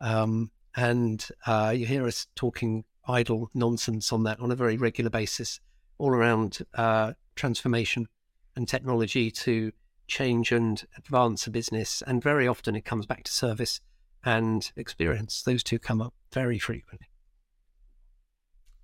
Um, 0.00 0.50
and 0.76 1.26
uh, 1.46 1.72
you 1.76 1.86
hear 1.86 2.06
us 2.06 2.26
talking 2.34 2.84
idle 3.06 3.50
nonsense 3.54 4.12
on 4.12 4.22
that 4.24 4.40
on 4.40 4.50
a 4.50 4.56
very 4.56 4.76
regular 4.76 5.10
basis, 5.10 5.60
all 5.98 6.10
around 6.10 6.58
uh, 6.74 7.12
transformation 7.34 8.08
and 8.56 8.68
technology 8.68 9.30
to 9.30 9.72
change 10.06 10.52
and 10.52 10.84
advance 10.96 11.46
a 11.46 11.50
business. 11.50 12.02
And 12.06 12.22
very 12.22 12.46
often 12.46 12.74
it 12.74 12.84
comes 12.84 13.06
back 13.06 13.24
to 13.24 13.32
service 13.32 13.80
and 14.24 14.70
experience. 14.76 15.42
Those 15.42 15.62
two 15.62 15.78
come 15.78 16.02
up 16.02 16.14
very 16.32 16.58
frequently. 16.58 17.08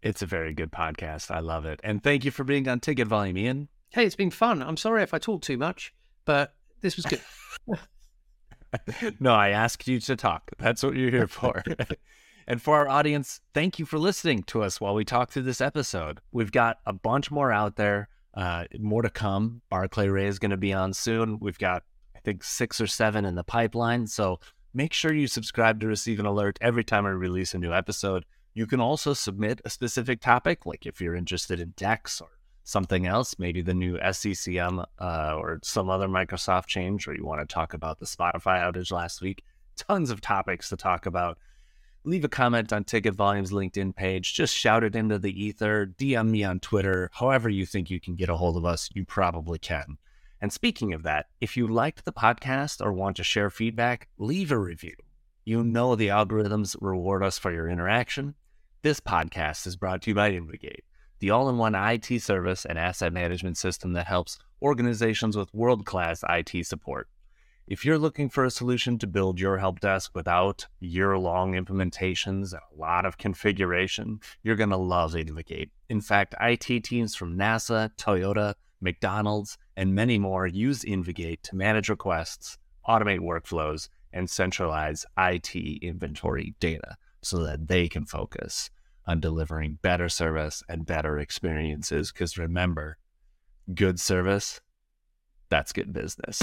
It's 0.02 0.22
a 0.22 0.26
very 0.26 0.54
good 0.54 0.70
podcast. 0.70 1.30
I 1.30 1.40
love 1.40 1.64
it. 1.64 1.80
And 1.82 2.02
thank 2.02 2.24
you 2.24 2.30
for 2.30 2.44
being 2.44 2.68
on 2.68 2.80
Ticket 2.80 3.08
Volume, 3.08 3.38
Ian. 3.38 3.68
Hey, 3.90 4.06
it's 4.06 4.16
been 4.16 4.30
fun. 4.30 4.62
I'm 4.62 4.76
sorry 4.76 5.02
if 5.02 5.12
I 5.12 5.18
talk 5.18 5.42
too 5.42 5.56
much, 5.56 5.92
but 6.24 6.54
this 6.80 6.96
was 6.96 7.06
good. 7.06 7.20
no, 9.20 9.34
I 9.34 9.50
asked 9.50 9.86
you 9.88 10.00
to 10.00 10.16
talk. 10.16 10.50
That's 10.58 10.82
what 10.82 10.96
you're 10.96 11.10
here 11.10 11.28
for. 11.28 11.62
and 12.46 12.60
for 12.60 12.76
our 12.76 12.88
audience, 12.88 13.40
thank 13.54 13.78
you 13.78 13.86
for 13.86 13.98
listening 13.98 14.42
to 14.44 14.62
us 14.62 14.80
while 14.80 14.94
we 14.94 15.04
talk 15.04 15.30
through 15.30 15.42
this 15.42 15.60
episode. 15.60 16.20
We've 16.32 16.52
got 16.52 16.78
a 16.86 16.92
bunch 16.92 17.30
more 17.30 17.52
out 17.52 17.76
there, 17.76 18.08
uh, 18.34 18.64
more 18.78 19.02
to 19.02 19.10
come. 19.10 19.62
Barclay 19.70 20.08
Rae 20.08 20.26
is 20.26 20.38
going 20.38 20.50
to 20.50 20.56
be 20.56 20.72
on 20.72 20.92
soon. 20.92 21.38
We've 21.40 21.58
got, 21.58 21.82
I 22.14 22.20
think, 22.20 22.44
six 22.44 22.80
or 22.80 22.86
seven 22.86 23.24
in 23.24 23.34
the 23.34 23.44
pipeline. 23.44 24.06
So 24.06 24.40
make 24.74 24.92
sure 24.92 25.12
you 25.12 25.26
subscribe 25.26 25.80
to 25.80 25.86
receive 25.86 26.20
an 26.20 26.26
alert 26.26 26.58
every 26.60 26.84
time 26.84 27.06
I 27.06 27.10
release 27.10 27.54
a 27.54 27.58
new 27.58 27.72
episode. 27.72 28.24
You 28.54 28.66
can 28.66 28.80
also 28.80 29.12
submit 29.12 29.60
a 29.64 29.70
specific 29.70 30.20
topic, 30.20 30.64
like 30.64 30.86
if 30.86 31.00
you're 31.00 31.14
interested 31.14 31.60
in 31.60 31.74
Dex 31.76 32.20
or 32.20 32.28
something 32.66 33.06
else, 33.06 33.38
maybe 33.38 33.62
the 33.62 33.72
new 33.72 33.96
SCCM 33.98 34.84
uh, 34.98 35.34
or 35.38 35.60
some 35.62 35.88
other 35.88 36.08
Microsoft 36.08 36.66
change, 36.66 37.06
or 37.06 37.14
you 37.14 37.24
want 37.24 37.40
to 37.40 37.54
talk 37.54 37.74
about 37.74 38.00
the 38.00 38.06
Spotify 38.06 38.60
outage 38.60 38.90
last 38.90 39.22
week. 39.22 39.44
Tons 39.76 40.10
of 40.10 40.20
topics 40.20 40.68
to 40.70 40.76
talk 40.76 41.06
about. 41.06 41.38
Leave 42.02 42.24
a 42.24 42.28
comment 42.28 42.72
on 42.72 42.82
Ticket 42.82 43.14
Volume's 43.14 43.52
LinkedIn 43.52 43.94
page. 43.94 44.34
Just 44.34 44.54
shout 44.54 44.82
it 44.82 44.96
into 44.96 45.16
the 45.18 45.44
ether. 45.44 45.86
DM 45.86 46.28
me 46.28 46.42
on 46.42 46.58
Twitter. 46.58 47.08
However, 47.12 47.48
you 47.48 47.66
think 47.66 47.88
you 47.88 48.00
can 48.00 48.16
get 48.16 48.28
a 48.28 48.36
hold 48.36 48.56
of 48.56 48.64
us, 48.64 48.90
you 48.94 49.04
probably 49.04 49.60
can. 49.60 49.96
And 50.40 50.52
speaking 50.52 50.92
of 50.92 51.04
that, 51.04 51.26
if 51.40 51.56
you 51.56 51.68
liked 51.68 52.04
the 52.04 52.12
podcast 52.12 52.84
or 52.84 52.92
want 52.92 53.16
to 53.16 53.24
share 53.24 53.48
feedback, 53.48 54.08
leave 54.18 54.50
a 54.50 54.58
review. 54.58 54.94
You 55.44 55.62
know 55.62 55.94
the 55.94 56.08
algorithms 56.08 56.76
reward 56.80 57.22
us 57.22 57.38
for 57.38 57.52
your 57.52 57.68
interaction. 57.68 58.34
This 58.82 58.98
podcast 58.98 59.68
is 59.68 59.76
brought 59.76 60.02
to 60.02 60.10
you 60.10 60.14
by 60.16 60.32
InvGate 60.32 60.85
the 61.18 61.30
all 61.30 61.48
in 61.48 61.58
one 61.58 61.74
IT 61.74 62.20
service 62.20 62.64
and 62.64 62.78
asset 62.78 63.12
management 63.12 63.56
system 63.56 63.92
that 63.94 64.06
helps 64.06 64.38
organizations 64.62 65.36
with 65.36 65.54
world 65.54 65.86
class 65.86 66.22
IT 66.28 66.66
support. 66.66 67.08
If 67.66 67.84
you're 67.84 67.98
looking 67.98 68.28
for 68.28 68.44
a 68.44 68.50
solution 68.50 68.96
to 68.98 69.08
build 69.08 69.40
your 69.40 69.58
help 69.58 69.80
desk 69.80 70.12
without 70.14 70.66
year 70.78 71.18
long 71.18 71.54
implementations 71.54 72.52
and 72.52 72.62
a 72.72 72.80
lot 72.80 73.04
of 73.04 73.18
configuration, 73.18 74.20
you're 74.44 74.54
going 74.54 74.70
to 74.70 74.76
love 74.76 75.14
InvGate. 75.14 75.70
In 75.88 76.00
fact, 76.00 76.36
IT 76.40 76.84
teams 76.84 77.16
from 77.16 77.36
NASA, 77.36 77.90
Toyota, 77.96 78.54
McDonald's, 78.80 79.58
and 79.76 79.96
many 79.96 80.16
more 80.16 80.46
use 80.46 80.84
InvGate 80.84 81.42
to 81.42 81.56
manage 81.56 81.88
requests, 81.88 82.56
automate 82.88 83.18
workflows, 83.18 83.88
and 84.12 84.30
centralize 84.30 85.04
IT 85.18 85.56
inventory 85.82 86.54
data 86.60 86.96
so 87.20 87.42
that 87.42 87.66
they 87.66 87.88
can 87.88 88.06
focus 88.06 88.70
on 89.06 89.20
delivering 89.20 89.78
better 89.82 90.08
service 90.08 90.62
and 90.68 90.86
better 90.86 91.18
experiences. 91.18 92.12
Because 92.12 92.36
remember, 92.36 92.98
good 93.74 94.00
service, 94.00 94.60
that's 95.48 95.72
good 95.72 95.92
business. 95.92 96.42